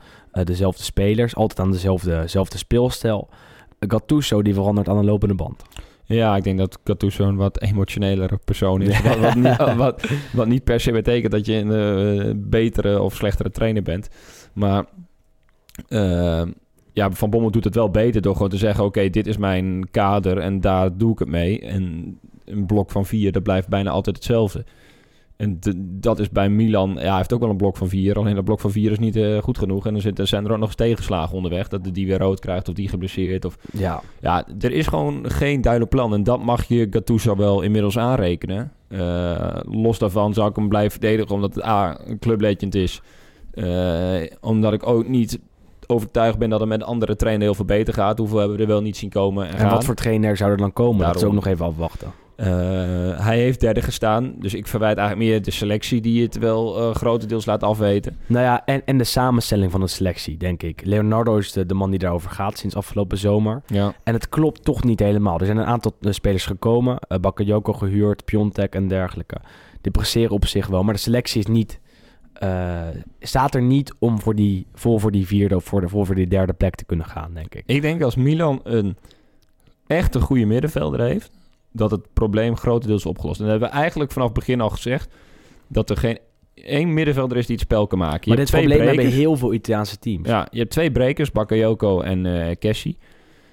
dezelfde 0.45 0.83
spelers. 0.83 1.35
Altijd 1.35 1.59
aan 1.59 1.71
dezelfde, 1.71 2.21
dezelfde 2.21 2.57
speelstijl. 2.57 3.29
Gattuso 3.79 4.41
die 4.41 4.53
verandert 4.53 4.89
aan 4.89 4.97
een 4.97 5.05
lopende 5.05 5.35
band. 5.35 5.63
Ja, 6.15 6.35
ik 6.35 6.43
denk 6.43 6.57
dat 6.57 6.79
Gattuso 6.83 7.27
een 7.27 7.35
wat 7.35 7.61
emotionelere 7.61 8.39
persoon 8.45 8.81
is. 8.81 9.01
Wat, 9.57 9.75
wat, 9.75 10.09
wat 10.33 10.47
niet 10.47 10.63
per 10.63 10.79
se 10.79 10.91
betekent 10.91 11.31
dat 11.31 11.45
je 11.45 11.53
een 11.53 11.71
eh, 11.71 12.33
betere 12.35 13.01
of 13.01 13.15
slechtere 13.15 13.51
trainer 13.51 13.83
bent. 13.83 14.09
Maar 14.53 14.85
eh, 15.87 16.41
ja, 16.93 17.11
Van 17.11 17.29
Bommel 17.29 17.51
doet 17.51 17.63
het 17.63 17.75
wel 17.75 17.89
beter 17.89 18.21
door 18.21 18.33
gewoon 18.33 18.49
te 18.49 18.57
zeggen... 18.57 18.83
oké, 18.83 19.09
dit 19.09 19.27
is 19.27 19.37
mijn 19.37 19.89
kader 19.91 20.37
en 20.37 20.61
daar 20.61 20.97
doe 20.97 21.11
ik 21.11 21.19
het 21.19 21.27
mee. 21.27 21.59
En 21.59 22.17
een 22.45 22.65
blok 22.65 22.91
van 22.91 23.05
vier, 23.05 23.31
dat 23.31 23.43
blijft 23.43 23.67
bijna 23.67 23.89
altijd 23.89 24.15
hetzelfde. 24.15 24.65
En 25.39 25.59
dat 25.99 26.19
is 26.19 26.29
bij 26.29 26.49
Milan... 26.49 26.93
Ja, 26.93 27.07
hij 27.07 27.15
heeft 27.15 27.33
ook 27.33 27.39
wel 27.39 27.49
een 27.49 27.57
blok 27.57 27.77
van 27.77 27.87
vier. 27.89 28.17
Alleen 28.17 28.35
dat 28.35 28.43
blok 28.43 28.59
van 28.59 28.71
vier 28.71 28.91
is 28.91 28.99
niet 28.99 29.15
eh, 29.15 29.37
goed 29.37 29.57
genoeg. 29.57 29.85
En 29.85 29.95
er 29.95 30.01
zitten, 30.01 30.27
zijn 30.27 30.45
er 30.45 30.51
ook 30.51 30.57
nog 30.57 30.67
eens 30.67 30.75
tegenslagen 30.75 31.35
onderweg. 31.35 31.67
Dat 31.67 31.93
die 31.93 32.07
weer 32.07 32.17
rood 32.17 32.39
krijgt 32.39 32.67
of 32.67 32.73
die 32.73 32.89
geblesseerd. 32.89 33.45
Of 33.45 33.57
Ja, 33.71 34.01
ja, 34.21 34.47
er 34.59 34.71
is 34.71 34.87
gewoon 34.87 35.29
geen 35.29 35.61
duidelijk 35.61 35.91
plan. 35.91 36.13
En 36.13 36.23
dat 36.23 36.43
mag 36.43 36.63
je 36.63 36.87
Gattuso 36.89 37.35
wel 37.35 37.61
inmiddels 37.61 37.97
aanrekenen. 37.97 38.71
Eh, 38.87 39.57
los 39.61 39.99
daarvan 39.99 40.33
zou 40.33 40.49
ik 40.49 40.55
hem 40.55 40.69
blijven 40.69 40.91
verdedigen, 40.91 41.35
omdat 41.35 41.55
het 41.55 41.63
A, 41.63 41.99
een 42.05 42.19
clublegend 42.19 42.75
is. 42.75 43.01
Eh, 43.53 44.21
omdat 44.41 44.73
ik 44.73 44.87
ook 44.87 45.07
niet 45.07 45.39
overtuigd 45.87 46.37
ben 46.37 46.49
dat 46.49 46.59
het 46.59 46.69
met 46.69 46.83
andere 46.83 47.15
trainer 47.15 47.43
heel 47.43 47.55
veel 47.55 47.65
beter 47.65 47.93
gaat. 47.93 48.17
Hoeveel 48.17 48.37
hebben 48.37 48.57
we 48.57 48.63
er 48.63 48.69
wel 48.69 48.81
niet 48.81 48.97
zien 48.97 49.09
komen 49.09 49.47
en, 49.47 49.57
en 49.57 49.69
wat 49.69 49.85
voor 49.85 49.95
trainer 49.95 50.37
zou 50.37 50.51
er 50.51 50.57
dan 50.57 50.73
komen? 50.73 51.05
Dat 51.05 51.15
is 51.15 51.21
Daarom. 51.21 51.37
ook 51.37 51.43
nog 51.43 51.53
even 51.53 51.65
afwachten. 51.65 52.11
Eh, 52.39 53.25
hij 53.25 53.39
heeft 53.39 53.59
derde 53.59 53.81
gestaan. 53.81 54.33
Dus 54.37 54.53
ik 54.53 54.67
verwijt 54.67 54.97
eigenlijk 54.97 55.29
meer 55.29 55.41
de 55.41 55.51
selectie 55.51 56.01
die 56.01 56.23
het 56.23 56.37
wel 56.37 56.79
eh, 56.79 56.95
grotendeels 56.95 57.45
laat 57.45 57.63
afweten. 57.63 58.17
Nou 58.27 58.43
ja, 58.43 58.65
en, 58.65 58.81
en 58.85 58.97
de 58.97 59.03
samenstelling 59.03 59.71
van 59.71 59.79
de 59.79 59.87
selectie, 59.87 60.37
denk 60.37 60.63
ik. 60.63 60.85
Leonardo 60.85 61.37
is 61.37 61.51
de, 61.51 61.65
de 61.65 61.73
man 61.73 61.89
die 61.89 61.99
daarover 61.99 62.29
gaat 62.29 62.57
sinds 62.57 62.75
afgelopen 62.75 63.17
zomer. 63.17 63.61
Ja. 63.67 63.93
En 64.03 64.13
het 64.13 64.29
klopt 64.29 64.63
toch 64.63 64.83
niet 64.83 64.99
helemaal. 64.99 65.39
Er 65.39 65.45
zijn 65.45 65.57
een 65.57 65.65
aantal 65.65 65.95
eh, 66.01 66.11
spelers 66.11 66.45
gekomen. 66.45 66.97
uh, 67.09 67.17
Bakayoko 67.17 67.73
gehuurd, 67.73 68.25
Piontek 68.25 68.75
en 68.75 68.87
dergelijke. 68.87 69.37
Die 69.81 69.91
presteren 69.91 70.31
op 70.31 70.45
zich 70.45 70.67
wel. 70.67 70.83
Maar 70.83 70.93
de 70.93 70.99
selectie 70.99 71.39
is 71.39 71.47
niet, 71.47 71.79
staat 73.19 73.55
er 73.55 73.61
niet 73.61 73.93
om 73.99 74.19
voor 74.19 74.35
die, 74.35 74.67
vol 74.73 74.99
voor 74.99 75.11
die 75.11 75.27
vierde 75.27 75.55
of 75.55 75.63
voor, 75.63 75.81
de, 75.81 75.87
vol 75.87 76.05
voor 76.05 76.15
die 76.15 76.27
derde 76.27 76.53
plek 76.53 76.75
te 76.75 76.85
kunnen 76.85 77.05
gaan, 77.05 77.33
denk 77.33 77.55
ik. 77.55 77.63
Ik 77.65 77.81
denk 77.81 78.01
als 78.01 78.15
Milan 78.15 78.59
een 78.63 78.97
echt 79.87 80.15
een 80.15 80.21
goede 80.21 80.45
middenvelder 80.45 81.01
heeft, 81.01 81.31
dat 81.71 81.91
het 81.91 82.13
probleem 82.13 82.57
grotendeels 82.57 82.99
is 83.01 83.05
opgelost. 83.09 83.39
En 83.39 83.43
dat 83.45 83.51
hebben 83.51 83.69
we 83.71 83.75
eigenlijk 83.81 84.11
vanaf 84.11 84.27
het 84.27 84.37
begin 84.37 84.61
al 84.61 84.69
gezegd, 84.69 85.13
dat 85.67 85.89
er 85.89 85.97
geen 85.97 86.17
één 86.53 86.93
middenvelder 86.93 87.37
is 87.37 87.45
die 87.45 87.55
het 87.55 87.65
spel 87.65 87.87
kan 87.87 87.97
maken. 87.99 88.19
Je 88.21 88.27
maar 88.29 88.37
hebt 88.37 88.51
dit 88.51 88.59
probleem 88.61 88.87
hebben 88.87 89.05
heel 89.05 89.35
veel 89.37 89.53
Italiaanse 89.53 89.99
teams. 89.99 90.27
Ja, 90.27 90.47
je 90.51 90.59
hebt 90.59 90.71
twee 90.71 90.91
brekers, 90.91 91.31
Bakayoko 91.31 92.01
en 92.01 92.25
eh 92.25 92.55
Kessie. 92.59 92.97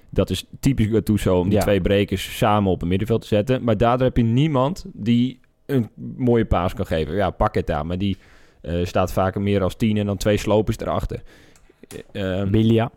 Dat 0.09 0.29
is 0.29 0.45
typisch 0.59 0.87
Gattuso 0.87 1.39
om 1.39 1.49
die 1.49 1.57
Ja. 1.57 1.63
twee 1.63 1.81
brekers 1.81 2.37
samen 2.37 2.71
op 2.71 2.81
een 2.81 2.87
middenveld 2.87 3.21
te 3.21 3.27
zetten. 3.27 3.63
Maar 3.63 3.77
daardoor 3.77 4.07
heb 4.07 4.17
je 4.17 4.23
niemand 4.23 4.85
die 4.93 5.39
een 5.65 5.89
mooie 6.17 6.45
paas 6.45 6.73
kan 6.73 6.85
geven. 6.85 7.15
Ja, 7.15 7.29
Paqueta, 7.29 7.83
maar 7.83 7.97
die 7.97 8.17
eh, 8.61 8.85
staat 8.85 9.13
vaker 9.13 9.41
meer 9.41 9.63
als 9.63 9.75
tien 9.75 9.97
en 9.97 10.05
dan 10.05 10.17
twee 10.17 10.37
slopers 10.37 10.77
erachter. 10.77 11.21
Eh, 12.11 12.39
ehm, 12.39 12.51
Bilia. 12.51 12.91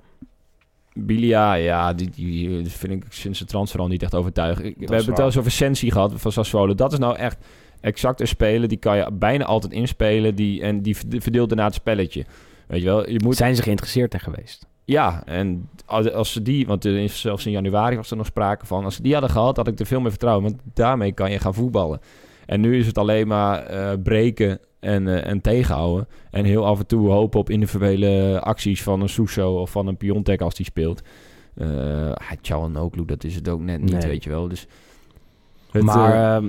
Bilia, 0.95 1.55
ja, 1.55 1.93
die, 1.93 2.11
die 2.11 2.65
vind 2.65 2.93
ik 2.93 3.05
sinds 3.09 3.39
de 3.39 3.45
transfer 3.45 3.81
al 3.81 3.87
niet 3.89 4.03
echt 4.03 4.15
overtuigend. 4.15 4.67
We 4.67 4.73
hebben 4.79 4.97
het 4.97 5.17
wel 5.17 5.27
eens 5.27 5.39
over 5.39 5.51
Sensi 5.51 5.91
gehad 5.91 6.13
van 6.17 6.33
Sassuolo. 6.33 6.75
Dat 6.75 6.93
is 6.93 6.99
nou 6.99 7.17
echt 7.17 7.39
exact 7.81 8.21
een 8.21 8.29
speler. 8.29 8.69
Die 8.69 8.79
kan 8.79 8.97
je 8.97 9.11
bijna 9.13 9.45
altijd 9.45 9.73
inspelen. 9.73 10.35
Die, 10.35 10.63
en 10.63 10.83
die 10.83 10.97
verde- 10.97 11.21
verdeelt 11.21 11.49
daarna 11.49 11.65
het 11.65 11.75
spelletje. 11.75 12.25
Weet 12.67 12.81
je 12.81 12.87
wel, 12.87 13.11
je 13.11 13.21
moet... 13.25 13.37
Zijn 13.37 13.57
ze 13.57 13.63
geïnteresseerd 13.63 14.15
in 14.15 14.21
geweest? 14.21 14.67
Ja, 14.85 15.23
en 15.27 15.69
als, 15.87 16.13
als 16.13 16.33
ze 16.33 16.43
die... 16.43 16.67
Want 16.67 16.85
er 16.85 16.99
is 16.99 17.21
zelfs 17.21 17.47
in 17.47 17.53
januari 17.53 17.97
was 17.97 18.11
er 18.11 18.17
nog 18.17 18.27
sprake 18.27 18.67
van. 18.67 18.85
Als 18.85 18.95
ze 18.95 19.03
die 19.03 19.13
hadden 19.13 19.31
gehad, 19.31 19.57
had 19.57 19.69
ik 19.69 19.79
er 19.79 19.87
veel 19.87 20.01
meer 20.01 20.11
vertrouwen. 20.11 20.45
Want 20.45 20.61
daarmee 20.75 21.13
kan 21.13 21.31
je 21.31 21.39
gaan 21.39 21.55
voetballen. 21.55 22.01
En 22.47 22.61
nu 22.61 22.79
is 22.79 22.87
het 22.87 22.99
alleen 22.99 23.27
maar 23.27 23.63
eh, 23.63 23.93
breken 24.03 24.59
en, 24.81 25.09
eh, 25.09 25.31
en 25.31 25.41
tegenhouden. 25.41 26.09
En 26.31 26.45
heel 26.45 26.67
af 26.67 26.79
en 26.79 26.87
toe 26.87 27.11
hopen 27.11 27.41
op 27.41 27.51
individuele 27.51 28.41
acties 28.41 28.83
van 28.83 29.01
een 29.01 29.09
Suso 29.09 29.61
of 29.61 29.71
van 29.71 29.87
een 29.87 29.97
Piontek 29.97 30.41
als 30.41 30.55
die 30.55 30.67
speelt. 30.67 31.03
Uh, 31.57 32.83
Oklu, 32.83 33.05
dat 33.05 33.25
is 33.25 33.35
het 33.35 33.49
ook 33.49 33.61
net 33.61 33.81
niet, 33.81 33.93
Nee. 33.93 34.07
weet 34.09 34.25
je 34.25 34.31
wel. 34.31 34.49
Dus 34.49 34.67
het, 35.71 35.83
maar 35.83 36.13
eh, 36.13 36.35
ehm, 36.35 36.49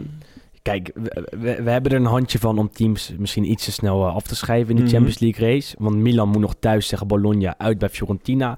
kijk, 0.61 0.91
we, 1.39 1.49
hebben 1.49 1.91
er 1.91 1.97
een 1.97 2.05
handje 2.05 2.39
van 2.39 2.59
om 2.59 2.69
teams 2.71 3.13
misschien 3.17 3.51
iets 3.51 3.65
te 3.65 3.71
snel 3.71 4.07
eh, 4.07 4.15
af 4.15 4.23
te 4.23 4.35
schrijven 4.35 4.69
in 4.69 4.75
de 4.75 4.81
Mhm. 4.81 4.91
Champions 4.91 5.19
League 5.19 5.47
race. 5.47 5.75
Want 5.79 5.95
Milan 5.95 6.29
moet 6.29 6.41
nog 6.41 6.55
thuis 6.59 6.87
tegen 6.87 7.07
Bologna, 7.07 7.55
uit 7.57 7.77
bij 7.77 7.89
Fiorentina, 7.89 8.57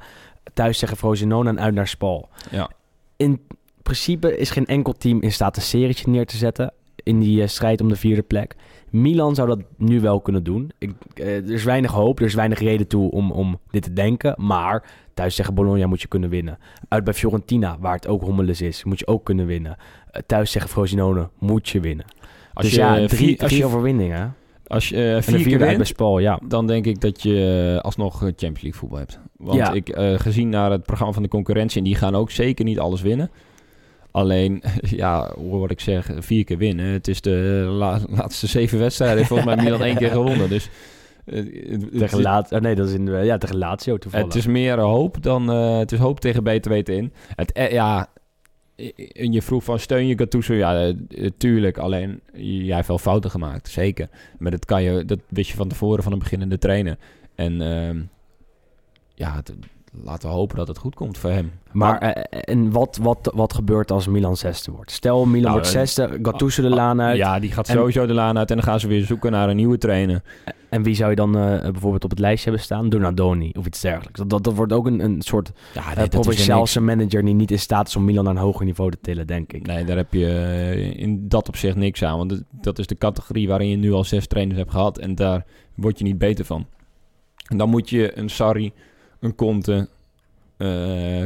thuis 0.54 0.80
tegen 0.80 0.98
Frosinone 0.98 1.50
en 1.50 1.60
uit 1.60 1.74
naar 1.74 1.88
Spal. 1.88 2.30
Ja. 2.52 2.70
In 3.18 3.42
principe 3.84 4.38
is 4.38 4.50
geen 4.50 4.66
enkel 4.66 4.94
team 4.94 5.22
in 5.22 5.32
staat 5.32 5.56
een 5.56 5.62
serietje 5.62 6.10
neer 6.10 6.26
te 6.26 6.38
zetten 6.38 6.74
in 6.96 7.20
die 7.20 7.48
strijd 7.48 7.82
om 7.82 7.88
de 7.90 7.96
vierde 7.96 8.22
plek. 8.22 8.56
Milan 8.94 9.36
zou 9.36 9.48
dat 9.48 9.60
nu 9.78 10.02
wel 10.02 10.22
kunnen 10.22 10.44
doen. 10.44 10.72
Ik, 10.78 10.92
eh, 11.14 11.36
er 11.36 11.52
is 11.52 11.64
weinig 11.64 11.92
hoop, 11.92 12.20
er 12.20 12.26
is 12.26 12.34
weinig 12.34 12.60
reden 12.60 12.88
toe 12.88 13.12
om, 13.12 13.32
om 13.32 13.60
dit 13.72 13.84
te 13.84 13.94
denken. 13.94 14.36
Maar 14.38 14.84
thuis 15.14 15.36
tegen 15.36 15.54
Bologna 15.54 15.88
moet 15.88 16.02
je 16.02 16.08
kunnen 16.08 16.30
winnen. 16.30 16.58
Uit 16.88 17.04
bij 17.04 17.14
Fiorentina, 17.14 17.78
waar 17.80 17.94
het 17.96 18.08
ook 18.08 18.22
hommeles 18.22 18.62
is, 18.62 18.84
moet 18.84 19.00
je 19.00 19.08
ook 19.08 19.24
kunnen 19.26 19.46
winnen. 19.46 19.78
Eh, 20.12 20.22
thuis 20.26 20.52
tegen 20.52 20.70
Frosinone 20.70 21.30
moet 21.40 21.70
je 21.70 21.80
winnen. 21.80 22.06
als 22.54 22.66
dus 22.66 22.76
je 22.76 22.82
ja, 22.82 22.96
vier- 22.96 23.08
drie, 23.08 23.40
als 23.42 23.48
drie 23.50 23.62
je, 23.62 23.66
overwinningen. 23.68 24.36
als 24.68 24.90
je 24.90 25.14
eh, 25.16 25.22
vier 25.22 25.44
keer 25.48 25.58
bij 25.58 25.84
Spal, 25.84 26.20
ja. 26.20 26.40
dan 26.48 26.68
denk 26.68 26.86
ik 26.86 27.02
dat 27.02 27.22
je 27.24 27.74
eh, 27.78 27.84
alsnog 27.84 28.14
eh, 28.14 28.20
Champions 28.22 28.62
League 28.62 28.80
voetbal 28.80 28.98
hebt. 29.00 29.20
Want 29.38 29.58
Ja. 29.58 29.72
ik, 29.72 29.90
eh, 29.90 30.20
gezien 30.20 30.50
naar 30.50 30.72
het 30.72 30.84
programma 30.84 31.14
van 31.14 31.24
de 31.24 31.30
concurrentie, 31.30 31.78
en 31.78 31.84
die 31.84 31.96
gaan 31.96 32.16
ook 32.16 32.32
zeker 32.32 32.66
niet 32.66 32.80
alles 32.80 33.02
winnen. 33.02 33.30
Alleen, 34.14 34.64
ja, 35.02 35.32
hoor 35.36 35.60
wat 35.60 35.72
ik 35.72 35.80
zeg, 35.80 36.10
vier 36.18 36.44
keer 36.44 36.58
winnen. 36.58 36.86
Het 36.86 37.08
is 37.08 37.22
de 37.22 37.66
la- 37.70 38.00
laatste 38.10 38.48
zeven 38.48 38.80
wedstrijden. 38.80 39.26
volgens 39.26 39.56
mij 39.56 39.64
Milan 39.64 39.82
één 39.84 39.98
keer 39.98 40.10
gewonnen. 40.10 40.50
Dus 40.50 40.70
eh, 41.26 41.44
Tegen 41.98 42.22
Lazio, 42.22 42.60
nee, 42.60 42.76
dat 42.76 42.88
is 42.88 42.94
in 42.94 43.06
de, 43.06 43.12
ja, 43.12 43.38
tegen 43.38 43.58
Lazio 43.58 43.98
toevallig. 43.98 44.26
het 44.26 44.36
is 44.36 44.46
meer 44.46 44.80
hoop 44.80 45.24
dan... 45.24 45.52
eh, 45.52 45.78
het 45.78 45.92
is 45.92 46.00
hoop 46.00 46.20
tegen 46.20 46.44
beter 46.44 46.72
weten 46.72 46.96
in. 46.96 47.14
Het, 47.36 47.52
eh, 47.52 47.72
ja, 47.72 48.08
en 49.14 49.32
je 49.32 49.42
vroeg 49.42 49.64
van 49.64 49.80
steun 49.80 50.08
je 50.08 50.18
Gattuso? 50.18 50.54
Ja, 50.54 50.76
eh, 50.76 50.90
eh, 50.90 51.30
tuurlijk. 51.38 51.78
Alleen, 51.78 52.20
jij 52.34 52.76
heeft 52.76 52.88
wel 52.88 52.98
fouten 52.98 53.32
gemaakt. 53.32 53.68
Zeker. 53.70 54.10
Maar 54.40 54.52
dat 54.52 54.66
kan 54.66 54.84
je... 54.84 55.06
Dat 55.06 55.20
wist 55.30 55.50
je 55.50 55.56
van 55.56 55.68
tevoren 55.68 56.04
van 56.04 56.12
een 56.12 56.20
beginnende 56.20 56.58
trainer. 56.58 56.98
En 57.36 57.62
ehm, 57.62 58.02
ja, 59.16 59.36
het- 59.36 59.54
laten 60.04 60.30
we 60.30 60.36
hopen 60.36 60.58
dat 60.58 60.68
het 60.68 60.78
goed 60.78 60.96
komt 60.96 61.18
voor 61.18 61.30
hem. 61.30 61.52
Maar 61.72 61.98
eh, 61.98 62.40
en 62.54 62.72
wat, 62.72 63.00
wat, 63.02 63.32
wat 63.36 63.54
gebeurt 63.54 63.92
als 63.92 64.08
Milan 64.08 64.38
zesde 64.38 64.72
wordt? 64.72 64.92
Stel, 64.92 65.26
Milan 65.26 65.42
Nou, 65.42 65.54
wordt 65.54 65.68
eh, 65.68 65.74
zesde, 65.74 66.20
Gattuso 66.22 66.62
de 66.62 66.70
laan 66.70 67.02
uit. 67.02 67.18
Ja, 67.18 67.40
die 67.40 67.52
gaat 67.52 67.68
En- 67.70 67.76
sowieso 67.76 68.06
de 68.06 68.14
laan 68.14 68.38
uit 68.38 68.50
en 68.50 68.56
dan 68.56 68.66
gaan 68.66 68.80
ze 68.80 68.88
weer 68.88 69.06
zoeken 69.06 69.32
naar 69.32 69.50
een 69.50 69.56
nieuwe 69.56 69.78
trainer. 69.78 70.22
En 70.70 70.84
wie 70.84 70.96
zou 70.96 71.10
je 71.10 71.16
dan 71.16 71.38
eh, 71.38 71.62
bijvoorbeeld 71.72 72.04
op 72.04 72.10
het 72.10 72.20
lijstje 72.20 72.44
hebben 72.50 72.66
staan? 72.66 72.90
Donadoni 72.90 73.52
of 73.58 73.66
iets 73.66 73.82
dergelijks. 73.82 74.20
Dat, 74.20 74.30
dat, 74.30 74.44
dat 74.44 74.54
wordt 74.54 74.74
ook 74.74 74.86
een, 74.86 75.00
een 75.04 75.22
soort 75.22 75.52
Ja, 75.74 75.80
uh, 75.80 75.86
nee, 75.88 75.96
weer 75.96 76.08
provinciaalse 76.10 76.82
manager 76.82 77.26
die 77.26 77.34
niet 77.34 77.52
in 77.52 77.60
staat 77.60 77.88
is 77.88 77.96
om 77.96 78.06
Milan 78.06 78.24
naar 78.24 78.34
een 78.36 78.40
hoger 78.42 78.66
niveau 78.66 78.92
te 78.92 78.98
tillen, 79.02 79.28
denk 79.28 79.54
ik. 79.54 79.68
Nee, 79.68 79.86
daar 79.86 79.98
heb 79.98 80.14
je 80.14 80.26
eh, 80.28 81.00
in 81.00 81.28
dat 81.28 81.48
opzicht 81.48 81.76
niks 81.76 82.04
aan. 82.04 82.18
Want 82.18 82.30
dat- 82.30 82.44
dat 82.52 82.80
is 82.80 82.88
de 82.88 82.96
categorie 82.96 83.48
waarin 83.48 83.70
je 83.70 83.76
nu 83.78 83.92
al 83.94 84.04
zes 84.04 84.28
trainers 84.28 84.60
hebt 84.60 84.72
gehad. 84.72 84.98
En 84.98 85.16
daar 85.16 85.46
word 85.76 85.98
je 85.98 86.04
niet 86.04 86.18
beter 86.18 86.46
van. 86.46 86.66
En 87.48 87.58
dan 87.58 87.70
moet 87.70 87.90
je 87.90 88.18
een 88.18 88.30
Sarri, 88.30 88.74
een 89.24 89.36
Conte, 89.36 89.90
eh, 90.58 90.68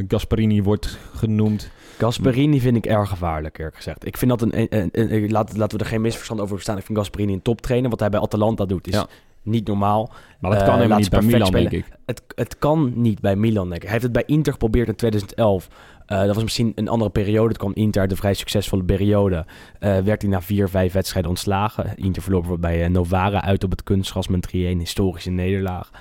Gasparini 0.08 0.64
wordt 0.64 0.98
genoemd. 1.16 1.70
Gasperini 1.98 2.60
vind 2.60 2.78
ik 2.78 2.86
erg 2.86 3.10
gevaarlijk, 3.10 3.58
eerlijk 3.58 3.76
gezegd. 3.76 4.06
Ik 4.06 4.18
vind 4.18 4.32
dat 4.32 4.42
een... 4.42 4.60
een, 4.62 4.68
een- 4.92 5.14
een- 5.14 5.32
laat, 5.32 5.58
laten 5.58 5.78
we 5.78 5.84
er 5.84 5.90
geen 5.90 6.02
misverstand 6.02 6.40
over 6.40 6.56
bestaan. 6.56 6.78
Ik 6.78 6.86
vind 6.86 6.98
Gasperini 6.98 7.34
een 7.34 7.42
toptrainer. 7.42 7.90
Wat 7.90 8.00
hij 8.00 8.10
bij 8.10 8.20
Atalanta 8.20 8.66
doet 8.66 8.88
is 8.88 8.94
Ja. 8.94 9.08
niet 9.42 9.68
normaal. 9.68 10.12
Maar 10.40 10.52
dat 10.52 10.60
kan 10.64 10.70
helemaal 10.76 10.88
laat 10.88 11.00
niet 11.00 11.10
bij 11.10 11.22
Milan, 11.22 11.48
spelen. 11.48 11.70
denk 11.72 11.86
ik. 11.86 11.92
Het, 12.06 12.22
het 12.36 12.58
kan 12.58 12.92
niet 12.96 13.20
bij 13.22 13.36
Milan, 13.36 13.64
denk 13.70 13.76
ik. 13.76 13.82
Hij 13.82 13.92
heeft 13.92 14.04
het 14.04 14.12
bij 14.14 14.24
Inter 14.26 14.52
geprobeerd 14.54 14.88
in 14.88 14.96
2011. 14.96 15.68
Eh, 16.06 16.20
dat 16.26 16.34
was 16.36 16.44
misschien 16.44 16.72
een 16.76 16.88
andere 16.88 17.10
periode. 17.12 17.48
Het 17.48 17.58
kwam 17.58 17.72
Inter 17.74 18.02
uit 18.02 18.12
een 18.12 18.18
vrij 18.18 18.34
succesvolle 18.34 18.84
periode. 18.84 19.46
Eh, 19.80 19.98
werd 20.00 20.22
hij 20.22 20.32
na 20.32 20.42
vier, 20.42 20.70
vijf 20.70 20.94
wedstrijden 20.94 21.30
ontslagen. 21.32 21.96
Inter 21.96 22.22
verloor 22.22 22.60
bij 22.60 22.88
Novara 22.88 23.42
uit 23.44 23.64
op 23.64 23.72
het 23.72 23.84
kunstgras 23.84 24.28
met 24.28 24.48
3-1. 24.48 24.78
Historische 24.80 25.30
nederlaag. 25.32 25.92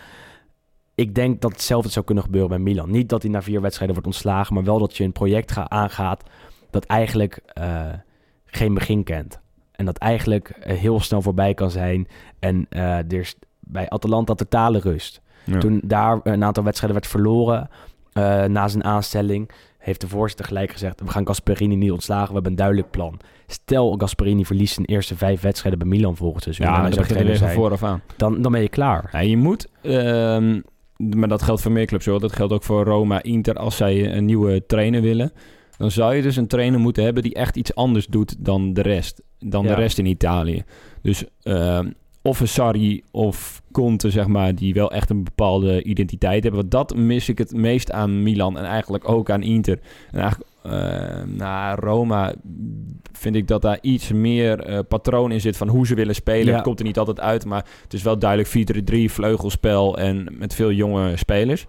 Ik 0.97 1.15
denk 1.15 1.41
dat 1.41 1.53
hetzelfde 1.53 1.91
zou 1.91 2.05
kunnen 2.05 2.25
gebeuren 2.25 2.51
bij 2.51 2.59
Milan. 2.59 2.91
Niet 2.91 3.09
dat 3.09 3.23
hij 3.23 3.31
na 3.31 3.43
vier 3.43 3.61
wedstrijden 3.61 3.97
wordt 3.97 4.11
ontslagen, 4.11 4.55
maar 4.55 4.65
wel 4.65 4.79
dat 4.79 4.97
je 4.97 5.05
een 5.05 5.13
project 5.13 5.53
ga, 5.53 5.69
aangaat 5.69 6.23
dat 6.71 6.85
eigenlijk 6.85 7.41
eh, 7.47 7.85
geen 8.45 8.75
begin 8.75 9.05
kent. 9.05 9.41
En 9.73 9.85
dat 9.85 9.99
eigenlijk 9.99 10.49
eh, 10.49 10.77
heel 10.77 11.01
snel 11.01 11.23
voorbij 11.23 11.55
kan 11.55 11.71
zijn. 11.71 12.09
En 12.39 12.67
eh, 12.69 12.99
er 12.99 13.13
is 13.13 13.35
bij 13.61 13.89
Atalanta 13.89 14.35
totale 14.35 14.79
rust. 14.79 15.21
Ja. 15.45 15.59
Toen 15.59 15.81
daar 15.85 16.21
een 16.23 16.45
aantal 16.45 16.65
wedstrijden 16.65 16.99
werd 17.01 17.11
verloren 17.11 17.71
na 18.53 18.69
zijn 18.69 18.85
aanstelling, 18.85 19.51
heeft 19.79 20.01
de 20.01 20.09
voorzitter 20.09 20.47
gelijk 20.47 20.71
gezegd: 20.71 21.01
we 21.01 21.11
gaan 21.11 21.27
Gasperini 21.27 21.77
niet 21.77 21.91
ontslagen, 21.91 22.29
we 22.29 22.33
hebben 22.33 22.51
een 22.51 22.59
duidelijk 22.59 22.91
plan. 22.91 23.21
Stel 23.47 23.95
Gasperini 23.99 24.45
verliest 24.45 24.75
zijn 24.75 24.87
eerste 24.87 25.17
vijf 25.17 25.41
wedstrijden 25.41 25.79
bij 25.79 25.89
Milan 25.89 26.17
volgend 26.17 26.43
seizoen, 26.43 26.67
Ja, 26.67 26.83
dan 26.83 26.93
aan. 27.83 28.03
dan, 28.17 28.43
dan 28.43 28.53
ben 28.53 28.61
je 28.61 28.69
klaar. 28.69 29.09
Ja, 29.13 29.19
je 29.19 29.37
moet, 29.37 29.69
ehm, 29.83 30.61
maar 30.97 31.29
dat 31.29 31.43
geldt 31.43 31.63
voor 31.63 31.73
meer 31.73 31.87
clubs 31.87 32.07
hoor. 32.07 32.21
Dat 32.21 32.33
geldt 32.33 32.53
ook 32.53 32.63
voor 32.63 32.85
Roma, 32.85 33.23
Inter. 33.23 33.55
Als 33.55 33.77
zij 33.77 34.17
een 34.17 34.25
nieuwe 34.25 34.67
trainer 34.67 35.03
willen, 35.03 35.33
dan 35.79 35.91
zou 35.91 36.15
je 36.15 36.23
dus 36.23 36.37
een 36.37 36.47
trainer 36.47 36.81
moeten 36.81 37.05
hebben 37.05 37.23
die 37.23 37.35
echt 37.35 37.57
iets 37.57 37.75
anders 37.75 38.07
doet 38.07 38.45
dan 38.45 38.73
de 38.75 38.83
rest. 38.83 39.23
Dan 39.39 39.63
Ja. 39.63 39.69
de 39.69 39.81
rest 39.81 39.99
in 39.99 40.07
Italië. 40.07 40.63
Dus 41.03 41.25
ehm, 41.43 41.91
of 42.23 42.41
een 42.41 42.49
Sarri 42.49 43.03
of 43.11 43.63
Conte, 43.73 44.11
zeg 44.11 44.27
maar, 44.27 44.55
die 44.55 44.75
wel 44.75 44.91
echt 44.93 45.11
een 45.11 45.25
bepaalde 45.25 45.83
identiteit 45.83 46.43
hebben. 46.43 46.61
Want 46.61 46.73
dat 46.73 46.97
mis 46.97 47.29
ik 47.29 47.39
het 47.39 47.53
meest 47.53 47.93
aan 47.93 48.23
Milan 48.23 48.59
en 48.59 48.65
eigenlijk 48.65 49.09
ook 49.09 49.31
aan 49.31 49.43
Inter. 49.43 49.79
En 50.11 50.21
eigenlijk 50.21 50.51
eh, 50.71 51.23
naar 51.27 51.79
Roma 51.79 52.35
vind 53.13 53.37
ik 53.37 53.49
dat 53.49 53.63
daar 53.63 53.79
iets 53.81 54.13
meer 54.13 54.61
eh, 54.61 54.79
patroon 54.89 55.33
in 55.33 55.41
zit 55.41 55.57
van 55.57 55.69
hoe 55.69 55.87
ze 55.87 55.95
willen 55.95 56.15
spelen. 56.15 56.47
Ja. 56.47 56.53
Het 56.53 56.63
komt 56.63 56.79
er 56.79 56.85
niet 56.85 56.99
altijd 56.99 57.21
uit, 57.21 57.45
maar 57.45 57.65
het 57.83 57.93
is 57.93 58.03
wel 58.03 58.19
duidelijk 58.19 58.49
4-3-3, 58.49 59.11
vleugelspel 59.11 59.99
en 59.99 60.29
met 60.39 60.55
veel 60.55 60.73
jonge 60.73 61.17
spelers. 61.17 61.67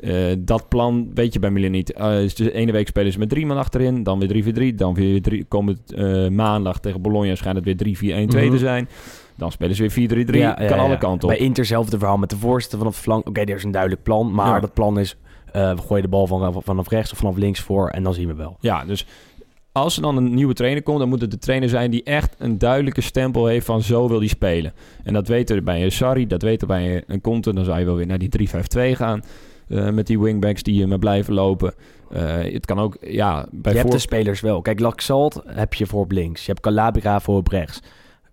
Eh, 0.00 0.14
dat 0.38 0.68
plan 0.68 1.10
weet 1.14 1.32
je 1.32 1.38
bij 1.38 1.50
Milan 1.50 1.70
niet. 1.70 1.92
Eh, 1.92 2.08
dus 2.08 2.34
de 2.34 2.52
ene 2.52 2.72
week 2.72 2.88
spelen 2.88 3.12
ze 3.12 3.18
met 3.18 3.28
drie 3.28 3.46
man 3.46 3.56
achterin, 3.56 4.02
dan 4.02 4.18
weer 4.18 4.28
3-4-3. 4.72 4.74
Dan 4.74 4.94
weer 4.94 5.22
drie, 5.22 5.44
komt 5.44 5.68
het 5.68 5.92
eh, 5.92 6.28
maandag 6.28 6.80
tegen 6.80 7.02
Bologna 7.02 7.34
schijnt 7.34 7.56
het 7.56 7.64
weer 7.64 7.76
3-4-1-2 7.76 8.44
Mhm. 8.44 8.50
te 8.50 8.58
zijn. 8.58 8.88
Dan 9.36 9.52
spelen 9.52 9.74
ze 9.74 9.82
weer 9.82 9.90
4-3-3. 9.90 10.38
Ja, 10.40 10.52
kan 10.52 10.66
ja. 10.66 10.76
alle 10.76 10.98
kanten 10.98 11.28
op. 11.28 11.34
Bij 11.34 11.44
Inter 11.44 11.64
zelfde 11.64 11.98
verhaal 11.98 12.16
met 12.18 12.30
de 12.30 12.36
voorzitter 12.36 12.78
vanaf 12.78 12.94
de 12.94 13.02
flank. 13.02 13.28
Oké, 13.28 13.40
er 13.40 13.54
is 13.54 13.64
een 13.64 13.70
duidelijk 13.70 14.02
plan, 14.02 14.32
maar 14.34 14.60
dat 14.60 14.74
plan 14.74 14.98
is... 14.98 15.16
eh, 15.52 15.74
we 15.74 15.80
gooien 15.80 16.02
de 16.02 16.08
bal 16.08 16.26
van, 16.26 16.62
vanaf 16.62 16.88
rechts 16.88 17.12
of 17.12 17.18
vanaf 17.18 17.36
links 17.36 17.60
voor 17.60 17.88
en 17.88 18.02
dan 18.02 18.14
zien 18.14 18.26
we 18.28 18.34
wel. 18.34 18.56
Ja, 18.60 18.84
dus 18.84 19.06
als 19.72 19.96
er 19.96 20.02
dan 20.02 20.16
een 20.16 20.34
nieuwe 20.34 20.54
trainer 20.54 20.82
komt, 20.82 20.98
dan 20.98 21.08
moet 21.08 21.20
het 21.20 21.30
de 21.30 21.38
trainer 21.38 21.68
zijn 21.68 21.90
die 21.90 22.02
echt 22.02 22.34
een 22.38 22.58
duidelijke 22.58 23.00
stempel 23.00 23.46
heeft 23.46 23.66
van 23.66 23.82
zo 23.82 24.08
wil 24.08 24.18
die 24.18 24.28
spelen. 24.28 24.72
En 25.04 25.12
dat 25.12 25.28
weten 25.28 25.56
we 25.56 25.62
bij 25.62 25.84
een 25.84 25.92
Sarri, 25.92 26.26
dat 26.26 26.42
weten 26.42 26.68
we 26.68 26.74
bij 26.74 27.02
een 27.06 27.20
Conte. 27.20 27.52
Dan 27.54 27.64
zou 27.64 27.78
je 27.78 27.84
wel 27.84 27.94
weer 27.96 28.06
naar 28.06 28.18
die 28.18 28.28
3-5-2 28.28 28.96
gaan. 28.96 29.22
eh, 29.68 29.88
met 29.90 30.06
die 30.06 30.20
wingbacks 30.20 30.62
die 30.62 30.86
maar 30.86 30.98
blijven 30.98 31.34
lopen. 31.34 31.74
Eh, 32.10 32.36
het 32.36 32.66
kan 32.66 32.78
ook, 32.78 32.96
ja, 33.00 33.46
bij 33.50 33.72
je 33.72 33.78
hebt 33.78 33.80
voor- 33.80 33.90
de 33.90 33.98
spelers 33.98 34.40
wel. 34.40 34.60
Kijk, 34.62 34.80
Laxalt 34.80 35.42
heb 35.46 35.74
je 35.74 35.86
voor 35.86 36.00
op 36.00 36.10
links. 36.10 36.40
Je 36.44 36.50
hebt 36.50 36.62
Calabria 36.62 37.20
voor 37.20 37.36
op 37.36 37.48
rechts. 37.48 37.80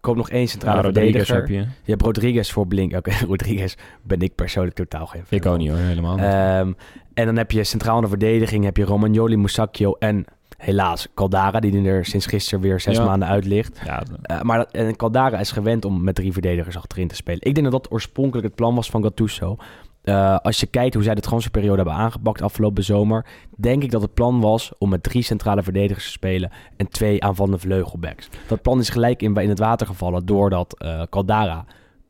Komt 0.06 0.18
nog 0.18 0.30
één 0.30 0.48
centrale 0.48 0.82
verdediger. 0.82 1.36
heb 1.36 1.48
je. 1.48 1.54
Je 1.56 1.92
hebt 1.92 2.02
Rodriguez 2.02 2.52
voor 2.52 2.64
op 2.64 2.72
links. 2.72 2.96
Oké, 2.96 3.12
Rodriguez 3.28 3.76
ben 4.02 4.20
ik 4.22 4.36
persoonlijk 4.36 4.76
totaal 4.76 5.06
geen 5.06 5.26
fan 5.26 5.38
Ik 5.38 5.46
ook 5.46 5.58
niet 5.58 5.70
hoor, 5.70 5.78
helemaal 5.78 6.16
niet. 6.16 6.24
Ehm, 6.26 6.72
en 7.14 7.26
dan 7.26 7.38
heb 7.38 7.52
je 7.52 7.64
centraal 7.64 7.96
in 7.96 8.02
de 8.02 8.08
verdediging 8.10 8.64
heb 8.64 8.78
je 8.78 8.84
Romagnoli, 8.84 9.38
Musacchio 9.38 9.96
en 10.00 10.26
helaas 10.58 11.08
Caldara, 11.16 11.60
die 11.60 11.84
er 11.88 12.06
sinds 12.06 12.26
gisteren 12.26 12.60
weer 12.60 12.80
zes 12.80 12.98
Ja. 12.98 13.06
maanden 13.06 13.28
uit 13.28 13.46
ligt. 13.46 13.82
ja, 13.86 14.04
Eh, 14.22 14.42
maar 14.42 14.58
dat, 14.58 14.72
en 14.72 14.96
Caldara 14.96 15.40
is 15.40 15.52
gewend 15.52 15.86
om 15.86 16.04
met 16.04 16.16
drie 16.16 16.32
verdedigers 16.34 16.78
achterin 16.78 17.08
te 17.08 17.16
spelen. 17.16 17.42
Ik 17.42 17.56
denk 17.56 17.72
dat 17.72 17.82
dat 17.84 17.92
oorspronkelijk 17.92 18.48
het 18.48 18.56
plan 18.56 18.76
was 18.76 18.90
van 18.90 19.04
Gattuso. 19.04 19.58
Eh, 20.06 20.38
als 20.38 20.60
je 20.60 20.66
kijkt 20.66 20.94
hoe 20.94 21.04
zij 21.04 21.16
de 21.16 21.22
transferperiode 21.22 21.76
hebben 21.76 21.94
aangepakt 21.94 22.42
afgelopen 22.42 22.84
zomer, 22.84 23.26
denk 23.58 23.84
ik 23.84 23.92
dat 23.92 24.02
het 24.02 24.14
plan 24.14 24.42
was 24.42 24.72
om 24.78 24.90
met 24.90 25.04
drie 25.04 25.22
centrale 25.24 25.64
verdedigers 25.64 26.06
te 26.06 26.12
spelen 26.12 26.52
en 26.78 26.88
twee 26.90 27.24
aanvallende 27.24 27.58
vleugelbacks. 27.60 28.30
Dat 28.48 28.62
plan 28.62 28.80
is 28.80 28.90
gelijk 28.90 29.22
in, 29.22 29.36
in 29.36 29.50
het 29.50 29.60
water 29.60 29.88
gevallen 29.88 30.26
doordat 30.26 30.76
eh 30.80 31.02
Caldara 31.10 31.66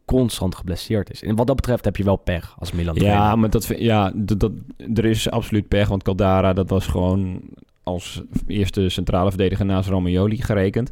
constant 0.06 0.56
geblesseerd 0.56 1.12
is. 1.12 1.24
En 1.24 1.36
wat 1.36 1.48
dat 1.48 1.56
betreft 1.56 1.86
heb 1.86 1.98
je 1.98 2.04
wel 2.04 2.16
pech 2.16 2.56
als 2.60 2.72
Milan. 2.72 2.96
ja, 2.96 3.02
trainer. 3.02 3.40
maar 3.40 3.50
dat, 3.50 3.72
ja, 3.78 4.12
dat, 4.16 4.40
dat, 4.40 4.52
er 4.94 5.06
is 5.06 5.30
absoluut 5.30 5.68
pech. 5.68 5.88
Want 5.88 6.04
Caldara, 6.04 6.54
dat 6.54 6.70
was 6.70 6.88
gewoon 6.88 7.42
als 7.84 8.22
eerste 8.48 8.90
centrale 8.90 9.30
verdediger 9.30 9.66
naast 9.66 9.90
Romagnoli 9.90 10.42
gerekend. 10.42 10.92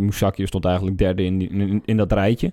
Moussakio 0.00 0.46
stond 0.46 0.64
eigenlijk 0.64 0.98
derde 0.98 1.24
in, 1.24 1.38
die- 1.38 1.48
in, 1.50 1.82
in 1.84 1.96
dat 1.96 2.12
rijtje. 2.12 2.52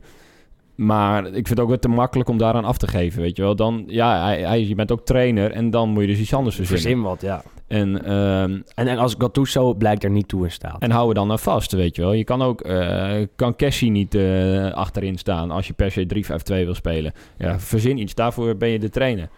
Maar 0.75 1.25
ik 1.25 1.33
vind 1.33 1.49
het 1.49 1.59
ook 1.59 1.67
wel 1.67 1.79
te 1.79 1.87
makkelijk 1.87 2.29
om 2.29 2.37
daaraan 2.37 2.65
af 2.65 2.77
te 2.77 2.87
geven, 2.87 3.21
weet 3.21 3.35
je 3.35 3.41
wel. 3.41 3.55
Dan, 3.55 3.83
ja, 3.87 4.23
hij, 4.23 4.41
hij, 4.41 4.65
je 4.67 4.75
bent 4.75 4.91
ook 4.91 5.05
trainer 5.05 5.51
en 5.51 5.69
dan 5.69 5.89
moet 5.89 6.01
je 6.01 6.07
dus 6.07 6.19
iets 6.19 6.33
anders 6.33 6.55
verzinnen. 6.55 6.83
Verzin 6.83 7.01
wat, 7.01 7.21
ja. 7.21 7.43
En, 7.67 8.05
ehm, 8.05 8.61
En, 8.75 8.87
en 8.87 8.97
als 8.97 9.15
Gattuso 9.17 9.73
blijkt 9.73 10.03
er 10.03 10.09
niet 10.09 10.27
toe 10.27 10.43
in 10.43 10.51
staat. 10.51 10.81
en 10.81 10.91
hou 10.91 11.09
er 11.09 11.15
dan 11.15 11.31
aan 11.31 11.39
vast, 11.39 11.71
weet 11.71 11.95
je 11.95 12.01
wel. 12.01 12.13
Je 12.13 12.23
kan 12.23 12.41
ook, 12.41 12.61
eh, 12.61 13.13
kan 13.35 13.55
Cassie 13.55 13.91
niet 13.91 14.15
eh, 14.15 14.71
achterin 14.71 15.17
staan 15.17 15.51
als 15.51 15.67
je 15.67 15.73
per 15.73 15.91
se 15.91 16.05
3-5-2 16.05 16.65
wil 16.65 16.73
spelen. 16.75 17.13
Ja, 17.37 17.59
verzin 17.59 17.97
iets, 17.97 18.15
daarvoor 18.15 18.55
ben 18.55 18.69
je 18.69 18.79
de 18.79 18.89
trainer. 18.89 19.29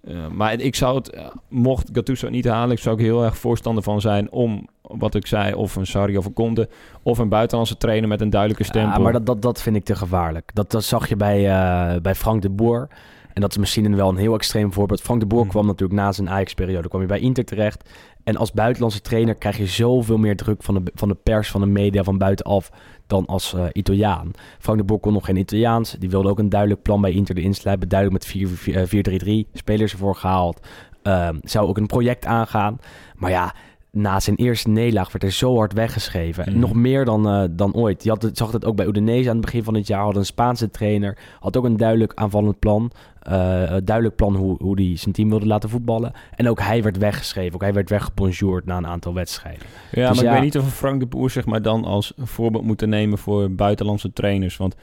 Eh, 0.00 0.26
maar 0.26 0.60
ik 0.60 0.74
zou 0.74 0.96
het, 0.96 1.10
eh, 1.10 1.26
mocht 1.48 1.88
Gattuso 1.92 2.28
niet 2.28 2.44
halen, 2.44 2.76
ik 2.76 2.82
zou 2.82 2.94
ook 2.94 3.00
heel 3.00 3.24
erg 3.24 3.38
voorstander 3.38 3.82
van 3.82 4.00
zijn 4.00 4.30
om, 4.30 4.68
wat 4.82 5.14
ik 5.14 5.26
zei, 5.26 5.54
of 5.54 5.76
een 5.76 5.86
Sarri 5.86 6.16
of 6.16 6.26
een 6.34 6.68
of 7.02 7.18
een 7.18 7.28
buitenlandse 7.28 7.76
trainer 7.76 8.08
met 8.08 8.20
een 8.20 8.30
duidelijke 8.30 8.64
stempel. 8.64 8.96
Ja, 8.96 9.02
maar 9.02 9.12
dat, 9.12 9.26
dat, 9.26 9.42
dat 9.42 9.62
vind 9.62 9.76
ik 9.76 9.84
te 9.84 9.96
gevaarlijk. 9.96 10.50
Dat, 10.54 10.70
dat 10.70 10.84
zag 10.84 11.08
je 11.08 11.16
bij, 11.16 11.50
eh, 11.50 12.00
bij 12.00 12.14
Frank 12.14 12.42
de 12.42 12.50
Boer. 12.50 12.88
En 13.32 13.40
dat 13.40 13.50
is 13.50 13.56
misschien 13.56 13.96
wel 13.96 14.08
een 14.08 14.16
heel 14.16 14.34
extreem 14.34 14.72
voorbeeld. 14.72 15.00
Frank 15.00 15.20
de 15.20 15.26
Boer 15.26 15.40
Hmm. 15.40 15.50
kwam 15.50 15.66
natuurlijk 15.66 16.00
na 16.00 16.12
zijn 16.12 16.30
Ajax-periode 16.30 16.88
kwam 16.88 17.00
je 17.00 17.06
bij 17.06 17.20
Inter 17.20 17.44
terecht. 17.44 17.90
En 18.24 18.36
als 18.36 18.52
buitenlandse 18.52 19.00
trainer 19.00 19.34
krijg 19.34 19.56
je 19.56 19.66
zoveel 19.66 20.18
meer 20.18 20.36
druk 20.36 20.62
van 20.62 20.74
de, 20.74 20.90
van 20.94 21.08
de 21.08 21.14
pers, 21.14 21.50
van 21.50 21.60
de 21.60 21.66
media, 21.66 22.02
van 22.02 22.18
buitenaf 22.18 22.70
dan 23.06 23.26
als 23.26 23.54
eh, 23.54 23.64
Italiaan. 23.72 24.30
Frank 24.58 24.78
de 24.78 24.84
Boer 24.84 25.00
kon 25.00 25.12
nog 25.12 25.24
geen 25.24 25.36
Italiaans. 25.36 25.96
Die 25.98 26.10
wilde 26.10 26.28
ook 26.28 26.38
een 26.38 26.48
duidelijk 26.48 26.82
plan 26.82 27.00
bij 27.00 27.12
Inter 27.12 27.54
sluiten. 27.54 27.88
Duidelijk 27.88 28.24
met 28.24 28.48
4 28.60 28.90
eh, 29.24 29.44
4-3-3 29.46 29.50
spelers 29.52 29.92
ervoor 29.92 30.16
gehaald. 30.16 30.60
Ehm, 31.02 31.38
zou 31.42 31.68
ook 31.68 31.76
een 31.76 31.86
project 31.86 32.26
aangaan. 32.26 32.78
Maar 33.16 33.30
ja, 33.30 33.54
na 33.92 34.20
zijn 34.20 34.36
eerste 34.36 34.68
nederlaag 34.68 35.12
werd 35.12 35.24
er 35.24 35.32
zo 35.32 35.56
hard 35.56 35.72
weggeschreven. 35.72 36.44
Mhm. 36.48 36.58
Nog 36.58 36.74
meer 36.74 37.04
dan, 37.04 37.28
eh, 37.28 37.44
dan 37.50 37.74
ooit. 37.74 38.02
Je 38.02 38.10
had 38.10 38.22
het, 38.22 38.36
zag 38.36 38.52
het 38.52 38.64
ook 38.64 38.76
bij 38.76 38.86
Udinese 38.86 39.28
aan 39.28 39.36
het 39.36 39.44
begin 39.44 39.64
van 39.64 39.74
het 39.74 39.86
jaar. 39.86 40.02
Had 40.02 40.16
een 40.16 40.24
Spaanse 40.24 40.70
trainer. 40.70 41.18
Had 41.40 41.56
ook 41.56 41.64
een 41.64 41.76
duidelijk 41.76 42.12
aanvallend 42.14 42.58
plan. 42.58 42.90
Een 43.20 43.84
duidelijk 43.84 44.16
plan 44.16 44.36
hoe, 44.36 44.56
hoe 44.58 44.80
hij 44.80 44.96
zijn 44.96 45.14
team 45.14 45.28
wilde 45.28 45.46
laten 45.46 45.68
voetballen. 45.68 46.12
En 46.34 46.48
ook 46.48 46.60
hij 46.60 46.82
werd 46.82 46.98
weggeschreven. 46.98 47.54
Ook 47.54 47.60
hij 47.60 47.72
werd 47.72 47.90
weggebonjourd 47.90 48.64
na 48.64 48.76
een 48.76 48.86
aantal 48.86 49.14
wedstrijden. 49.14 49.66
Ja, 49.92 50.08
Dus 50.08 50.16
maar 50.16 50.24
ja. 50.24 50.30
ik 50.30 50.36
weet 50.36 50.44
niet 50.44 50.58
of 50.58 50.64
we 50.64 50.70
Frank 50.70 51.00
de 51.00 51.06
Boer 51.06 51.30
zeg 51.30 51.46
maar 51.46 51.62
dan 51.62 51.84
als 51.84 52.12
voorbeeld 52.16 52.64
moeten 52.64 52.88
nemen 52.88 53.18
voor 53.18 53.50
buitenlandse 53.50 54.12
trainers. 54.12 54.56
Want 54.56 54.76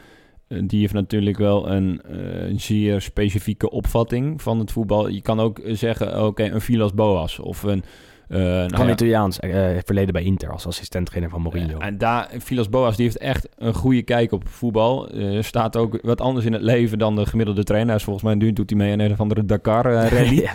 eh, 0.48 0.62
die 0.66 0.80
heeft 0.80 0.94
natuurlijk 0.94 1.38
wel 1.38 1.70
een, 1.70 2.02
een 2.50 2.60
zeer 2.60 3.02
specifieke 3.02 3.70
opvatting 3.70 4.42
van 4.42 4.60
het 4.60 4.72
voetbal. 4.72 5.08
Je 5.08 5.22
kan 5.22 5.40
ook 5.40 5.62
zeggen, 5.66 6.26
oké, 6.26 6.44
een 6.44 6.62
Vilas 6.62 6.94
Boas 6.94 7.40
of 7.40 7.64
een... 7.64 7.84
eh, 8.30 8.40
nou 8.40 8.76
Van 8.76 8.86
ja, 8.86 8.92
Italiaans. 8.92 9.40
eh, 9.40 9.66
verleden 9.86 10.14
bij 10.14 10.24
Inter 10.24 10.52
als 10.52 10.68
assistent-trainer 10.68 11.30
van 11.32 11.42
Mourinho. 11.42 11.78
ja, 11.80 11.86
en 11.86 11.98
daar, 11.98 12.30
Vilas 12.38 12.70
Boas, 12.70 12.96
die 12.96 13.06
heeft 13.06 13.18
echt 13.18 13.48
een 13.58 13.74
goede 13.74 14.02
kijk 14.02 14.32
op 14.32 14.48
voetbal. 14.50 15.10
Eh, 15.10 15.42
staat 15.42 15.76
ook 15.78 16.00
wat 16.02 16.22
anders 16.22 16.46
in 16.46 16.54
het 16.54 16.62
leven 16.62 17.00
dan 17.00 17.16
de 17.16 17.26
gemiddelde 17.26 17.64
trainer. 17.64 18.02
Volgens 18.02 18.26
mij 18.26 18.36
nu 18.36 18.54
doet 18.54 18.70
hij 18.70 18.80
mee 18.80 18.92
aan 18.94 19.00
een 19.00 19.12
of 19.12 19.20
andere 19.20 19.46
Dakar-rally. 19.46 20.42
Ja. 20.42 20.54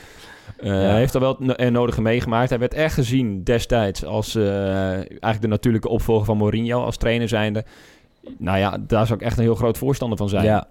Eh, 0.56 0.68
Ja. 0.68 0.74
Hij 0.74 0.98
heeft 0.98 1.14
er 1.14 1.20
wel 1.20 1.36
het 1.38 1.58
no- 1.58 1.70
nodige 1.70 2.02
meegemaakt. 2.02 2.48
Hij 2.50 2.58
werd 2.58 2.74
echt 2.74 2.94
gezien 2.94 3.42
destijds 3.44 4.04
als 4.04 4.34
eh, 4.34 4.92
eigenlijk 4.94 5.40
de 5.40 5.46
natuurlijke 5.48 5.88
opvolger 5.88 6.24
van 6.24 6.36
Mourinho 6.36 6.82
als 6.84 6.96
trainer 6.96 7.28
zijnde. 7.28 7.64
Nou 8.38 8.58
ja, 8.58 8.78
daar 8.86 9.06
zou 9.06 9.18
ik 9.18 9.24
echt 9.24 9.36
een 9.36 9.42
heel 9.42 9.54
groot 9.54 9.78
voorstander 9.78 10.18
van 10.18 10.28
zijn. 10.28 10.44
Ja. 10.44 10.66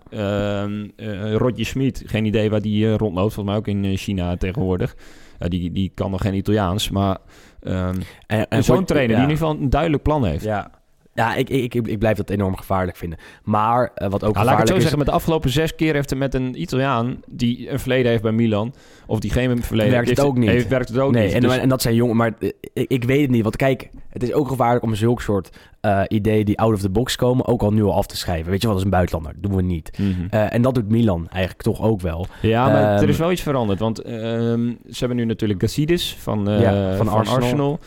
Eh, 0.95 1.33
Rodje 1.35 1.63
Smit, 1.63 2.03
geen 2.05 2.25
idee 2.25 2.49
waar 2.49 2.61
die 2.61 2.85
eh, 2.87 2.95
rondloopt. 2.95 3.33
Volgens 3.33 3.45
mij 3.45 3.55
ook 3.55 3.67
in 3.67 3.85
eh, 3.91 3.97
China 3.97 4.37
tegenwoordig. 4.37 4.95
Ja, 5.41 5.47
die, 5.47 5.71
die 5.71 5.91
kan 5.95 6.11
nog 6.11 6.21
geen 6.21 6.33
Italiaans, 6.33 6.89
maar 6.89 7.17
En, 7.61 8.47
en 8.47 8.63
zo'n 8.63 8.85
trainer 8.85 9.15
die 9.15 9.25
in 9.25 9.29
ieder 9.31 9.45
geval 9.45 9.61
een 9.61 9.69
duidelijk 9.69 10.03
plan 10.03 10.25
heeft. 10.25 10.43
Ja, 10.43 10.71
ja 11.13 11.35
ik, 11.35 11.49
ik, 11.49 11.75
ik, 11.75 11.87
ik 11.87 11.99
blijf 11.99 12.17
dat 12.17 12.29
enorm 12.29 12.57
gevaarlijk 12.57 12.97
vinden. 12.97 13.19
Maar 13.43 13.91
eh, 13.95 14.09
wat 14.09 14.23
ook 14.23 14.33
Nou, 14.33 14.45
laat 14.45 14.53
ik 14.53 14.59
het 14.59 14.67
gevaarlijk 14.67 14.67
zo 14.67 14.75
is... 14.75 14.81
zeggen, 14.81 14.97
met 14.97 15.07
de 15.07 15.13
afgelopen 15.13 15.49
zes 15.49 15.75
keer 15.75 15.93
heeft 15.93 16.09
hij 16.09 16.19
met 16.19 16.33
een 16.33 16.61
Italiaan 16.61 17.19
die 17.27 17.69
een 17.71 17.79
verleden 17.79 18.11
heeft 18.11 18.23
bij 18.23 18.31
Milan, 18.31 18.73
of 19.05 19.19
die 19.19 19.31
geen 19.31 19.63
verleden 19.63 19.91
Werkt 19.91 20.09
het 20.09 20.17
heeft, 20.17 20.29
ook 20.29 20.37
niet. 20.37 20.49
Heeft, 20.49 20.67
werkt 20.67 20.87
het 20.89 20.97
ook 20.97 21.11
nee, 21.11 21.25
niet. 21.25 21.33
en, 21.33 21.41
Dus- 21.41 21.57
en 21.57 21.69
dat 21.69 21.81
zijn 21.81 21.95
jongen, 21.95 22.15
maar 22.15 22.33
eh, 22.39 22.49
ik, 22.73 22.89
ik 22.89 23.03
weet 23.03 23.21
het 23.21 23.29
niet. 23.29 23.43
Want 23.43 23.55
kijk, 23.55 23.89
het 24.09 24.23
is 24.23 24.33
ook 24.33 24.47
gevaarlijk 24.47 24.83
om 24.83 24.95
zulke 24.95 25.21
soort 25.21 25.49
eh, 25.81 26.01
ideeën 26.07 26.45
die 26.45 26.59
out 26.59 26.73
of 26.73 26.81
the 26.81 26.89
box 26.89 27.15
komen, 27.15 27.47
ook 27.47 27.61
al 27.61 27.71
nu 27.73 27.83
al 27.83 27.93
af 27.93 28.05
te 28.05 28.17
schrijven. 28.17 28.51
Weet 28.51 28.61
je 28.61 28.67
wat, 28.67 28.75
dat 28.75 28.85
is 28.85 28.91
een 28.91 28.97
buitenlander. 28.97 29.33
Dat 29.33 29.51
doen 29.51 29.55
we 29.55 29.63
niet. 29.65 29.97
Mhm. 29.97 30.35
En 30.35 30.61
dat 30.61 30.75
doet 30.75 30.89
Milan 30.89 31.27
eigenlijk 31.29 31.63
toch 31.63 31.81
ook 31.81 32.01
wel. 32.01 32.27
Ja, 32.41 32.65
maar 32.65 32.93
Ehm, 32.93 33.03
er 33.03 33.09
is 33.09 33.17
wel 33.17 33.31
iets 33.31 33.41
veranderd. 33.41 33.79
Want 33.79 33.99
ehm, 34.01 34.71
ze 34.89 34.99
hebben 34.99 35.17
nu 35.17 35.25
natuurlijk 35.25 35.61
Gassidis 35.61 36.17
van, 36.19 36.45
Ja, 36.45 36.95
van 36.95 37.05
van, 37.05 37.15
Arsenal. 37.17 37.79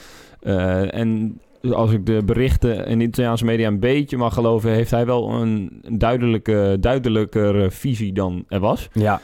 Arsenal. 0.42 0.88
En 0.90 1.40
als 1.72 1.92
ik 1.92 2.06
de 2.06 2.22
berichten 2.24 2.86
in 2.86 2.98
de 2.98 3.04
Italiaanse 3.04 3.44
media 3.44 3.68
een 3.68 3.80
beetje 3.80 4.16
mag 4.16 4.34
geloven... 4.34 4.70
heeft 4.70 4.90
hij 4.90 5.06
wel 5.06 5.30
een, 5.30 5.82
duidelijke, 5.98 6.76
duidelijker 6.80 7.72
visie 7.72 8.12
dan 8.12 8.44
er 8.48 8.60
was. 8.60 8.88
Ja, 8.92 9.20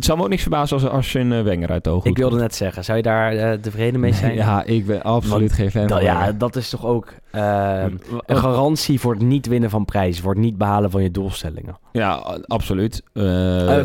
Het 0.00 0.08
zou 0.08 0.18
me 0.18 0.24
ook 0.24 0.30
niks 0.30 0.42
verbazen 0.42 0.90
als, 0.90 1.14
een 1.14 1.30
uh, 1.30 1.42
Wenger 1.42 1.70
uit 1.70 1.84
de 1.84 1.90
ogen 1.90 2.10
Ik 2.10 2.16
wilde 2.16 2.36
net 2.36 2.54
zeggen, 2.54 2.84
zou 2.84 2.96
je 2.96 3.02
daar 3.02 3.34
uh, 3.34 3.52
tevreden 3.52 4.00
mee 4.00 4.12
zijn? 4.12 4.34
ja, 4.34 4.64
ik 4.64 4.86
ben 4.86 5.02
absoluut 5.02 5.38
Want 5.40 5.52
geen 5.52 5.70
fan 5.70 5.88
van 5.88 6.02
ja, 6.02 6.18
Wenger. 6.18 6.38
dat 6.38 6.56
is 6.56 6.70
toch 6.70 6.86
ook 6.86 7.12
uh, 7.32 7.84
een 8.26 8.36
garantie 8.36 9.00
voor 9.00 9.12
het 9.12 9.22
niet 9.22 9.46
winnen 9.46 9.70
van 9.70 9.84
prijzen, 9.84 10.22
voor 10.22 10.32
het 10.32 10.40
niet 10.40 10.58
behalen 10.58 10.90
van 10.90 11.02
je 11.02 11.10
doelstellingen. 11.10 11.78
Ja, 11.92 12.12
absoluut. 12.46 13.02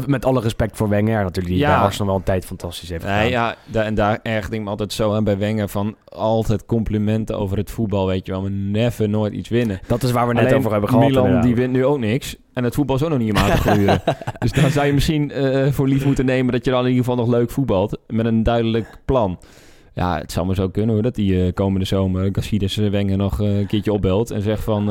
met 0.08 0.26
alle 0.26 0.42
respect 0.42 0.78
voor 0.78 0.90
Wenger 0.90 1.24
natuurlijk, 1.24 1.48
die 1.48 1.58
ja, 1.58 1.76
bij 1.76 1.86
Arsenal 1.86 2.08
wel 2.08 2.16
een 2.16 2.24
tijd 2.24 2.46
fantastisch 2.46 2.90
heeft 2.90 3.04
gedaan. 3.04 3.30
Ja, 3.30 3.56
daar, 3.66 3.86
en 3.86 3.96
daar 3.96 4.20
erg 4.24 4.50
ik 4.50 4.62
me 4.62 4.70
altijd 4.70 4.94
zo 4.94 5.14
aan 5.14 5.24
bij 5.24 5.38
Wenger 5.38 5.70
van 5.70 5.96
altijd 6.06 6.66
complimenten 6.66 7.38
over 7.38 7.58
het 7.58 7.72
voetbal, 7.72 8.08
weet 8.08 8.26
je 8.26 8.32
wel, 8.32 8.42
maar 8.42 8.52
never 8.52 9.10
nooit 9.10 9.34
iets 9.34 9.50
winnen. 9.50 9.80
Dat 9.88 10.04
is 10.04 10.12
waar 10.12 10.28
we 10.28 10.34
net 10.34 10.44
Alleen 10.44 10.58
over 10.58 10.72
hebben 10.72 10.90
gehad. 10.90 11.06
Milan 11.06 11.24
inderdaad. 11.24 11.48
die 11.48 11.56
wint 11.56 11.72
nu 11.72 11.86
ook 11.86 12.00
niks. 12.00 12.36
En 12.56 12.64
het 12.64 12.76
voetbal 12.76 12.96
is 12.96 13.04
ook 13.04 13.10
nog 13.10 13.20
niet 13.20 13.28
in 13.28 13.34
te 13.34 13.58
gluren. 13.58 14.02
dus 14.40 14.52
dan 14.52 14.70
zou 14.70 14.86
je 14.86 14.94
misschien 14.94 15.32
uh, 15.36 15.72
voor 15.72 15.88
lief 15.88 16.06
moeten 16.06 16.26
nemen 16.26 16.54
dat 16.54 16.66
je 16.66 16.72
dan 16.72 16.84
in 16.84 16.90
ieder 16.90 17.04
geval 17.04 17.20
nog 17.20 17.28
leuk 17.28 17.52
voetbalt. 17.52 18.00
Met 18.08 18.26
een 18.26 18.44
duidelijk 18.44 18.98
plan. 19.06 19.40
Ja, 19.94 20.18
het 20.18 20.32
zou 20.32 20.46
maar 20.46 20.56
zo 20.56 20.70
kunnen 20.70 20.94
hoor. 20.94 21.04
Dat 21.04 21.16
die 21.16 21.46
uh, 21.46 21.54
komende 21.54 21.86
zomer 21.86 22.30
Gassides 22.32 22.76
Wenger 22.76 23.18
nog 23.18 23.42
uh, 23.42 23.60
een 23.60 23.68
keertje 23.68 23.94
opbelt. 23.94 24.32
En 24.32 24.42
zegt 24.42 24.64
van... 24.64 24.86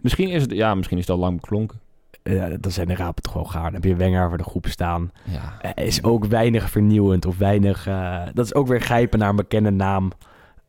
misschien 0.00 0.28
is 0.28 0.42
het... 0.42 0.52
Ja, 0.52 0.74
misschien 0.74 0.98
is 0.98 1.06
het 1.06 1.16
al 1.16 1.22
lang 1.22 1.40
beklonken. 1.40 1.80
Ja, 2.22 2.48
dan 2.60 2.72
zijn 2.72 2.88
de 2.88 2.94
rapen 2.94 3.22
toch 3.22 3.32
wel 3.32 3.44
gaar. 3.44 3.62
Dan 3.62 3.74
heb 3.74 3.84
je 3.84 3.96
Wenger 3.96 4.28
voor 4.28 4.38
de 4.38 4.44
groep 4.44 4.66
staan. 4.66 5.10
Ja. 5.24 5.74
Is 5.74 6.02
ook 6.02 6.24
weinig 6.24 6.70
vernieuwend 6.70 7.26
of 7.26 7.38
weinig... 7.38 7.88
Dat 8.34 8.44
is 8.44 8.54
ook 8.54 8.66
weer 8.66 8.80
grijpen 8.80 9.18
naar 9.18 9.28
een 9.28 9.36
bekende 9.36 9.70
naam. 9.70 10.12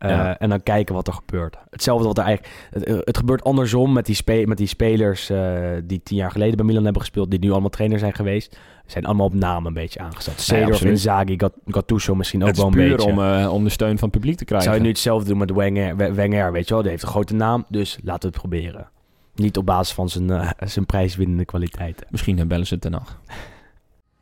Uh, 0.03 0.09
ja. 0.09 0.37
En 0.37 0.49
dan 0.49 0.63
kijken 0.63 0.95
wat 0.95 1.07
er 1.07 1.13
gebeurt. 1.13 1.57
Hetzelfde 1.69 2.07
wat 2.07 2.17
er 2.17 2.23
eigenlijk... 2.23 2.55
Het, 2.69 3.05
het 3.05 3.17
gebeurt 3.17 3.43
andersom 3.43 3.93
met 3.93 4.05
die, 4.05 4.15
spe, 4.15 4.43
met 4.47 4.57
die 4.57 4.67
spelers 4.67 5.29
uh, 5.29 5.59
die 5.83 6.03
tien 6.03 6.17
jaar 6.17 6.31
geleden 6.31 6.57
bij 6.57 6.65
Milan 6.65 6.83
hebben 6.83 7.01
gespeeld... 7.01 7.31
die 7.31 7.39
nu 7.39 7.51
allemaal 7.51 7.69
trainer 7.69 7.99
zijn 7.99 8.13
geweest. 8.13 8.57
Zijn 8.85 9.05
allemaal 9.05 9.25
op 9.25 9.33
naam 9.33 9.65
een 9.65 9.73
beetje 9.73 9.99
aangezet. 9.99 10.41
Seedorf, 10.41 10.79
ja, 10.79 10.89
Inzaghi, 10.89 11.37
Gattuso 11.65 12.15
misschien 12.15 12.41
ook 12.41 12.47
het 12.47 12.57
wel 12.57 12.65
een 12.65 12.71
puur 12.71 12.95
beetje. 12.95 13.11
om, 13.11 13.19
uh, 13.19 13.53
om 13.53 13.63
de 13.63 13.69
steun 13.69 13.97
van 13.97 14.09
het 14.09 14.17
publiek 14.17 14.37
te 14.37 14.45
krijgen. 14.45 14.67
Zou 14.67 14.77
je 14.77 14.83
nu 14.83 14.91
hetzelfde 14.91 15.29
doen 15.29 15.37
met 15.37 15.51
Wenger, 15.51 16.15
Wenger, 16.15 16.51
weet 16.51 16.67
je 16.67 16.73
wel? 16.73 16.81
Die 16.81 16.91
heeft 16.91 17.03
een 17.03 17.09
grote 17.09 17.33
naam, 17.33 17.65
dus 17.69 17.97
laten 18.03 18.21
we 18.21 18.27
het 18.27 18.49
proberen. 18.49 18.89
Niet 19.35 19.57
op 19.57 19.65
basis 19.65 19.93
van 19.93 20.09
zijn, 20.09 20.31
uh, 20.31 20.49
zijn 20.75 20.85
prijswinnende 20.85 21.45
kwaliteiten. 21.45 22.07
Misschien 22.09 22.47
bellen 22.47 22.67
ze 22.67 22.79
ten 22.79 22.91
nacht. 22.91 23.17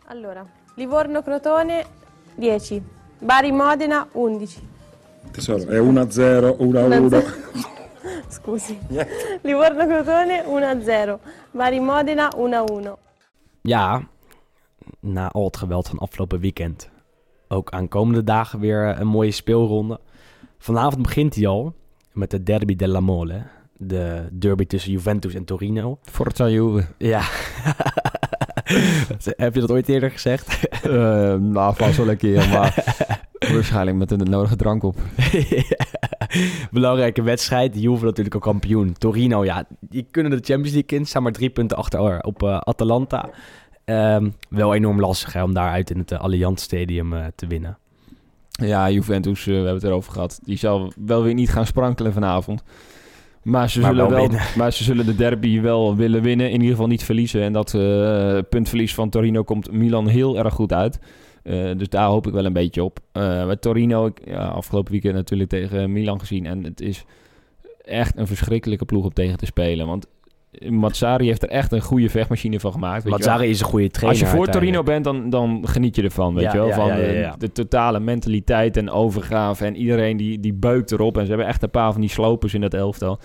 Allora, 0.05 0.45
Livorno-Crotone 0.75 1.83
10, 2.39 2.83
Bari 3.19 3.51
Modena 3.51 4.07
11. 4.13 4.68
Tesoro, 5.31 5.65
è 5.67 5.79
1-0, 5.79 6.55
1-1. 6.57 7.23
Scusi. 8.29 8.77
Yeah. 8.89 9.07
Livorno-Crotone 9.41 10.43
1-0, 10.45 11.19
Bari 11.51 11.79
Modena 11.79 12.31
1-1. 12.37 12.91
Ja, 13.61 14.07
na 14.99 15.27
al 15.27 15.45
het 15.45 15.57
geweld 15.57 15.87
van 15.87 15.97
afgelopen 15.97 16.39
weekend. 16.39 16.89
Ook 17.47 17.69
aankomende 17.69 18.23
dagen 18.23 18.59
weer 18.59 18.99
een 18.99 19.07
mooie 19.07 19.31
speelronde. 19.31 19.99
Vanavond 20.57 21.01
begint 21.01 21.35
hij 21.35 21.47
al 21.47 21.73
met 22.13 22.31
de 22.31 22.43
Derby 22.43 22.75
della 22.75 22.99
Mole. 22.99 23.43
De 23.77 24.27
derby 24.31 24.65
tussen 24.65 24.91
Juventus 24.91 25.33
en 25.33 25.45
Torino. 25.45 25.99
Forza 26.01 26.49
Juve. 26.49 26.85
Ja. 26.97 27.21
Heb 29.35 29.53
je 29.53 29.59
dat 29.59 29.71
ooit 29.71 29.89
eerder 29.89 30.11
gezegd? 30.11 30.59
uh, 30.87 30.91
nou, 31.35 31.75
vast 31.75 31.97
wel 31.97 32.09
een 32.09 32.17
keer, 32.17 32.49
maar 32.49 32.83
waarschijnlijk 33.53 33.97
met 33.97 34.09
de 34.09 34.17
nodige 34.17 34.55
drank 34.55 34.83
op. 34.83 34.95
Belangrijke 36.71 37.21
wedstrijd. 37.21 37.81
Juve 37.81 38.05
natuurlijk 38.05 38.35
al 38.35 38.41
kampioen. 38.41 38.93
Torino, 38.93 39.45
ja, 39.45 39.63
die 39.79 40.07
kunnen 40.11 40.31
de 40.31 40.43
Champions 40.43 40.73
League 40.73 40.99
in. 40.99 41.05
Staan 41.05 41.23
maar 41.23 41.31
drie 41.31 41.49
punten 41.49 41.77
achter 41.77 42.23
op 42.23 42.43
uh, 42.43 42.57
Atalanta. 42.57 43.29
Um, 43.85 44.33
wel 44.49 44.73
enorm 44.73 44.99
lastig 44.99 45.33
hè, 45.33 45.43
om 45.43 45.53
daaruit 45.53 45.89
in 45.89 45.97
het 45.97 46.11
uh, 46.11 46.19
Allianz 46.19 46.61
Stadium 46.61 47.13
uh, 47.13 47.25
te 47.35 47.47
winnen. 47.47 47.77
Ja, 48.49 48.89
Juventus, 48.89 49.45
we 49.45 49.53
hebben 49.53 49.73
het 49.73 49.83
erover 49.83 50.11
gehad. 50.11 50.39
Die 50.43 50.57
zal 50.57 50.93
wel 51.05 51.23
weer 51.23 51.33
niet 51.33 51.49
gaan 51.49 51.65
sprankelen 51.65 52.13
vanavond. 52.13 52.63
Maar 53.43 53.69
ze, 53.69 53.79
maar 53.79 53.89
zullen 53.89 54.09
wel, 54.09 54.29
wel 54.29 54.39
maar 54.57 54.73
ze 54.73 54.83
zullen 54.83 55.05
de 55.05 55.15
derby 55.15 55.61
wel 55.61 55.95
willen 55.95 56.21
winnen. 56.21 56.47
In 56.47 56.53
ieder 56.53 56.69
geval 56.69 56.87
niet 56.87 57.03
verliezen. 57.03 57.41
En 57.41 57.53
dat 57.53 57.71
puntverlies 58.49 58.93
van 58.93 59.09
Torino 59.09 59.43
komt 59.43 59.71
Milan 59.71 60.07
heel 60.07 60.37
erg 60.37 60.53
goed 60.53 60.73
uit. 60.73 60.99
Uh, 61.43 61.77
dus 61.77 61.89
daar 61.89 62.07
hoop 62.07 62.27
ik 62.27 62.33
wel 62.33 62.45
een 62.45 62.53
beetje 62.53 62.83
op. 62.83 62.99
Uh, 63.13 63.45
met 63.45 63.61
Torino, 63.61 64.05
ik, 64.05 64.19
ja, 64.25 64.47
afgelopen 64.47 64.91
weekend 64.91 65.13
natuurlijk 65.13 65.49
tegen 65.49 65.91
Milan 65.91 66.19
gezien. 66.19 66.45
En 66.45 66.63
het 66.63 66.81
is 66.81 67.05
echt 67.81 68.17
een 68.17 68.27
verschrikkelijke 68.27 68.85
ploeg 68.85 69.03
om 69.03 69.13
tegen 69.13 69.37
te 69.37 69.45
spelen. 69.45 69.87
Want 69.87 70.07
Mazzari 70.69 71.25
heeft 71.25 71.43
er 71.43 71.49
echt 71.49 71.71
een 71.71 71.81
goede 71.81 72.09
vechtmachine 72.09 72.59
van 72.59 72.71
gemaakt. 72.71 73.03
Weet 73.03 73.13
Mazzari 73.13 73.49
is 73.49 73.59
een 73.59 73.65
goede 73.65 73.89
trainer. 73.89 74.21
Als 74.21 74.31
je 74.31 74.37
voor 74.37 74.47
Torino 74.47 74.83
bent, 74.83 75.03
dan, 75.03 75.29
dan 75.29 75.67
geniet 75.67 75.95
je 75.95 76.01
ervan. 76.01 76.33
Weet 76.33 76.43
ja, 76.43 76.51
je 76.51 76.57
wel? 76.57 76.67
Ja, 76.67 76.75
van 76.75 76.87
ja, 76.87 77.31
de, 77.31 77.37
de, 77.37 77.51
totale 77.51 77.99
mentaliteit 77.99 78.77
en 78.77 78.89
overgave. 78.89 79.65
En 79.65 79.75
iedereen 79.75 80.17
die, 80.17 80.39
die 80.39 80.53
beukt 80.53 80.91
erop. 80.91 81.17
En 81.17 81.23
ze 81.23 81.29
hebben 81.29 81.47
echt 81.47 81.63
een 81.63 81.69
paar 81.69 81.91
van 81.91 82.01
die 82.01 82.09
slopers 82.09 82.53
in 82.53 82.61
dat 82.61 82.73
elftal. 82.73 83.19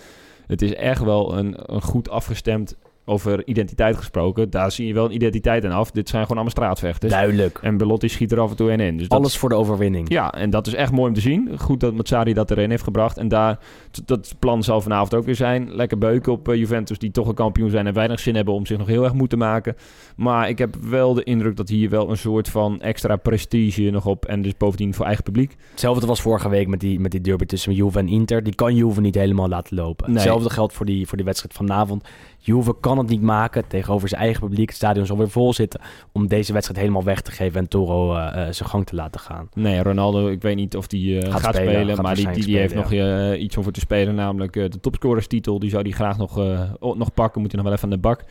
Het 0.47 0.63
is 0.63 0.75
echt 0.75 1.03
wel 1.03 1.39
een, 1.39 1.55
een 1.57 1.83
goed 1.83 2.11
afgestemd 2.11 2.77
over 3.05 3.47
identiteit 3.47 3.97
gesproken. 3.97 4.51
Daar 4.51 4.73
zie 4.73 4.87
je 4.87 4.95
wel 4.95 5.05
een 5.05 5.15
identiteit 5.15 5.65
aan 5.65 5.73
af. 5.73 5.91
Dit 5.91 6.09
zijn 6.09 6.23
gewoon 6.23 6.37
allemaal 6.37 6.57
straatvechters. 6.57 7.13
Duidelijk. 7.13 7.59
En 7.63 7.77
Belotti 7.77 8.09
schiet 8.09 8.33
er 8.33 8.41
af 8.41 8.51
en 8.51 8.57
toe 8.57 8.71
in 8.71 8.81
in. 8.81 8.97
Dus 8.97 9.09
dat, 9.09 9.19
Alles 9.19 9.37
voor 9.37 9.49
de 9.49 9.55
overwinning. 9.55 10.09
Ja, 10.11 10.33
en 10.33 10.51
dat 10.51 10.67
is 10.67 10.75
echt 10.75 10.93
mooi 10.93 11.09
om 11.09 11.15
te 11.15 11.21
zien. 11.21 11.59
Goed 11.59 11.81
dat 11.81 11.95
Mazzari 11.95 12.33
dat 12.33 12.51
erin 12.51 12.71
heeft 12.71 12.83
gebracht. 12.83 13.19
En 13.19 13.29
daar, 13.29 13.59
dat 14.05 14.35
plan 14.39 14.63
zal 14.63 14.81
vanavond 14.81 15.15
ook 15.15 15.25
weer 15.25 15.35
zijn. 15.35 15.75
Lekker 15.75 15.99
beuken 15.99 16.33
op 16.33 16.49
uh, 16.49 16.57
Juventus, 16.57 16.99
die 16.99 17.11
toch 17.11 17.29
een 17.29 17.35
kampioen 17.35 17.71
zijn... 17.71 17.87
en 17.87 17.95
weinig 17.95 18.21
zin 18.21 18.35
hebben 18.35 18.55
om 18.55 18.67
zich 18.67 18.79
nog 18.79 18.87
heel 18.87 19.05
erg 19.05 19.15
moe 19.15 19.29
te 19.29 19.37
maken. 19.37 19.77
Maar 20.17 20.49
ik 20.49 20.59
heb 20.59 20.77
wel 20.77 21.15
de 21.15 21.25
indruk 21.25 21.57
dat 21.57 21.69
hier 21.69 21.91
wel 21.91 22.11
een 22.11 22.17
soort 22.17 22.49
van 22.49 22.81
extra 22.81 23.17
prestige 23.17 23.91
nog 23.91 24.07
op... 24.07 24.25
en 24.25 24.43
dus 24.43 24.57
bovendien 24.57 24.95
voor 24.95 25.07
eigen 25.07 25.25
publiek. 25.25 25.57
Hetzelfde 25.71 26.07
was 26.07 26.21
vorige 26.21 26.49
week 26.49 26.69
met 26.69 26.81
die, 26.81 27.01
met 27.01 27.11
die 27.11 27.21
derby 27.21 27.45
tussen 27.45 27.73
Juve 27.73 27.99
en 27.99 28.09
Inter. 28.09 28.43
Die 28.43 28.55
kan 28.55 28.75
Juve 28.75 29.01
niet 29.01 29.15
helemaal 29.15 29.49
laten 29.49 29.77
lopen. 29.77 30.07
Nee. 30.07 30.15
Hetzelfde 30.15 30.51
geldt 30.51 30.73
voor 30.73 30.87
die, 30.87 31.07
voor 31.07 31.17
die 31.17 31.27
wedstrijd 31.27 31.55
vanavond. 31.55 32.05
Juve 32.47 32.75
kan 32.81 32.99
het 32.99 33.09
niet 33.09 33.23
maken 33.23 33.67
tegenover 33.67 34.09
zijn 34.09 34.21
eigen 34.21 34.41
publiek. 34.41 34.69
Het 34.69 34.77
stadion 34.77 35.07
zal 35.07 35.19
weer 35.19 35.31
vol 35.31 35.53
zitten 35.53 35.81
om 36.13 36.29
deze 36.29 36.53
wedstrijd 36.53 36.81
helemaal 36.81 37.05
weg 37.05 37.21
te 37.21 37.31
geven 37.31 37.61
en 37.61 37.69
Toro 37.69 38.17
uh, 38.17 38.17
uh, 38.17 38.33
zijn 38.33 38.69
gang 38.69 38.87
te 38.87 38.95
laten 38.95 39.21
gaan. 39.21 39.49
Nee, 39.55 39.83
Ronaldo, 39.83 40.29
ik 40.29 40.43
weet 40.43 40.57
niet 40.57 40.77
of 40.77 40.87
die 40.87 41.15
uh, 41.15 41.23
gaat, 41.23 41.41
gaat, 41.41 41.55
spelen, 41.55 41.73
spelen 41.75 41.95
gaat 41.95 42.05
maar 42.05 42.15
die, 42.15 42.31
die, 42.31 42.43
spelen, 42.43 42.61
heeft 42.61 42.73
ja. 42.73 42.81
nog 42.81 43.35
iets 43.35 43.57
om 43.57 43.63
voor 43.63 43.73
te 43.73 43.81
spelen, 43.81 44.15
namelijk 44.15 44.53
de 44.53 44.81
topscorerstitel. 44.81 45.59
Die 45.59 45.71
zou 45.71 45.83
die 45.83 45.93
graag 45.93 46.19
nog, 46.19 46.37
nog 46.81 47.15
pakken, 47.15 47.41
moet 47.41 47.53
hij 47.53 47.61
nog 47.63 47.71
wel 47.71 47.79
even 47.79 47.85
aan 47.85 47.95
de 47.95 48.09
bak. 48.09 48.25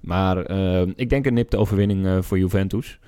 Maar 0.00 0.50
ik 0.96 1.10
denk 1.10 1.26
een 1.26 1.34
nipte 1.34 1.56
overwinning 1.56 2.24
voor 2.24 2.38
Juventus. 2.38 2.98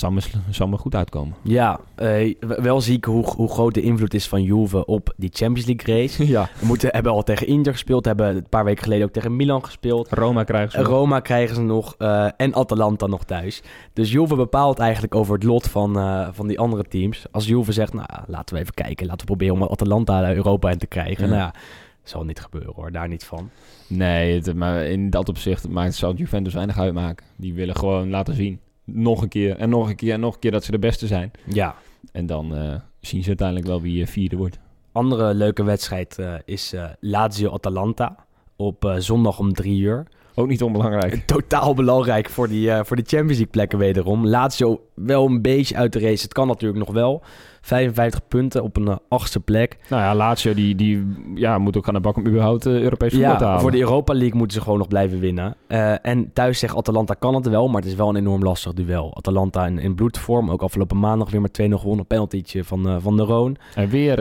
Het 0.00 0.22
zal 0.22 0.40
me, 0.40 0.44
zal 0.50 0.68
me 0.68 0.76
goed 0.76 0.94
uitkomen. 0.94 1.34
Ja, 1.42 1.80
uh, 2.02 2.34
wel 2.40 2.80
ziek 2.80 3.04
hoe, 3.04 3.24
hoe 3.24 3.48
groot 3.48 3.74
de 3.74 3.80
invloed 3.80 4.14
is 4.14 4.28
van 4.28 4.42
Juve 4.42 4.86
op 4.86 5.14
die 5.16 5.30
Champions 5.32 5.68
League 5.68 5.96
race. 5.96 6.26
Ja. 6.30 6.48
We 6.60 6.66
moeten, 6.66 6.88
hebben 6.92 7.12
al 7.12 7.22
tegen 7.22 7.46
Inter 7.46 7.72
gespeeld, 7.72 8.04
hebben 8.04 8.36
een 8.36 8.48
paar 8.48 8.64
weken 8.64 8.82
geleden 8.82 9.06
ook 9.06 9.12
tegen 9.12 9.36
Milan 9.36 9.64
gespeeld. 9.64 10.08
Roma 10.10 10.44
krijgen 10.44 10.70
ze 10.70 10.78
nog. 10.78 10.86
Roma 10.86 11.20
krijgen 11.20 11.54
ze 11.54 11.62
nog 11.62 11.94
uh, 11.98 12.28
en 12.36 12.54
Atalanta 12.54 13.06
nog 13.06 13.24
thuis. 13.24 13.62
Dus 13.92 14.12
Juve 14.12 14.36
bepaalt 14.36 14.78
eigenlijk 14.78 15.14
over 15.14 15.34
het 15.34 15.42
lot 15.42 15.68
van, 15.68 15.98
uh, 15.98 16.28
van 16.32 16.46
die 16.46 16.58
andere 16.58 16.84
teams. 16.84 17.24
Als 17.30 17.46
Juve 17.46 17.72
zegt, 17.72 17.92
nou 17.92 18.06
laten 18.26 18.54
we 18.54 18.60
even 18.60 18.74
kijken, 18.74 19.06
laten 19.06 19.20
we 19.20 19.26
proberen 19.26 19.54
om 19.54 19.62
Atalanta 19.62 20.34
Europa 20.34 20.70
in 20.70 20.78
te 20.78 20.86
krijgen. 20.86 21.24
Ja. 21.24 21.30
Nou 21.30 21.40
ja, 21.40 21.54
zal 22.02 22.24
niet 22.24 22.40
gebeuren 22.40 22.72
hoor, 22.76 22.92
daar 22.92 23.08
niet 23.08 23.24
van. 23.24 23.50
Nee, 23.86 24.34
het, 24.34 24.54
maar 24.54 24.84
in 24.84 25.10
dat 25.10 25.28
opzicht 25.28 25.68
maakt, 25.68 25.94
zal 25.94 26.14
Juventus 26.14 26.54
weinig 26.54 26.78
uitmaken. 26.78 27.26
Die 27.36 27.54
willen 27.54 27.76
gewoon 27.76 28.10
laten 28.10 28.34
zien 28.34 28.60
nog 28.92 29.22
een 29.22 29.28
keer 29.28 29.56
en 29.56 29.68
nog 29.68 29.88
een 29.88 29.96
keer 29.96 30.12
en 30.12 30.20
nog 30.20 30.34
een 30.34 30.40
keer 30.40 30.50
dat 30.50 30.64
ze 30.64 30.70
de 30.70 30.78
beste 30.78 31.06
zijn. 31.06 31.30
Ja. 31.46 31.74
En 32.12 32.26
dan 32.26 32.54
uh, 32.54 32.74
zien 33.00 33.22
ze 33.22 33.28
uiteindelijk 33.28 33.66
wel 33.66 33.80
wie 33.80 34.00
uh, 34.00 34.06
vierde 34.06 34.36
wordt. 34.36 34.58
Andere 34.92 35.34
leuke 35.34 35.62
wedstrijd 35.62 36.16
uh, 36.20 36.34
is 36.44 36.74
Lazio-Atalanta 37.00 38.16
op 38.56 38.94
zondag 38.98 39.38
om 39.38 39.52
drie 39.52 39.80
uur. 39.80 40.06
Ook 40.34 40.48
niet 40.48 40.62
onbelangrijk. 40.62 41.14
Totaal 41.26 41.74
belangrijk 41.74 42.28
voor 42.28 42.48
die, 42.48 42.84
voor 42.84 42.96
de 42.96 43.02
Champions 43.06 43.36
League 43.36 43.46
plekken 43.46 43.78
wederom. 43.78 44.26
Lazio 44.26 44.80
wel 44.94 45.26
een 45.26 45.42
beetje 45.42 45.76
uit 45.76 45.92
de 45.92 46.00
race. 46.00 46.22
Het 46.22 46.32
kan 46.32 46.46
natuurlijk 46.46 46.78
nog 46.78 46.94
wel. 46.94 47.22
55 47.60 48.28
punten 48.28 48.62
op 48.62 48.76
een 48.76 48.86
uh, 48.86 48.96
achtste 49.08 49.40
plek. 49.40 49.78
Nou 49.88 50.02
ja, 50.02 50.14
Lazio 50.14 50.54
die, 50.54 50.74
die 50.74 51.16
ja, 51.34 51.58
moet 51.58 51.76
ook 51.76 51.88
aan 51.88 51.94
de 51.94 52.00
bak 52.00 52.16
om 52.16 52.26
überhaupt 52.26 52.66
uh, 52.66 52.80
Europees 52.80 53.12
voetbal 53.12 53.30
ja, 53.30 53.38
te 53.38 53.44
halen. 53.44 53.60
voor 53.60 53.70
de 53.70 53.78
Europa 53.78 54.14
League 54.14 54.36
moeten 54.36 54.56
ze 54.56 54.62
gewoon 54.62 54.78
nog 54.78 54.88
blijven 54.88 55.20
winnen. 55.20 55.56
Uh, 55.68 56.06
en 56.06 56.32
thuis 56.32 56.58
zegt 56.58 56.76
Atalanta 56.76 57.14
kan 57.14 57.34
het 57.34 57.48
wel, 57.48 57.68
maar 57.68 57.80
het 57.80 57.90
is 57.90 57.96
wel 57.96 58.08
een 58.08 58.16
enorm 58.16 58.42
lastig 58.42 58.72
duel. 58.72 59.16
Atalanta 59.16 59.66
in, 59.66 59.78
in 59.78 59.94
bloedvorm, 59.94 60.50
ook 60.50 60.62
afgelopen 60.62 60.98
maandag 60.98 61.30
weer 61.30 61.40
met 61.40 61.60
2-0 61.62 61.64
gewonnen. 61.64 62.06
Penaltytje 62.06 62.64
van, 62.64 63.00
van 63.00 63.16
de 63.16 63.22
Roon. 63.22 63.56
En 63.74 63.88
weer 63.88 64.16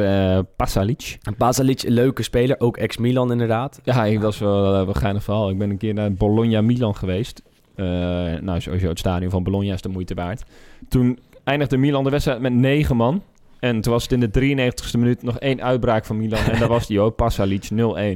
Pasalic. 0.56 1.18
En 1.22 1.36
Pasalic, 1.36 1.82
een 1.82 1.94
leuke 1.94 2.24
speler, 2.24 2.60
ook 2.60 2.78
ex-Milan 2.78 3.32
inderdaad. 3.32 3.80
Ja, 3.84 4.06
ik, 4.06 4.22
dat 4.22 4.34
is 4.34 4.40
wel 4.40 4.76
een 4.76 4.96
geinig 4.96 5.24
verhaal. 5.24 5.50
Ik 5.50 5.58
ben 5.58 5.70
een 5.70 5.78
keer 5.78 5.94
naar 5.94 6.14
Bologna-Milan 6.14 6.96
geweest. 6.96 7.42
nou, 8.42 8.60
sowieso 8.62 8.88
het 8.88 9.00
stadion 9.00 9.32
van 9.32 9.44
Bologna 9.44 9.74
is 9.74 9.82
de 9.82 9.90
moeite 9.90 10.14
waard. 10.14 10.44
Toen 10.88 11.20
eindigde 11.50 11.78
Milan 11.78 12.04
de 12.04 12.10
wedstrijd 12.10 12.40
met 12.40 12.54
negen 12.54 12.96
man. 12.96 13.24
En 13.60 13.82
toen 13.82 13.94
was 13.94 14.04
het 14.04 14.12
in 14.12 14.20
de 14.20 14.72
93ste 14.72 15.00
minuut 15.00 15.24
nog 15.24 15.40
één 15.40 15.62
uitbraak 15.62 16.06
van 16.06 16.18
Milan. 16.18 16.40
En 16.40 16.60
dat 16.60 16.70
was 16.70 16.88
die 16.88 17.00
ook, 17.00 17.16
Pasalic 17.16 17.64
0-1. 17.64 17.68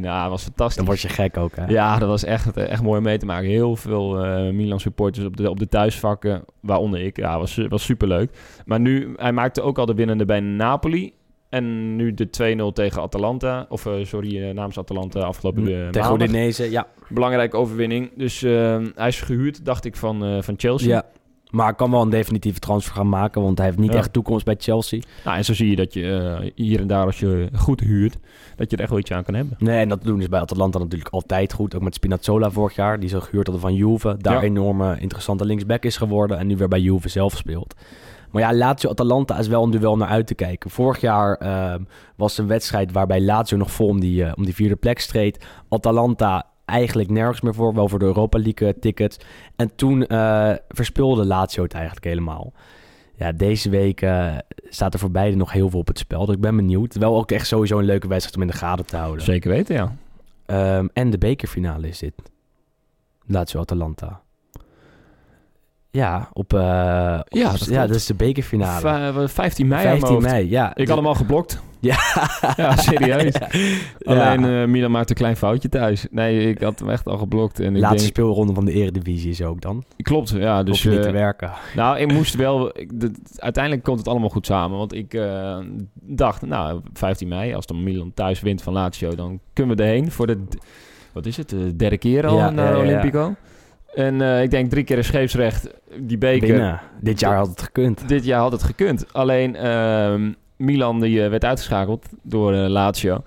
Ja, 0.02 0.22
dat 0.22 0.30
was 0.30 0.44
fantastisch. 0.44 0.76
Dan 0.76 0.86
word 0.86 1.02
je 1.02 1.10
gek 1.10 1.38
ook, 1.38 1.56
hè? 1.56 1.66
Ja, 1.66 1.98
dat 1.98 2.10
was 2.10 2.24
echt, 2.24 2.58
echt 2.58 2.82
mooi 2.82 2.98
om 2.98 3.04
mee 3.04 3.18
te 3.18 3.26
maken. 3.26 3.50
Heel 3.50 3.76
veel 3.76 4.24
eh, 4.24 4.54
Milan 4.54 4.80
supporters 4.80 5.26
op 5.26 5.38
de, 5.38 5.50
op 5.50 5.60
de 5.60 5.68
thuisvakken, 5.68 6.44
waaronder 6.60 7.02
ik. 7.02 7.18
Ja, 7.18 7.40
was, 7.40 7.60
was 7.70 7.84
superleuk. 7.84 8.32
Maar 8.66 8.80
nu, 8.80 9.14
hij 9.16 9.32
maakte 9.32 9.62
ook 9.62 9.78
al 9.78 9.86
de 9.86 9.94
winnende 9.94 10.26
bij 10.26 10.40
Napoli. 10.40 11.14
En 11.50 11.96
nu 11.96 12.14
de 12.14 12.28
2-0 12.70 12.74
tegen 12.74 13.02
Atalanta. 13.02 13.66
Of 13.70 13.86
eh, 13.86 13.94
sorry, 14.04 14.44
eh, 14.44 14.54
namens 14.54 14.78
Atalanta 14.78 15.20
afgelopen 15.20 15.68
uh, 15.68 15.90
Tegen. 15.90 16.14
Udinese, 16.14 16.72
ja. 16.72 16.88
Belangrijke 17.10 17.58
overwinning. 17.58 18.12
Dus 18.16 18.44
eh, 18.44 18.82
hij 18.96 19.08
is 19.08 19.22
gehuurd, 19.22 19.66
dacht 19.66 19.86
ik, 19.86 19.96
van, 19.96 20.26
eh, 20.26 20.42
van 20.42 20.54
Chelsea. 20.58 20.90
ja. 20.90 21.04
Maar 21.54 21.66
hij 21.66 21.76
kan 21.76 21.92
wel 21.92 22.02
een 22.02 22.10
definitieve 22.10 22.60
transfer 22.60 22.96
gaan 22.96 23.10
maken, 23.10 23.42
want 23.42 23.58
hij 23.58 23.68
heeft 23.68 23.80
niet 23.80 23.92
Ja. 23.92 23.98
echt 23.98 24.14
toekomst 24.14 24.46
bij 24.46 24.56
Chelsea. 24.60 25.02
Nou, 25.26 25.38
en 25.38 25.46
zo 25.46 25.54
zie 25.54 25.70
je 25.70 25.76
dat 25.76 25.94
je 25.94 26.38
eh, 26.42 26.52
hier 26.56 26.80
en 26.80 26.88
daar, 26.88 27.06
als 27.06 27.20
je 27.20 27.50
goed 27.56 27.80
huurt, 27.80 28.18
dat 28.56 28.70
je 28.70 28.76
er 28.76 28.82
echt 28.82 28.92
wel 28.92 29.00
iets 29.00 29.12
aan 29.12 29.24
kan 29.24 29.34
hebben. 29.34 29.56
Nee, 29.60 29.80
en 29.80 29.90
dat 29.90 30.04
doen 30.04 30.22
is 30.22 30.30
bij 30.30 30.40
Atalanta 30.40 30.80
natuurlijk 30.80 31.14
altijd 31.14 31.54
goed. 31.54 31.76
Ook 31.76 31.82
met 31.82 31.94
Spinazzola 31.94 32.52
vorig 32.52 32.76
jaar, 32.76 33.00
die 33.00 33.10
zo 33.10 33.20
gehuurd 33.20 33.48
hadden 33.48 33.66
van 33.66 33.74
Juve. 33.76 34.16
Daar 34.18 34.34
Ja. 34.34 34.42
enorme 34.42 35.00
interessante 35.00 35.46
linksback 35.46 35.84
is 35.84 35.98
geworden 35.98 36.38
en 36.38 36.48
nu 36.48 36.58
weer 36.58 36.68
bij 36.68 36.80
Juve 36.80 37.10
zelf 37.10 37.38
speelt. 37.38 37.76
Maar 38.32 38.42
ja, 38.42 38.54
Lazio-Atalanta 38.54 39.38
is 39.40 39.48
wel 39.48 39.64
een 39.64 39.72
duel 39.72 39.98
naar 39.98 40.08
uit 40.08 40.28
te 40.28 40.36
kijken. 40.36 40.70
Vorig 40.70 41.02
jaar 41.02 41.36
ehm, 41.36 41.82
was 42.16 42.38
een 42.38 42.48
wedstrijd 42.48 42.92
waarbij 42.92 43.22
Lazio 43.22 43.58
nog 43.58 43.72
vol 43.72 43.88
om 43.88 44.00
die, 44.00 44.24
eh, 44.24 44.32
om 44.36 44.46
die 44.46 44.56
vierde 44.56 44.76
plek 44.76 45.00
streed. 45.00 45.46
Atalanta 45.70 46.46
eigenlijk 46.66 47.10
nergens 47.10 47.42
meer 47.42 47.54
voor, 47.54 47.74
wel 47.74 47.90
voor 47.90 48.00
de 48.00 48.06
Europa 48.06 48.40
League 48.40 48.68
eh, 48.68 48.74
tickets. 48.80 49.18
En 49.56 49.76
toen 49.76 50.06
eh, 50.08 50.52
verspeelde 50.70 51.26
Lazio 51.26 51.64
het 51.64 51.74
eigenlijk 51.74 52.06
helemaal. 52.06 52.54
Ja, 53.16 53.32
deze 53.32 53.70
week 53.70 54.02
eh, 54.02 54.36
staat 54.70 54.94
er 54.94 55.00
voor 55.00 55.12
beide 55.12 55.36
nog 55.38 55.52
heel 55.52 55.70
veel 55.70 55.80
op 55.80 55.88
het 55.88 55.98
spel. 56.00 56.26
Dus 56.26 56.36
ik 56.36 56.42
ben 56.42 56.56
benieuwd. 56.56 56.96
Wel 56.96 57.16
ook 57.18 57.32
echt 57.32 57.48
sowieso 57.48 57.80
een 57.80 57.86
leuke 57.86 58.08
wedstrijd 58.08 58.36
om 58.36 58.42
in 58.42 58.48
de 58.48 58.54
gaten 58.58 58.86
te 58.86 58.96
houden. 58.98 59.24
Zeker 59.26 59.50
weten, 59.52 59.76
ja. 59.76 59.96
Ehm, 60.46 60.88
en 60.94 61.10
de 61.10 61.18
bekerfinale 61.18 61.88
is 61.88 62.00
dit. 62.00 62.14
Lazio 63.26 63.60
Atalanta. 63.60 64.22
Ja, 65.92 66.30
op, 66.34 66.54
op- 66.54 66.60
Ja, 66.60 67.52
dat 67.52 67.66
ja, 67.66 67.88
dat 67.88 67.96
is 67.96 68.06
de 68.06 68.14
bekerfinale. 68.14 68.80
Va- 68.82 69.08
eh, 69.08 69.28
15 69.28 69.68
mei 69.68 69.80
aan 69.82 69.88
mijn 69.88 70.00
15 70.00 70.16
hoofd. 70.16 70.28
mei, 70.28 70.50
ja. 70.50 70.76
Ik 70.76 70.88
had 70.88 70.98
hem 70.98 71.08
al 71.08 71.16
geblokt. 71.16 71.62
Ja, 71.84 71.98
Ja, 72.56 72.76
serieus. 72.76 73.34
Ja. 73.98 74.32
Alleen 74.34 74.62
eh, 74.62 74.68
Milan 74.68 74.92
maakte 74.92 75.10
een 75.10 75.18
klein 75.18 75.36
foutje 75.36 75.70
thuis. 75.70 76.08
Nee, 76.12 76.50
ik 76.50 76.62
had 76.62 76.80
hem 76.80 76.90
echt 76.90 77.06
al 77.08 77.18
geblokt. 77.18 77.60
En 77.60 77.76
ik 77.76 77.82
Laatste 77.82 77.98
denk, 77.98 78.10
speelronde 78.10 78.54
van 78.54 78.66
de 78.66 78.72
Eredivisie 78.74 79.30
is 79.30 79.42
ook 79.42 79.62
dan. 79.62 79.84
klopt, 79.98 80.30
ja. 80.30 80.64
Dus 80.64 80.82
Dus 80.82 80.92
niet 80.94 81.02
te 81.02 81.08
eh, 81.08 81.14
werken. 81.14 81.52
nou, 81.76 81.98
ik 82.00 82.12
moest 82.14 82.36
wel. 82.36 82.80
ik- 82.80 83.00
de- 83.00 83.12
uiteindelijk 83.36 83.84
komt 83.84 83.98
het 84.00 84.08
allemaal 84.08 84.30
goed 84.30 84.46
samen. 84.46 84.78
Want 84.78 84.94
ik 84.94 85.14
eh, 85.14 85.58
dacht, 86.02 86.42
nou, 86.42 86.82
15 86.94 87.28
mei, 87.28 87.54
als 87.54 87.66
dan 87.66 87.84
Milan 87.84 88.12
thuis 88.14 88.42
wint 88.42 88.62
van 88.62 88.74
Lazio, 88.74 89.16
dan 89.16 89.40
kunnen 89.54 89.78
we 89.78 89.84
erheen 89.84 90.12
voor 90.12 90.28
de. 90.28 90.44
Wat 91.14 91.26
is 91.26 91.38
het? 91.38 91.50
De 91.50 91.76
derde 91.76 91.98
keer 91.98 92.28
al 92.28 92.52
naar 92.52 92.76
ja. 92.76 92.82
Olympico. 92.84 93.36
En 93.96 94.22
ik 94.22 94.52
denk 94.52 94.70
drie 94.70 94.84
keer 94.84 94.98
een 94.98 95.04
scheepsrecht. 95.04 95.70
Die 96.00 96.18
beker. 96.18 96.48
Binnen. 96.48 96.82
Dit 97.02 97.20
jaar 97.20 97.36
had 97.36 97.48
het 97.48 97.62
gekund. 97.62 98.08
Dit 98.08 98.26
jaar 98.26 98.40
had 98.40 98.52
het 98.52 98.64
gekund. 98.64 99.14
Alleen 99.14 99.56
ehm, 99.56 100.32
Milan 100.64 101.00
die, 101.00 101.24
eh, 101.24 101.30
werd 101.30 101.46
uitgeschakeld 101.46 102.06
door 102.22 102.54
eh, 102.54 102.68
Lazio. 102.70 103.24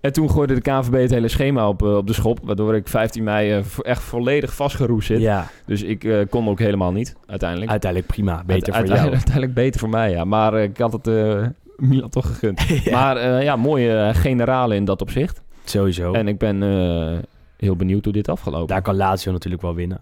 En 0.00 0.12
toen 0.12 0.30
gooide 0.30 0.54
de 0.54 0.60
KNVB 0.60 0.92
het 1.00 1.10
hele 1.10 1.28
schema 1.28 1.68
op, 1.68 1.82
eh, 1.82 1.96
op 1.96 2.06
de 2.06 2.12
schop. 2.12 2.38
Waardoor 2.42 2.74
ik 2.74 2.88
15 2.88 3.24
mei 3.24 3.62
echt 3.82 4.02
volledig 4.02 4.54
vastgeroest 4.54 5.06
zit. 5.06 5.20
Ja, 5.20 5.46
Dus 5.66 5.82
ik 5.82 6.04
eh, 6.04 6.18
kon 6.30 6.48
ook 6.48 6.58
helemaal 6.58 6.92
niet, 6.92 7.16
uiteindelijk. 7.26 7.70
uiteindelijk 7.70 8.12
prima. 8.12 8.32
Beter 8.34 8.52
Uite- 8.52 8.64
voor 8.70 8.74
uiteindelijk, 8.76 9.04
jou. 9.14 9.14
uiteindelijk 9.16 9.54
beter 9.54 9.80
voor 9.80 9.88
mij, 9.88 10.10
ja. 10.10 10.24
Maar 10.24 10.54
ik 10.62 10.78
had 10.78 10.92
het 10.92 11.06
Milan 11.88 12.08
toch 12.10 12.26
gegund. 12.26 12.60
Maar 12.90 13.42
ja, 13.44 13.56
mooie 13.56 13.96
eh, 13.96 14.14
generale 14.14 14.74
in 14.74 14.84
dat 14.84 15.00
opzicht. 15.02 15.42
Sowieso. 15.64 16.12
En 16.12 16.28
ik 16.28 16.38
ben 16.38 16.62
heel 17.56 17.76
benieuwd 17.76 18.04
hoe 18.04 18.12
dit 18.12 18.28
afgelopen 18.28 18.66
Daar 18.66 18.82
kan 18.82 18.96
Lazio 18.96 19.32
natuurlijk 19.32 19.62
wel 19.62 19.74
winnen. 19.74 20.00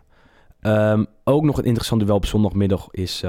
Ehm, 0.60 1.04
ook 1.24 1.44
nog 1.44 1.58
een 1.58 1.64
interessant 1.64 2.00
duel 2.00 2.14
op 2.16 2.26
zondagmiddag 2.26 2.88
is 2.90 3.24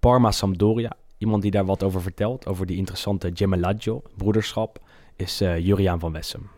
Parma-Sampdoria. 0.00 0.92
Iemand 1.24 1.42
die 1.42 1.50
daar 1.50 1.64
wat 1.64 1.82
over 1.82 2.02
vertelt, 2.02 2.46
over 2.46 2.66
die 2.66 2.76
interessante 2.76 3.30
Gemellaggio, 3.34 4.02
broederschap, 4.16 4.78
is 5.16 5.40
eh, 5.40 5.58
Juriaan 5.58 6.00
van 6.00 6.12
Wessem. 6.12 6.48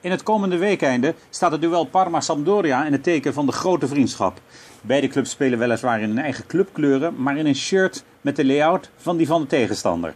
In 0.00 0.10
het 0.10 0.22
komende 0.22 0.56
weekende 0.56 1.14
staat 1.30 1.52
het 1.52 1.60
duel 1.60 1.84
Parma-Sampdoria 1.84 2.86
in 2.86 2.92
het 2.92 3.02
teken 3.02 3.32
van 3.32 3.46
de 3.46 3.52
grote 3.52 3.86
vriendschap. 3.86 4.40
Beide 4.82 5.08
clubs 5.08 5.30
spelen 5.30 5.58
weliswaar 5.58 6.00
in 6.00 6.08
hun 6.08 6.18
eigen 6.18 6.46
clubkleuren, 6.46 7.22
maar 7.22 7.36
in 7.36 7.46
een 7.46 7.54
shirt 7.54 8.04
met 8.20 8.36
de 8.36 8.44
layout 8.44 8.90
van 8.96 9.16
die 9.16 9.26
van 9.26 9.40
de 9.40 9.46
tegenstander. 9.46 10.14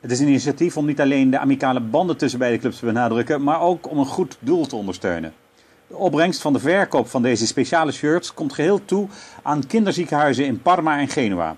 Het 0.00 0.10
is 0.10 0.20
een 0.20 0.28
initiatief 0.28 0.76
om 0.76 0.86
niet 0.86 1.00
alleen 1.00 1.30
de 1.30 1.38
amicale 1.38 1.80
banden 1.80 2.16
tussen 2.16 2.38
beide 2.38 2.58
clubs 2.58 2.78
te 2.78 2.84
benadrukken, 2.84 3.42
maar 3.42 3.60
ook 3.60 3.90
om 3.90 3.98
een 3.98 4.06
goed 4.06 4.36
doel 4.40 4.66
te 4.66 4.76
ondersteunen. 4.76 5.32
De 5.86 5.96
opbrengst 5.96 6.40
van 6.40 6.52
de 6.52 6.58
verkoop 6.58 7.08
van 7.08 7.22
deze 7.22 7.46
speciale 7.46 7.92
shirts 7.92 8.34
komt 8.34 8.52
geheel 8.52 8.84
toe 8.84 9.08
aan 9.42 9.66
kinderziekenhuizen 9.66 10.46
in 10.46 10.62
Parma 10.62 10.98
en 10.98 11.08
Genua. 11.08 11.56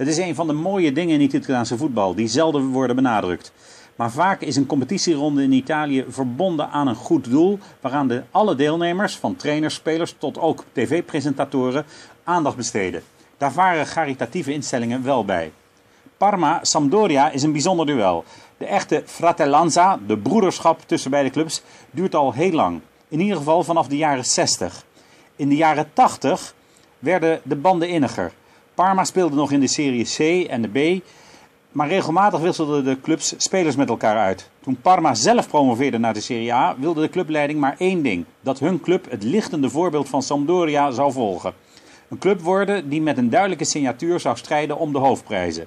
Het 0.00 0.08
is 0.08 0.18
een 0.18 0.34
van 0.34 0.46
de 0.46 0.52
mooie 0.52 0.92
dingen 0.92 1.14
in 1.14 1.20
het 1.20 1.32
Italiaanse 1.32 1.76
voetbal 1.76 2.14
die 2.14 2.28
zelden 2.28 2.66
worden 2.66 2.96
benadrukt. 2.96 3.52
Maar 3.96 4.10
vaak 4.10 4.40
is 4.40 4.56
een 4.56 4.66
competitieronde 4.66 5.42
in 5.42 5.52
Italië 5.52 6.04
verbonden 6.08 6.70
aan 6.70 6.86
een 6.86 6.94
goed 6.94 7.30
doel, 7.30 7.58
waaraan 7.80 8.08
de 8.08 8.22
alle 8.30 8.54
deelnemers, 8.54 9.16
van 9.16 9.36
trainers, 9.36 9.74
spelers 9.74 10.14
tot 10.18 10.38
ook 10.38 10.64
tv-presentatoren, 10.72 11.84
aandacht 12.24 12.56
besteden. 12.56 13.02
Daar 13.38 13.52
varen 13.52 13.86
caritatieve 13.86 14.52
instellingen 14.52 15.04
wel 15.04 15.24
bij. 15.24 15.52
Parma-Sampdoria 16.16 17.30
is 17.30 17.42
een 17.42 17.52
bijzonder 17.52 17.86
duel. 17.86 18.24
De 18.56 18.66
echte 18.66 19.02
fratellanza, 19.06 19.98
de 20.06 20.18
broederschap 20.18 20.80
tussen 20.86 21.10
beide 21.10 21.30
clubs, 21.30 21.62
duurt 21.90 22.14
al 22.14 22.32
heel 22.32 22.52
lang. 22.52 22.80
In 23.08 23.20
ieder 23.20 23.36
geval 23.36 23.64
vanaf 23.64 23.88
de 23.88 23.96
jaren 23.96 24.24
60. 24.24 24.84
In 25.36 25.48
de 25.48 25.56
jaren 25.56 25.90
80 25.92 26.54
werden 26.98 27.40
de 27.44 27.56
banden 27.56 27.88
inniger. 27.88 28.32
Parma 28.80 29.04
speelde 29.04 29.36
nog 29.36 29.52
in 29.52 29.60
de 29.60 29.66
Serie 29.66 30.04
C 30.04 30.48
en 30.48 30.62
de 30.62 30.68
B, 30.68 31.04
maar 31.72 31.88
regelmatig 31.88 32.40
wisselden 32.40 32.84
de 32.84 33.00
clubs 33.00 33.34
spelers 33.36 33.76
met 33.76 33.88
elkaar 33.88 34.16
uit. 34.16 34.50
Toen 34.60 34.80
Parma 34.80 35.14
zelf 35.14 35.48
promoveerde 35.48 35.98
naar 35.98 36.14
de 36.14 36.20
Serie 36.20 36.54
A, 36.54 36.76
wilde 36.78 37.00
de 37.00 37.08
clubleiding 37.08 37.60
maar 37.60 37.74
één 37.78 38.02
ding: 38.02 38.24
dat 38.40 38.58
hun 38.58 38.80
club 38.80 39.10
het 39.10 39.22
lichtende 39.22 39.70
voorbeeld 39.70 40.08
van 40.08 40.22
Sampdoria 40.22 40.90
zou 40.90 41.12
volgen. 41.12 41.52
Een 42.08 42.18
club 42.18 42.40
worden 42.40 42.88
die 42.88 43.02
met 43.02 43.18
een 43.18 43.30
duidelijke 43.30 43.64
signatuur 43.64 44.20
zou 44.20 44.36
strijden 44.36 44.78
om 44.78 44.92
de 44.92 44.98
hoofdprijzen. 44.98 45.66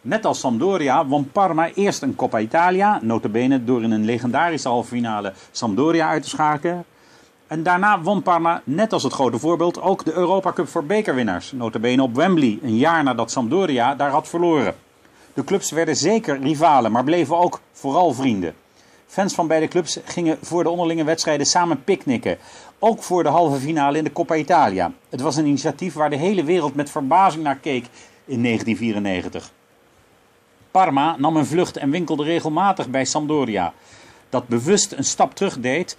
Net 0.00 0.24
als 0.24 0.40
Sampdoria 0.40 1.06
won 1.06 1.30
Parma 1.32 1.70
eerst 1.74 2.02
een 2.02 2.16
Coppa 2.16 2.38
Italia, 2.38 2.98
notabene 3.02 3.64
door 3.64 3.82
in 3.82 3.90
een 3.90 4.04
legendarische 4.04 4.68
halve 4.68 4.88
finale 4.88 5.32
Sampdoria 5.50 6.08
uit 6.08 6.22
te 6.22 6.28
schakelen. 6.28 6.84
En 7.48 7.62
daarna 7.62 8.00
won 8.00 8.22
Parma, 8.22 8.62
net 8.64 8.92
als 8.92 9.02
het 9.02 9.12
grote 9.12 9.38
voorbeeld, 9.38 9.80
ook 9.80 10.04
de 10.04 10.12
Europa 10.12 10.52
Cup 10.52 10.68
voor 10.68 10.84
bekerwinnaars, 10.84 11.52
notabene 11.52 12.02
op 12.02 12.14
Wembley, 12.14 12.58
een 12.62 12.76
jaar 12.76 13.02
nadat 13.02 13.30
Sampdoria 13.30 13.94
daar 13.94 14.10
had 14.10 14.28
verloren. 14.28 14.74
De 15.34 15.44
clubs 15.44 15.70
werden 15.70 15.96
zeker 15.96 16.40
rivalen, 16.40 16.92
maar 16.92 17.04
bleven 17.04 17.38
ook 17.38 17.60
vooral 17.72 18.12
vrienden. 18.12 18.54
Fans 19.06 19.34
van 19.34 19.46
beide 19.46 19.68
clubs 19.68 19.98
gingen 20.04 20.38
voor 20.42 20.62
de 20.62 20.70
onderlinge 20.70 21.04
wedstrijden 21.04 21.46
samen 21.46 21.84
picknicken. 21.84 22.38
Ook 22.78 23.02
voor 23.02 23.22
de 23.22 23.28
halve 23.28 23.58
finale 23.58 23.98
in 23.98 24.04
de 24.04 24.12
Coppa 24.12 24.34
Italia. 24.34 24.92
Het 25.08 25.20
was 25.20 25.36
een 25.36 25.46
initiatief 25.46 25.94
waar 25.94 26.10
de 26.10 26.16
hele 26.16 26.44
wereld 26.44 26.74
met 26.74 26.90
verbazing 26.90 27.42
naar 27.42 27.56
keek 27.56 27.84
in 28.24 28.42
1994. 28.42 29.52
Parma 30.70 31.16
nam 31.18 31.36
een 31.36 31.46
vlucht 31.46 31.76
en 31.76 31.90
winkelde 31.90 32.24
regelmatig 32.24 32.88
bij 32.88 33.04
Sampdoria. 33.04 33.72
Dat 34.28 34.48
bewust 34.48 34.92
een 34.92 35.04
stap 35.04 35.34
terug 35.34 35.60
deed. 35.60 35.96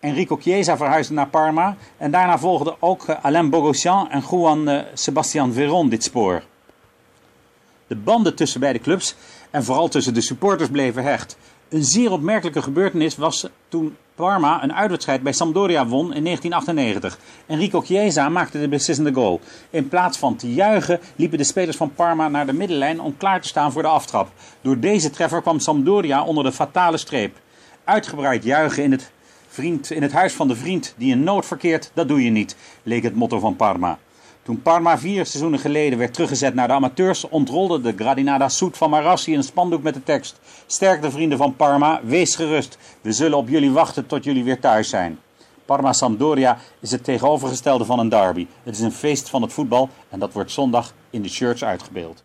Enrico 0.00 0.36
Chiesa 0.36 0.76
verhuisde 0.76 1.14
naar 1.14 1.28
Parma. 1.28 1.76
En 1.96 2.10
daarna 2.10 2.38
volgden 2.38 2.76
ook 2.78 3.04
eh, 3.04 3.24
Alain 3.24 3.50
Bogossian 3.50 4.10
en 4.10 4.22
Juan 4.30 4.68
eh, 4.68 4.82
Sebastian 4.94 5.52
Veron 5.52 5.88
dit 5.88 6.04
spoor. 6.04 6.42
De 7.86 7.96
banden 7.96 8.34
tussen 8.34 8.60
beide 8.60 8.78
clubs 8.78 9.14
en 9.50 9.64
vooral 9.64 9.88
tussen 9.88 10.14
de 10.14 10.20
supporters 10.20 10.68
bleven 10.68 11.02
hecht. 11.02 11.36
Een 11.68 11.84
zeer 11.84 12.12
opmerkelijke 12.12 12.62
gebeurtenis 12.62 13.16
was 13.16 13.46
toen 13.68 13.96
Parma 14.14 14.62
een 14.62 14.74
uitwedstrijd 14.74 15.22
bij 15.22 15.32
Sampdoria 15.32 15.86
won 15.86 16.14
in 16.14 16.24
1998. 16.24 17.18
Enrico 17.46 17.80
Chiesa 17.80 18.28
maakte 18.28 18.60
de 18.60 18.68
beslissende 18.68 19.12
goal. 19.12 19.40
In 19.70 19.88
plaats 19.88 20.18
van 20.18 20.36
te 20.36 20.54
juichen 20.54 21.00
liepen 21.16 21.38
de 21.38 21.44
spelers 21.44 21.76
van 21.76 21.94
Parma 21.94 22.28
naar 22.28 22.46
de 22.46 22.52
middenlijn 22.52 23.00
om 23.00 23.16
klaar 23.16 23.40
te 23.40 23.48
staan 23.48 23.72
voor 23.72 23.82
de 23.82 23.88
aftrap. 23.88 24.28
Door 24.60 24.78
deze 24.78 25.10
treffer 25.10 25.42
kwam 25.42 25.58
Sampdoria 25.58 26.24
onder 26.24 26.44
de 26.44 26.52
fatale 26.52 26.96
streep. 26.96 27.36
Uitgebreid 27.84 28.44
juichen 28.44 28.82
in 28.82 28.90
het, 28.90 29.10
vriend, 29.50 29.90
in 29.90 30.02
het 30.02 30.12
huis 30.12 30.32
van 30.32 30.48
de 30.48 30.56
vriend 30.56 30.94
die 30.96 31.12
in 31.12 31.22
nood 31.22 31.46
verkeert, 31.46 31.90
dat 31.94 32.08
doe 32.08 32.24
je 32.24 32.30
niet, 32.30 32.56
leek 32.82 33.02
het 33.02 33.14
motto 33.14 33.38
van 33.38 33.56
Parma. 33.56 33.98
Toen 34.42 34.62
Parma 34.62 34.98
vier 34.98 35.26
seizoenen 35.26 35.58
geleden 35.58 35.98
werd 35.98 36.14
teruggezet 36.14 36.54
naar 36.54 36.68
de 36.68 36.74
amateurs, 36.74 37.28
ontrolde 37.28 37.80
de 37.80 37.92
Gradinada 37.96 38.48
Soet 38.48 38.76
van 38.76 38.90
Marassi 38.90 39.34
een 39.34 39.42
spandoek 39.42 39.82
met 39.82 39.94
de 39.94 40.02
tekst: 40.02 40.40
Sterkte 40.66 41.10
vrienden 41.10 41.38
van 41.38 41.56
Parma, 41.56 42.00
wees 42.04 42.34
gerust. 42.36 42.78
We 43.00 43.12
zullen 43.12 43.38
op 43.38 43.48
jullie 43.48 43.70
wachten 43.70 44.06
tot 44.06 44.24
jullie 44.24 44.44
weer 44.44 44.60
thuis 44.60 44.88
zijn. 44.88 45.18
Parma 45.64 45.92
Sampdoria 45.92 46.58
is 46.80 46.90
het 46.90 47.04
tegenovergestelde 47.04 47.84
van 47.84 47.98
een 47.98 48.08
derby. 48.08 48.46
Het 48.62 48.74
is 48.74 48.80
een 48.80 48.92
feest 48.92 49.28
van 49.28 49.42
het 49.42 49.52
voetbal 49.52 49.88
en 50.08 50.18
dat 50.18 50.32
wordt 50.32 50.50
zondag 50.50 50.94
in 51.10 51.22
de 51.22 51.28
shirts 51.28 51.64
uitgebeeld. 51.64 52.22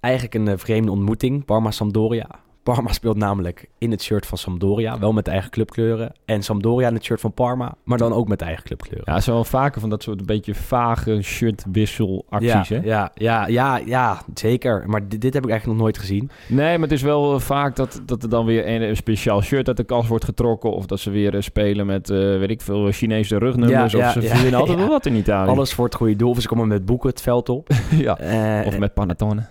Eigenlijk 0.00 0.34
een 0.34 0.48
eh, 0.48 0.58
vreemde 0.58 0.90
ontmoeting. 0.90 1.44
Parma-Sampdoria. 1.44 2.28
Parma 2.62 2.92
speelt 2.92 3.16
namelijk 3.16 3.68
in 3.78 3.90
het 3.90 4.02
shirt 4.02 4.26
van 4.26 4.38
Sampdoria, 4.38 4.98
wel 4.98 5.12
met 5.12 5.24
de 5.24 5.30
eigen 5.30 5.50
clubkleuren. 5.50 6.12
En 6.24 6.42
Sampdoria 6.42 6.88
in 6.88 6.94
het 6.94 7.04
shirt 7.04 7.20
van 7.20 7.32
Parma, 7.32 7.74
maar 7.84 7.98
dan 7.98 8.12
ook 8.12 8.28
met 8.28 8.38
de 8.38 8.44
eigen 8.44 8.64
clubkleuren. 8.64 9.12
Ja, 9.12 9.20
zijn 9.20 9.34
wel 9.34 9.44
vaker 9.44 9.80
van 9.80 9.90
dat 9.90 10.02
soort 10.02 10.20
een 10.20 10.26
beetje 10.26 10.54
vage 10.54 11.22
shirtwisselacties, 11.22 12.68
ja, 12.68 12.76
hè? 12.76 12.80
ja, 12.84 13.10
ja, 13.14 13.46
ja, 13.46 13.76
ja, 13.76 14.22
zeker. 14.34 14.84
Maar 14.86 15.08
dit, 15.08 15.20
dit 15.20 15.34
heb 15.34 15.44
ik 15.44 15.50
eigenlijk 15.50 15.78
nog 15.78 15.86
nooit 15.86 15.98
gezien. 15.98 16.30
Nee, 16.46 16.78
maar 16.78 16.88
het 16.88 16.96
is 16.96 17.02
wel 17.02 17.34
eh, 17.34 17.40
vaak 17.40 17.76
dat, 17.76 18.02
dat 18.06 18.22
er 18.22 18.28
dan 18.28 18.44
weer 18.44 18.68
een, 18.68 18.82
een 18.82 18.96
speciaal 18.96 19.42
shirt 19.42 19.68
uit 19.68 19.76
de 19.76 19.84
kast 19.84 20.08
wordt 20.08 20.24
getrokken. 20.24 20.72
Of 20.72 20.86
dat 20.86 21.00
ze 21.00 21.10
weer 21.10 21.34
eh, 21.34 21.40
spelen 21.40 21.86
met, 21.86 22.10
eh, 22.10 22.16
weet 22.16 22.50
ik 22.50 22.60
veel, 22.60 22.90
Chinese 22.90 23.38
rugnummers. 23.38 23.92
Ja, 23.92 23.98
ja, 23.98 24.06
of 24.06 24.12
ze 24.12 24.22
verzinnen 24.22 24.60
altijd 24.60 24.78
wel 24.84 24.88
wat 24.88 25.06
in 25.06 25.14
Italië. 25.14 25.50
Alles 25.50 25.72
voor 25.72 25.84
het 25.84 25.94
goede 25.94 26.16
doel. 26.16 26.30
Of 26.30 26.40
ze 26.40 26.48
komen 26.48 26.68
met 26.68 26.84
boeken 26.84 27.10
het 27.10 27.20
veld 27.20 27.48
op. 27.48 27.68
ja. 28.06 28.18
Of 28.66 28.78
met 28.78 28.94
panettone. 28.94 29.46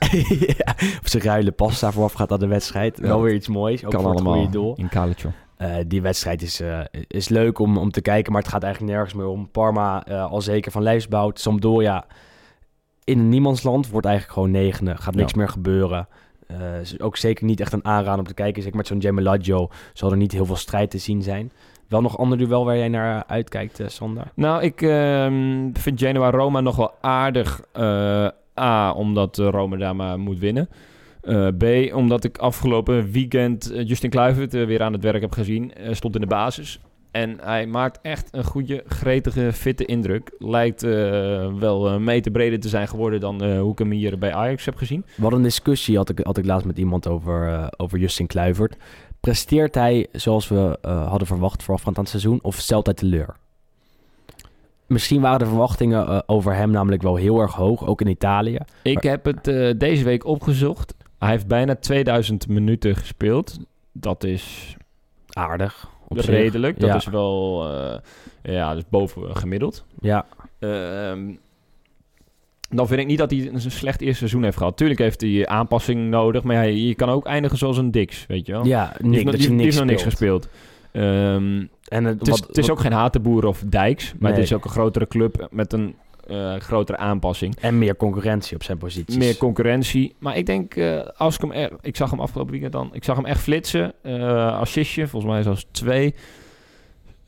of 1.03 1.07
ze 1.09 1.19
ruilen 1.19 1.55
pasta 1.55 1.91
voorafgaat 1.91 2.31
aan 2.31 2.39
de 2.39 2.47
wedstrijd. 2.47 2.98
Ja. 3.01 3.07
Wel 3.07 3.21
weer 3.21 3.33
iets 3.33 3.47
moois. 3.47 3.85
Ook 3.85 3.91
kan 3.91 4.01
voor 4.01 4.09
het 4.09 4.19
allemaal 4.19 4.37
goede 4.37 4.51
doel. 4.57 4.73
in 4.75 4.89
Calcio. 4.89 5.29
Eh, 5.57 5.75
die 5.87 6.01
wedstrijd 6.01 6.41
is, 6.41 6.59
eh, 6.59 6.79
is 7.07 7.29
leuk 7.29 7.59
om, 7.59 7.77
om 7.77 7.91
te 7.91 8.01
kijken, 8.01 8.31
maar 8.31 8.41
het 8.41 8.51
gaat 8.51 8.63
eigenlijk 8.63 8.93
nergens 8.93 9.13
meer 9.15 9.27
om. 9.27 9.49
Parma 9.51 10.05
eh, 10.05 10.31
al 10.31 10.41
zeker 10.41 10.71
van 10.71 10.83
lijfsbouwt. 10.83 11.39
Sampdoria 11.39 12.05
in 13.03 13.19
een 13.19 13.29
niemandsland 13.29 13.89
wordt 13.89 14.05
eigenlijk 14.07 14.35
gewoon 14.37 14.51
negende. 14.51 14.97
Gaat 14.97 15.15
niks 15.15 15.31
Ja. 15.31 15.37
meer 15.37 15.49
gebeuren. 15.49 16.07
Eh, 16.47 16.79
is 16.81 16.99
ook 16.99 17.17
zeker 17.17 17.45
niet 17.45 17.59
echt 17.59 17.73
een 17.73 17.85
aanrader 17.85 18.19
om 18.19 18.27
te 18.27 18.33
kijken. 18.33 18.61
Zeker 18.61 18.77
met 18.77 18.87
zo'n 18.87 19.01
Gemelaggio 19.01 19.69
zal 19.93 20.11
er 20.11 20.17
niet 20.17 20.31
heel 20.31 20.45
veel 20.45 20.55
strijd 20.55 20.91
te 20.91 20.97
zien 20.97 21.21
zijn. 21.23 21.51
Wel 21.87 22.01
nog 22.01 22.17
ander 22.17 22.37
duel 22.37 22.65
waar 22.65 22.77
jij 22.77 22.87
naar 22.87 23.23
uitkijkt, 23.27 23.79
eh, 23.79 23.87
Sander? 23.87 24.23
Nou, 24.35 24.63
ik 24.63 24.81
ehm, 24.81 25.69
vind 25.73 25.99
Genoa-Roma 25.99 26.59
nog 26.59 26.75
wel 26.75 26.91
aardig. 27.01 27.61
eh, 27.71 28.27
A, 28.59 28.91
omdat 28.91 29.37
Roma 29.37 29.77
daar 29.77 29.95
maar 29.95 30.19
moet 30.19 30.39
winnen. 30.39 30.69
Eh, 31.29 31.47
B, 31.57 31.95
omdat 31.95 32.23
ik 32.23 32.37
afgelopen 32.37 33.11
weekend 33.11 33.71
eh, 33.71 33.87
Justin 33.87 34.09
Kluivert 34.09 34.53
eh, 34.53 34.65
weer 34.65 34.81
aan 34.81 34.93
het 34.93 35.03
werk 35.03 35.21
heb 35.21 35.31
gezien. 35.31 35.71
Stond 35.91 36.15
in 36.15 36.21
de 36.21 36.27
basis. 36.27 36.79
En 37.11 37.37
hij 37.41 37.67
maakt 37.67 37.99
echt 38.01 38.27
een 38.31 38.43
goede, 38.43 38.83
gretige, 38.87 39.53
fitte 39.53 39.85
indruk. 39.85 40.31
Lijkt 40.39 40.81
wel 41.59 41.89
een 41.89 42.03
meter 42.03 42.31
breder 42.31 42.59
te 42.59 42.69
zijn 42.69 42.87
geworden 42.87 43.19
dan 43.19 43.57
hoe 43.57 43.71
ik 43.71 43.79
hem 43.79 43.91
hier 43.91 44.17
bij 44.17 44.33
Ajax 44.33 44.65
heb 44.65 44.75
gezien. 44.75 45.05
Hadden 45.21 45.39
een 45.39 45.45
discussie, 45.45 45.97
had 45.97 46.09
ik, 46.09 46.19
had 46.23 46.37
ik 46.37 46.45
laatst 46.45 46.65
met 46.65 46.77
iemand 46.77 47.07
over, 47.07 47.69
over 47.77 47.99
Justin 47.99 48.27
Kluivert. 48.27 48.77
Presteert 49.19 49.75
hij 49.75 50.07
zoals 50.11 50.47
we 50.47 50.77
hadden 50.81 51.27
verwacht 51.27 51.63
voorafgaand 51.63 51.97
aan 51.97 52.03
het 52.03 52.11
seizoen 52.11 52.39
of 52.41 52.55
stelt 52.55 52.85
hij 52.85 52.95
teleur? 52.95 53.35
Misschien 54.87 55.21
waren 55.21 55.39
de 55.39 55.45
verwachtingen 55.45 56.29
over 56.29 56.55
hem 56.55 56.71
namelijk 56.71 57.01
wel 57.01 57.15
heel 57.15 57.39
erg 57.39 57.53
hoog, 57.53 57.85
ook 57.85 58.01
in 58.01 58.07
Italië. 58.07 58.57
Ik 58.83 59.03
heb 59.03 59.25
het 59.25 59.43
deze 59.79 60.03
week 60.03 60.25
opgezocht. 60.25 60.95
Hij 61.19 61.29
heeft 61.29 61.47
bijna 61.47 61.75
2000 61.75 62.47
minuten 62.47 62.95
gespeeld. 62.95 63.57
Dat 63.91 64.23
is 64.23 64.75
Aardig. 65.29 65.89
op 66.07 66.17
zich. 66.17 66.25
redelijk. 66.25 66.79
Dat 66.79 66.89
Ja. 66.89 66.95
is 66.95 67.05
wel 67.05 67.67
eh, 67.73 67.99
ja, 68.53 68.73
dus 68.73 68.83
boven 68.89 69.35
gemiddeld. 69.35 69.85
Ja, 69.99 70.25
Ehm, 70.59 71.31
dan 72.69 72.87
vind 72.87 72.99
ik 72.99 73.07
niet 73.07 73.17
dat 73.17 73.31
hij 73.31 73.47
een 73.53 73.61
slecht 73.71 74.01
eerste 74.01 74.17
seizoen 74.17 74.43
heeft 74.43 74.57
gehad. 74.57 74.77
Tuurlijk 74.77 74.99
heeft 74.99 75.21
hij 75.21 75.47
aanpassing 75.47 76.09
nodig, 76.09 76.43
maar 76.43 76.55
ja, 76.55 76.61
je 76.61 76.95
kan 76.95 77.09
ook 77.09 77.25
eindigen 77.25 77.57
zoals 77.57 77.77
een 77.77 77.91
Dix, 77.91 78.25
weet 78.27 78.45
je 78.45 78.51
wel. 78.51 78.65
ja 78.65 78.93
Die 78.97 79.07
Nick, 79.09 79.23
nog- 79.23 79.31
dat 79.31 79.33
die, 79.33 79.41
je 79.41 79.47
die 79.47 79.55
niks 79.55 79.63
heeft 79.65 79.77
nog 79.77 79.85
niks 79.87 80.03
gespeeld. 80.03 80.49
Ehm, 80.91 81.65
En 81.87 82.03
het, 82.05 82.19
het 82.19 82.27
is, 82.27 82.39
wat- 82.39 82.47
het 82.47 82.57
is 82.57 82.67
wat- 82.67 82.77
ook 82.77 82.79
geen 82.83 82.91
Hatenboer 82.91 83.45
of 83.45 83.63
Dijks, 83.67 84.11
maar 84.13 84.21
Nee. 84.31 84.31
het 84.31 84.49
is 84.49 84.53
ook 84.53 84.63
een 84.63 84.69
grotere 84.69 85.07
club 85.07 85.47
met 85.51 85.73
een 85.73 85.95
eh, 86.29 86.55
grotere 86.55 86.97
aanpassing. 86.97 87.55
En 87.59 87.77
meer 87.77 87.95
concurrentie 87.95 88.55
op 88.55 88.63
zijn 88.63 88.77
posities. 88.77 89.17
Meer 89.17 89.37
concurrentie. 89.37 90.15
Maar 90.19 90.37
ik 90.37 90.45
denk, 90.45 90.75
eh, 90.75 90.99
als 91.17 91.35
ik 91.35 91.41
hem 91.41 91.51
er, 91.51 91.71
ik 91.81 91.95
zag 91.95 92.09
hem 92.09 92.19
afgelopen 92.19 92.51
weekend 92.51 92.73
dan, 92.73 92.89
ik 92.91 93.03
zag 93.03 93.15
hem 93.15 93.25
echt 93.25 93.41
flitsen. 93.41 93.93
eh 94.01 94.59
assistje, 94.59 95.07
volgens 95.07 95.31
mij 95.31 95.43
zelfs 95.43 95.65
twee. 95.71 96.13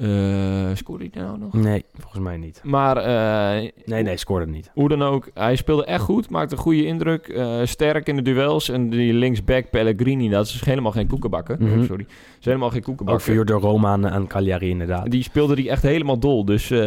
Eh 0.02 0.76
scoorde 0.76 1.08
hij 1.12 1.22
nou 1.24 1.38
nog? 1.40 1.54
Nee, 1.54 1.84
volgens 2.00 2.22
mij 2.24 2.38
niet. 2.38 2.62
Maar 2.64 2.98
eh, 2.98 3.70
Nee, 3.86 4.04
nee, 4.04 4.18
scoorde 4.18 4.46
niet. 4.48 4.72
hoe 4.74 4.90
dan 4.90 5.02
ook, 5.02 5.30
hij 5.34 5.56
speelde 5.56 5.86
echt 5.86 6.02
goed, 6.04 6.30
maakte 6.30 6.56
een 6.56 6.62
goede 6.62 6.86
indruk. 6.86 7.28
eh, 7.28 7.60
sterk 7.64 8.08
in 8.08 8.16
de 8.16 8.22
duels. 8.22 8.70
En 8.70 8.90
die 8.90 9.14
linksback 9.14 9.70
Pellegrini, 9.70 10.30
dat 10.30 10.46
is 10.46 10.66
helemaal 10.66 10.92
geen 10.92 11.08
koekenbakker. 11.08 11.56
Mhm. 11.60 11.86
Sorry. 11.86 12.04
Dat 12.04 12.40
is 12.40 12.46
helemaal 12.46 12.70
geen 12.70 12.80
Ook 12.80 12.84
koekenbakker. 12.86 13.24
verhuurd 13.24 13.48
door 13.48 13.62
Roma 13.62 13.90
aan, 13.92 14.10
aan 14.10 14.28
Cagliari 14.28 14.70
inderdaad. 14.70 15.12
Die 15.12 15.24
speelde 15.24 15.56
die 15.56 15.70
echt 15.70 15.82
helemaal 15.84 16.20
dol. 16.20 16.46
Dus 16.46 16.72
eh, 16.72 16.80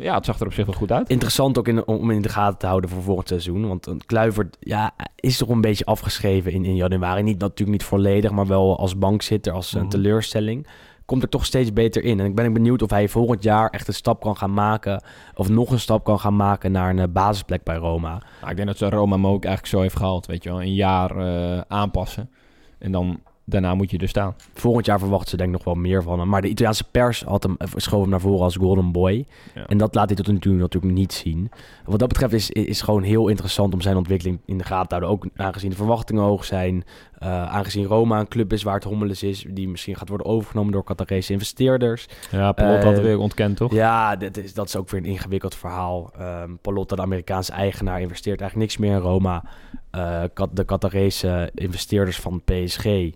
ja, 0.00 0.14
het 0.14 0.24
zag 0.24 0.40
er 0.40 0.46
op 0.46 0.52
zich 0.52 0.66
wel 0.66 0.74
goed 0.74 0.92
uit. 0.92 1.08
Interessant 1.08 1.58
ook 1.58 1.68
in, 1.68 1.86
om 1.86 2.10
in 2.10 2.22
de 2.22 2.28
gaten 2.28 2.58
te 2.58 2.66
houden 2.66 2.90
voor 2.90 3.02
volgend 3.02 3.28
seizoen. 3.28 3.68
Want 3.68 3.86
een 3.86 4.00
Kluivert 4.06 4.56
ja, 4.60 4.94
is 5.16 5.36
toch 5.36 5.48
een 5.48 5.60
beetje 5.60 5.84
afgeschreven 5.84 6.52
in, 6.52 6.64
in 6.64 6.76
januari. 6.76 7.22
Niet, 7.22 7.38
natuurlijk 7.38 7.70
niet 7.70 7.84
volledig, 7.84 8.30
maar 8.30 8.46
wel 8.46 8.78
als 8.78 8.98
bankzitter, 8.98 9.52
als 9.52 9.72
een 9.74 9.80
Mhm. 9.80 9.88
teleurstelling. 9.90 10.66
Komt 11.10 11.22
er 11.22 11.28
toch 11.28 11.46
steeds 11.46 11.72
beter 11.72 12.04
in. 12.04 12.20
En 12.20 12.26
ik 12.26 12.34
ben 12.34 12.52
benieuwd 12.52 12.82
of 12.82 12.90
hij 12.90 13.08
volgend 13.08 13.42
jaar 13.42 13.70
echt 13.70 13.88
een 13.88 13.94
stap 13.94 14.20
kan 14.20 14.36
gaan 14.36 14.54
maken. 14.54 15.02
Of 15.34 15.48
nog 15.48 15.70
een 15.70 15.80
stap 15.80 16.04
kan 16.04 16.20
gaan 16.20 16.36
maken 16.36 16.72
naar 16.72 16.90
een 16.90 16.98
eh, 16.98 17.08
basisplek 17.08 17.62
bij 17.62 17.76
Roma. 17.76 18.22
Nou, 18.40 18.50
ik 18.50 18.56
denk 18.56 18.68
dat 18.68 18.78
ze 18.78 18.88
Roma 18.88 19.14
hem 19.14 19.26
ook 19.26 19.44
eigenlijk 19.44 19.74
zo 19.74 19.80
heeft 19.80 19.96
gehaald. 19.96 20.26
Weet 20.26 20.42
je 20.42 20.50
wel, 20.50 20.62
een 20.62 20.74
jaar 20.74 21.16
eh, 21.16 21.60
aanpassen. 21.68 22.30
En 22.78 22.92
dan 22.92 23.20
daarna 23.44 23.74
moet 23.74 23.90
je 23.90 23.98
er 23.98 24.08
staan. 24.08 24.34
Volgend 24.54 24.86
jaar 24.86 24.98
verwachten 24.98 25.30
ze 25.30 25.36
denk 25.36 25.48
ik 25.48 25.54
nog 25.54 25.64
wel 25.64 25.74
meer 25.74 26.02
van 26.02 26.18
hem. 26.18 26.28
Maar 26.28 26.42
de 26.42 26.48
Italiaanse 26.48 26.84
pers 26.90 27.22
had 27.22 27.42
hem, 27.42 27.54
eh, 27.58 27.68
schoof 27.76 28.00
hem 28.00 28.10
naar 28.10 28.20
voren 28.20 28.42
als 28.42 28.56
golden 28.56 28.92
boy. 28.92 29.26
Ja. 29.54 29.66
En 29.66 29.78
dat 29.78 29.94
laat 29.94 30.06
hij 30.06 30.16
tot 30.16 30.26
nu 30.26 30.38
toe 30.38 30.54
natuurlijk 30.54 30.94
niet 30.94 31.12
zien. 31.12 31.50
Wat 31.84 31.98
dat 31.98 32.08
betreft 32.08 32.32
is, 32.32 32.50
is 32.50 32.82
gewoon 32.82 33.02
heel 33.02 33.28
interessant 33.28 33.74
om 33.74 33.80
zijn 33.80 33.96
ontwikkeling 33.96 34.40
in 34.44 34.58
de 34.58 34.64
gaten 34.64 34.88
te 34.88 34.94
houden. 34.94 35.10
Ook 35.10 35.32
aangezien 35.36 35.70
de 35.70 35.76
verwachtingen 35.76 36.22
hoog 36.22 36.44
zijn. 36.44 36.84
Eh, 37.20 37.52
aangezien 37.52 37.84
Roma 37.84 38.20
een 38.20 38.28
club 38.28 38.52
is 38.52 38.62
waar 38.62 38.74
het 38.74 38.84
hommeles 38.84 39.22
is. 39.22 39.44
Die 39.48 39.68
misschien 39.68 39.96
gaat 39.96 40.08
worden 40.08 40.26
overgenomen 40.26 40.72
door 40.72 40.84
Qatarese 40.84 41.32
investeerders. 41.32 42.06
Ja, 42.30 42.52
Palot 42.52 42.78
Eh, 42.78 42.84
had 42.84 43.00
weer 43.00 43.18
ontkend, 43.18 43.56
toch? 43.56 43.72
Ja, 43.72 44.16
dat 44.16 44.36
is, 44.36 44.54
dat 44.54 44.66
is 44.66 44.76
ook 44.76 44.90
weer 44.90 45.00
een 45.00 45.06
ingewikkeld 45.06 45.54
verhaal. 45.54 46.10
Ehm 46.18 46.50
Palotta, 46.62 46.96
de 46.96 47.02
Amerikaanse 47.02 47.52
eigenaar, 47.52 48.00
investeert 48.00 48.40
eigenlijk 48.40 48.70
niks 48.70 48.80
meer 48.88 48.96
in 48.96 49.02
Roma. 49.02 49.42
Eh, 49.90 50.22
de 50.52 50.64
Qatarese 50.64 51.50
investeerders 51.54 52.20
van 52.20 52.42
PSG 52.44 52.84
eh, 52.84 53.10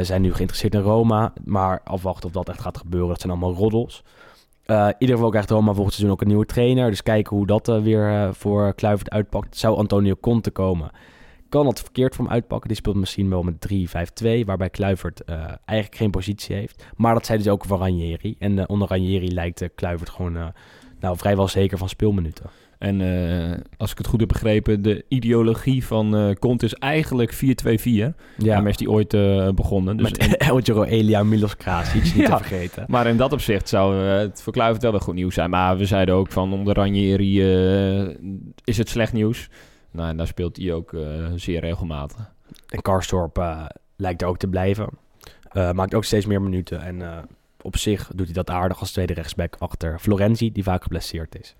zijn 0.00 0.22
nu 0.22 0.32
geïnteresseerd 0.32 0.74
in 0.74 0.80
Roma. 0.80 1.32
Maar 1.44 1.80
afwachten 1.84 2.26
of 2.26 2.32
dat 2.32 2.48
echt 2.48 2.60
gaat 2.60 2.78
gebeuren, 2.78 3.08
dat 3.08 3.20
zijn 3.20 3.32
allemaal 3.32 3.54
roddels. 3.54 4.02
Eh 4.66 4.86
in 4.86 4.94
ieder 4.98 5.16
geval 5.16 5.30
krijgt 5.30 5.50
Roma 5.50 5.72
volgend 5.72 5.94
seizoen 5.94 6.10
ook 6.14 6.20
een 6.20 6.28
nieuwe 6.28 6.46
trainer. 6.46 6.90
Dus 6.90 7.02
kijken 7.02 7.36
hoe 7.36 7.46
dat 7.46 7.68
eh, 7.68 7.78
weer 7.78 8.08
eh, 8.08 8.28
voor 8.32 8.74
Kluivert 8.74 9.10
uitpakt. 9.10 9.56
Zou 9.56 9.76
Antonio 9.76 10.14
Conte 10.20 10.50
komen? 10.50 10.90
Kan 11.52 11.64
dat 11.64 11.80
verkeerd 11.80 12.14
voor 12.14 12.24
hem 12.24 12.34
uitpakken? 12.34 12.68
Die 12.68 12.76
speelt 12.76 12.96
misschien 12.96 13.28
wel 13.28 13.42
met 13.42 13.68
3-5-2, 14.22 14.44
waarbij 14.44 14.70
Kluivert 14.70 15.24
eh, 15.24 15.34
eigenlijk 15.64 15.98
geen 15.98 16.10
positie 16.10 16.56
heeft. 16.56 16.86
Maar 16.96 17.14
dat 17.14 17.26
zei 17.26 17.38
dus 17.38 17.48
ook 17.48 17.62
over 17.64 17.78
Ranieri. 17.78 18.36
En 18.38 18.58
eh, 18.58 18.64
onder 18.66 18.88
Ranieri 18.88 19.32
lijkt 19.32 19.60
eh, 19.60 19.68
Kluivert 19.74 20.10
gewoon 20.10 20.52
nou, 21.00 21.16
vrijwel 21.16 21.48
zeker 21.48 21.78
van 21.78 21.88
speelminuten. 21.88 22.44
En 22.78 23.00
als 23.76 23.90
ik 23.90 23.98
het 23.98 24.06
goed 24.06 24.20
heb 24.20 24.28
begrepen, 24.28 24.82
de 24.82 25.04
ideologie 25.08 25.86
van 25.86 26.36
Conte 26.38 26.64
is 26.64 26.74
eigenlijk 26.74 27.34
4-2-4. 27.34 27.38
Ja, 27.82 28.12
Daarmee 28.36 28.70
is 28.70 28.76
die 28.76 28.90
ooit 28.90 29.08
begonnen. 29.54 29.96
Dus 29.96 30.10
met 30.10 30.36
Eljero 30.48 30.82
Elia 30.82 31.22
Milos 31.22 31.56
Krasic, 31.56 32.02
niet 32.02 32.14
Ja. 32.26 32.36
te 32.36 32.44
vergeten. 32.44 32.84
Maar 32.88 33.06
in 33.06 33.16
dat 33.16 33.32
opzicht 33.32 33.68
zou 33.68 33.96
het 33.96 34.42
voor 34.42 34.52
Kluivert 34.52 34.82
wel 34.82 34.92
weer 34.92 35.00
goed 35.00 35.14
nieuws 35.14 35.34
zijn. 35.34 35.50
Maar 35.50 35.76
we 35.76 35.84
zeiden 35.84 36.14
ook 36.14 36.30
van 36.32 36.52
onder 36.52 36.74
Ranieri 36.74 37.40
is 38.64 38.78
het 38.78 38.88
slecht 38.88 39.12
nieuws. 39.12 39.48
Nou, 39.92 40.08
en 40.08 40.16
daar 40.16 40.26
speelt 40.26 40.56
hij 40.56 40.72
ook 40.72 40.92
eh, 40.92 41.26
zeer 41.34 41.60
regelmatig. 41.60 42.32
En 42.68 42.82
Karstorp 42.82 43.38
eh, 43.38 43.64
lijkt 43.96 44.22
er 44.22 44.28
ook 44.28 44.38
te 44.38 44.48
blijven. 44.48 44.88
Eh, 45.50 45.72
maakt 45.72 45.94
ook 45.94 46.04
steeds 46.04 46.26
meer 46.26 46.42
minuten. 46.42 46.80
En 46.82 47.26
op 47.62 47.76
zich 47.76 48.10
doet 48.14 48.26
hij 48.26 48.34
dat 48.34 48.50
aardig 48.50 48.80
als 48.80 48.92
tweede 48.92 49.14
rechtsback 49.14 49.56
achter 49.58 49.98
Florenzi, 49.98 50.52
die 50.52 50.62
vaak 50.62 50.82
geblesseerd 50.82 51.38
is. 51.40 51.54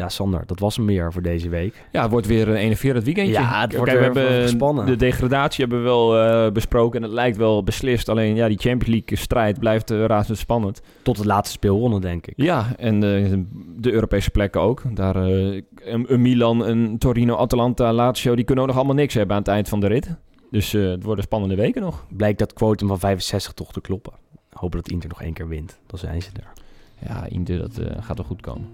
Ja, 0.00 0.08
Sander, 0.08 0.42
dat 0.46 0.58
was 0.58 0.76
hem 0.76 0.84
meer 0.84 1.12
voor 1.12 1.22
deze 1.22 1.48
week. 1.48 1.86
Ja, 1.92 2.02
het 2.02 2.10
wordt 2.10 2.26
weer 2.26 2.48
een 2.48 2.56
enerverend 2.56 3.04
weekendje. 3.04 3.32
Ja, 3.32 3.60
het 3.60 3.76
wordt 3.76 3.92
Kijk, 3.92 4.12
we 4.12 4.20
hebben 4.20 4.42
gespannen. 4.42 4.86
De 4.86 4.96
degradatie 4.96 5.60
hebben 5.64 5.78
we 5.78 5.84
wel 5.84 6.18
eh, 6.18 6.52
besproken 6.52 6.98
en 6.98 7.02
het 7.02 7.12
lijkt 7.14 7.36
wel 7.36 7.62
beslist. 7.62 8.08
Alleen 8.08 8.34
ja, 8.34 8.48
die 8.48 8.58
Champions 8.58 8.94
League 8.94 9.18
strijd 9.18 9.58
blijft 9.58 9.90
uh, 9.90 10.04
razendspannend. 10.04 10.82
Tot 11.02 11.16
het 11.16 11.26
laatste 11.26 11.52
speelronde, 11.52 12.00
denk 12.00 12.26
ik. 12.26 12.32
Ja, 12.36 12.66
en 12.76 12.94
uh, 12.94 13.38
de 13.76 13.92
Europese 13.92 14.30
plekken 14.30 14.60
ook. 14.60 14.82
Daar 14.94 15.16
een, 15.16 15.64
een, 15.84 16.22
Milan, 16.22 16.66
een 16.66 16.98
Torino, 16.98 17.36
Atalanta, 17.36 17.92
Lazio, 17.92 18.34
die 18.34 18.44
kunnen 18.44 18.64
ook 18.64 18.70
nog 18.70 18.78
allemaal 18.78 18.96
niks 18.96 19.14
hebben 19.14 19.36
aan 19.36 19.42
het 19.42 19.50
eind 19.50 19.68
van 19.68 19.80
de 19.80 19.86
rit. 19.86 20.16
Dus 20.50 20.72
het 20.72 21.02
worden 21.02 21.24
spannende 21.24 21.54
weken 21.54 21.82
nog. 21.82 22.06
Blijkt 22.16 22.38
dat 22.38 22.52
quotum 22.52 22.88
van 22.88 22.98
65 22.98 23.52
toch 23.52 23.72
te 23.72 23.80
kloppen. 23.80 24.12
Hopen 24.50 24.78
dat 24.78 24.90
Inter 24.90 25.08
nog 25.08 25.22
één 25.22 25.32
keer 25.32 25.48
wint. 25.48 25.78
Dan 25.86 25.98
zijn 25.98 26.22
ze 26.22 26.30
er. 26.36 26.59
Ja, 27.06 27.26
Inter, 27.28 27.58
dat 27.58 27.78
uh, 27.78 27.86
gaat 28.00 28.16
wel 28.16 28.26
goed 28.26 28.40
komen. 28.40 28.68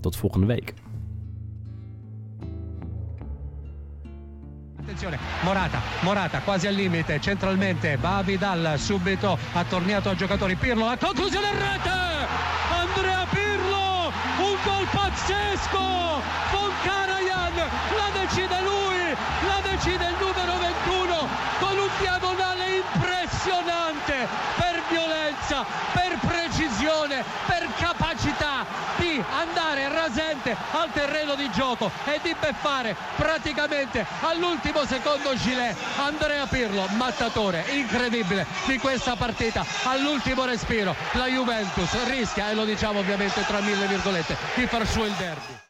Tot 0.00 0.16
volgende 0.16 0.46
week. 0.46 0.74
Attenzione, 4.80 5.18
Morata, 5.44 5.78
Morata 6.02 6.40
quasi 6.40 6.66
al 6.66 6.74
limite, 6.74 7.20
centralmente, 7.20 7.96
va 8.00 8.22
Vidal 8.22 8.78
subito, 8.78 9.38
attorniato 9.52 10.08
a 10.08 10.14
giocatori, 10.14 10.56
Pirlo, 10.56 10.84
la 10.84 10.96
conclusione 10.96 11.46
in 11.46 11.58
rete! 11.58 11.98
Andrea 12.70 13.24
Pirlo, 13.30 14.10
un 14.40 14.56
gol 14.64 14.86
pazzesco 14.90 15.78
con 16.50 16.70
Karajan 16.82 17.54
la 17.54 18.08
decide 18.18 18.60
lui 18.62 19.14
la 19.46 19.60
decide 19.70 20.04
il 20.08 20.16
numero 20.18 20.59
di 31.40 31.50
gioco 31.50 31.90
e 32.04 32.20
di 32.22 32.36
beffare 32.38 32.94
praticamente 33.16 34.04
all'ultimo 34.20 34.84
secondo 34.84 35.34
Gilet 35.34 35.74
Andrea 35.96 36.46
Pirlo 36.46 36.86
mattatore 36.96 37.64
incredibile 37.70 38.46
di 38.66 38.78
questa 38.78 39.16
partita. 39.16 39.64
All'ultimo 39.84 40.44
respiro 40.44 40.94
la 41.12 41.26
Juventus 41.26 41.90
rischia 42.06 42.50
e 42.50 42.54
lo 42.54 42.64
diciamo 42.64 42.98
ovviamente 42.98 43.44
tra 43.46 43.60
mille 43.60 43.86
virgolette 43.86 44.36
di 44.54 44.66
far 44.66 44.86
su 44.86 45.02
il 45.02 45.12
derby 45.12 45.68